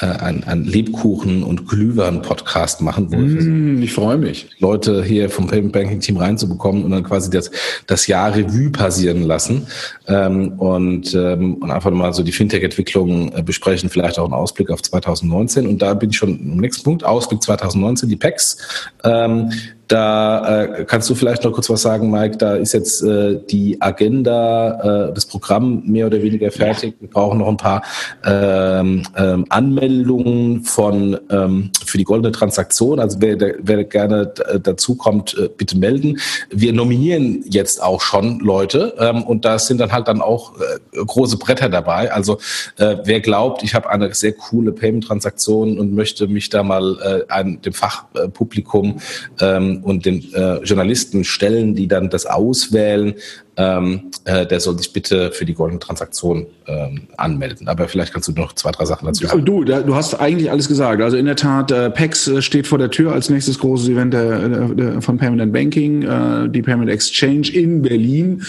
[0.00, 4.48] äh, ein, Lebkuchen- und Glühwein-Podcast machen, wo mm, ich freue mich.
[4.58, 7.50] Leute hier vom Payment Banking Team reinzubekommen und dann quasi das,
[7.86, 9.66] das Jahr Revue passieren lassen
[10.08, 14.70] ähm, und, ähm, und einfach mal so die Fintech-Entwicklung äh, besprechen, vielleicht auch einen Ausblick
[14.70, 15.66] auf 2019.
[15.66, 18.58] Und da bin ich schon im nächsten Punkt, Ausblick 2019, die PECs.
[19.04, 19.50] Ähm,
[19.88, 22.36] da äh, kannst du vielleicht noch kurz was sagen, Mike.
[22.38, 26.94] Da ist jetzt äh, die Agenda, äh, das Programm mehr oder weniger fertig.
[27.00, 27.82] Wir brauchen noch ein paar
[28.24, 33.00] ähm, ähm, Anmeldungen von ähm, für die goldene Transaktion.
[33.00, 34.32] Also wer, wer gerne
[34.62, 36.18] dazu kommt, äh, bitte melden.
[36.50, 41.04] Wir nominieren jetzt auch schon Leute ähm, und da sind dann halt dann auch äh,
[41.04, 42.12] große Bretter dabei.
[42.12, 42.38] Also
[42.76, 46.98] äh, wer glaubt, ich habe eine sehr coole Payment-Transaktion und möchte mich da mal
[47.28, 49.00] äh, an dem Fachpublikum
[49.40, 53.14] ähm, und den äh, Journalisten stellen, die dann das auswählen,
[53.56, 57.68] ähm, äh, der soll sich bitte für die goldene Transaktion ähm, anmelden.
[57.68, 59.44] Aber vielleicht kannst du noch zwei, drei Sachen dazu sagen.
[59.44, 61.02] Du, du hast eigentlich alles gesagt.
[61.02, 64.14] Also in der Tat, äh, PEX äh, steht vor der Tür als nächstes großes Event
[64.14, 68.42] der, der, von and Banking, äh, die Payment Exchange in Berlin,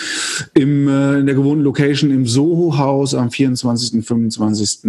[0.53, 4.05] im, äh, in der gewohnten Location im Soho-Haus am 24.
[4.05, 4.83] 25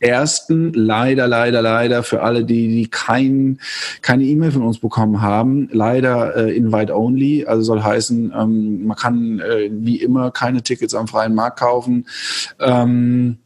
[0.00, 3.58] ersten, leider, leider, leider, für alle, die, die kein,
[4.02, 7.44] keine E-Mail von uns bekommen haben, leider äh, Invite Only.
[7.46, 12.06] Also soll heißen, ähm, man kann äh, wie immer keine Tickets am freien Markt kaufen.
[12.60, 13.38] Ähm,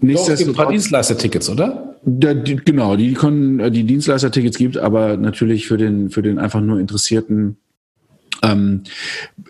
[0.00, 1.96] Doch, es gibt ein paar Dienstleister-Tickets, oder?
[2.04, 6.38] Da, die, genau, die können, äh, die Dienstleister-Tickets gibt, aber natürlich für den, für den
[6.38, 7.56] einfach nur Interessierten
[8.42, 8.82] ähm,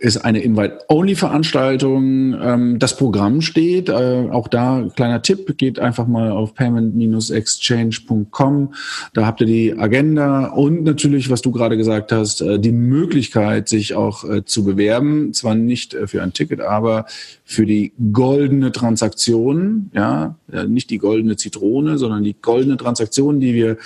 [0.01, 2.37] ist eine Invite-Only-Veranstaltung.
[2.41, 8.75] Ähm, das Programm steht, äh, auch da kleiner Tipp, geht einfach mal auf payment-exchange.com.
[9.12, 13.69] Da habt ihr die Agenda und natürlich, was du gerade gesagt hast, äh, die Möglichkeit,
[13.69, 15.33] sich auch äh, zu bewerben.
[15.33, 17.07] Zwar nicht äh, für ein Ticket, aber
[17.45, 19.91] für die goldene Transaktion.
[19.95, 23.77] Ja, nicht die goldene Zitrone, sondern die goldene Transaktion, die wir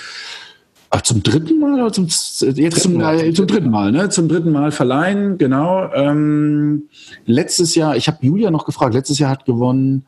[0.94, 4.10] Ach, zum dritten Mal oder zum jetzt zum, äh, zum dritten Mal, ne?
[4.10, 5.90] Zum dritten Mal verleihen, genau.
[5.94, 6.82] Ähm,
[7.24, 10.04] letztes Jahr, ich habe Julia noch gefragt, letztes Jahr hat gewonnen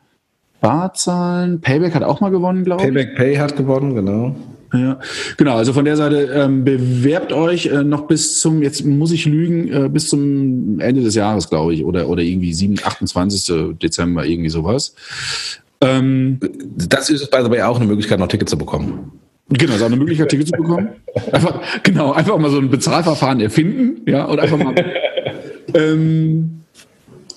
[0.61, 2.87] Barzahlen, Payback hat auch mal gewonnen, glaube ich.
[2.87, 4.35] Payback Pay hat gewonnen, genau.
[4.73, 4.99] Ja,
[5.37, 5.55] genau.
[5.55, 9.67] Also von der Seite ähm, bewerbt euch äh, noch bis zum, jetzt muss ich lügen,
[9.71, 13.77] äh, bis zum Ende des Jahres, glaube ich, oder, oder irgendwie 7, 28.
[13.81, 14.93] Dezember, irgendwie sowas.
[15.81, 16.39] Ähm,
[16.75, 19.11] das ist the way auch eine Möglichkeit, noch Tickets zu bekommen.
[19.49, 20.89] Genau, ist auch eine Möglichkeit, Tickets zu bekommen.
[21.31, 24.73] Einfach, genau, einfach mal so ein Bezahlverfahren erfinden, ja, und einfach mal.
[25.75, 26.61] ähm,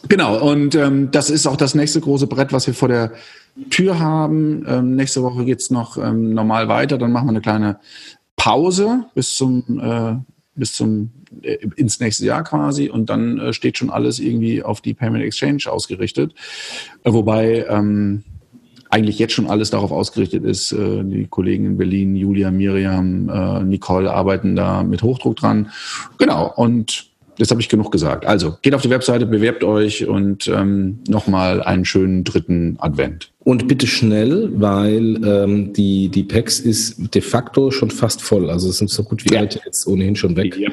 [0.08, 3.12] genau, und ähm, das ist auch das nächste große Brett, was wir vor der
[3.70, 4.64] Tür haben.
[4.66, 7.78] Ähm, nächste Woche geht's noch ähm, normal weiter, dann machen wir eine kleine
[8.36, 10.14] Pause bis zum äh,
[10.54, 11.10] bis zum
[11.42, 15.24] äh, ins nächste Jahr quasi und dann äh, steht schon alles irgendwie auf die Payment
[15.24, 16.34] Exchange ausgerichtet.
[17.04, 18.24] Äh, wobei ähm,
[18.90, 20.72] eigentlich jetzt schon alles darauf ausgerichtet ist.
[20.72, 25.70] Äh, die Kollegen in Berlin, Julia, Miriam, äh, Nicole arbeiten da mit Hochdruck dran.
[26.18, 27.06] Genau, und
[27.36, 28.26] jetzt habe ich genug gesagt.
[28.26, 33.30] Also geht auf die Webseite, bewerbt euch und ähm, nochmal einen schönen dritten Advent.
[33.48, 38.50] Und bitte schnell, weil ähm, die, die PEX ist de facto schon fast voll.
[38.50, 39.40] Also es sind so gut wie ja.
[39.40, 40.54] alle jetzt ohnehin schon weg.
[40.58, 40.68] Ja.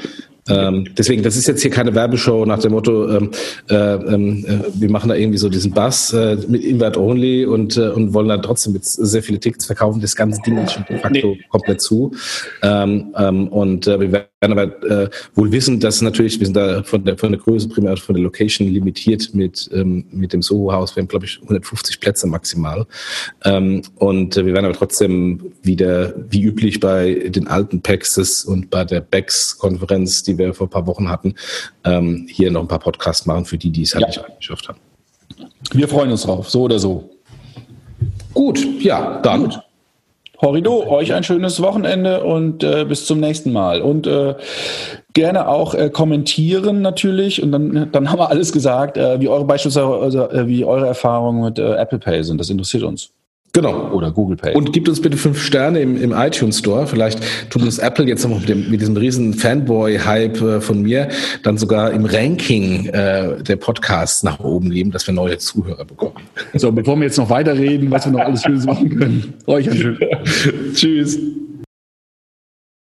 [0.49, 3.31] Ähm, deswegen, das ist jetzt hier keine Werbeshow nach dem Motto, ähm,
[3.69, 7.77] äh, ähm, äh, wir machen da irgendwie so diesen Bass äh, mit Invert Only und,
[7.77, 10.01] äh, und wollen dann trotzdem jetzt sehr viele Tickets verkaufen.
[10.01, 11.39] Das ganze Ding ist schon de facto nee.
[11.49, 12.11] komplett zu.
[12.61, 16.83] Ähm, ähm, und äh, wir werden aber äh, wohl wissen, dass natürlich, wir sind da
[16.83, 20.95] von der, von der Größe primär von der Location limitiert mit, ähm, mit dem Soho-Haus.
[20.95, 22.85] Wir haben, glaube ich, 150 Plätze maximal.
[23.43, 28.69] Ähm, und äh, wir werden aber trotzdem wieder, wie üblich bei den alten Paxes und
[28.69, 31.35] bei der BEX-Konferenz, die wir vor ein paar Wochen hatten,
[31.83, 34.23] ähm, hier noch ein paar Podcasts machen für die, die es halt ja.
[34.23, 34.79] nicht geschafft haben.
[35.71, 37.09] Wir freuen uns drauf, so oder so.
[38.33, 39.43] Gut, ja, dann.
[39.43, 39.59] Gut.
[40.41, 43.81] Horrido, euch ein schönes Wochenende und äh, bis zum nächsten Mal.
[43.81, 44.35] Und äh,
[45.13, 47.41] gerne auch äh, kommentieren natürlich.
[47.41, 51.43] Und dann, dann haben wir alles gesagt, äh, wie eure beispielsweise, äh, wie eure Erfahrungen
[51.43, 52.39] mit äh, Apple Pay sind.
[52.39, 53.14] Das interessiert uns.
[53.55, 53.89] Genau.
[53.93, 54.53] Oder Google Pay.
[54.53, 56.85] Und gibt uns bitte fünf Sterne im, im iTunes Store.
[56.87, 61.07] Vielleicht tut uns Apple jetzt noch mit, dem, mit diesem riesen Fanboy-Hype äh, von mir
[61.41, 66.15] dann sogar im Ranking äh, der Podcasts nach oben geben, dass wir neue Zuhörer bekommen.
[66.53, 69.33] So, bevor wir jetzt noch weiterreden, was wir noch alles Schönes machen können.
[69.47, 69.99] Euch ein schön.
[70.73, 71.17] Tschüss.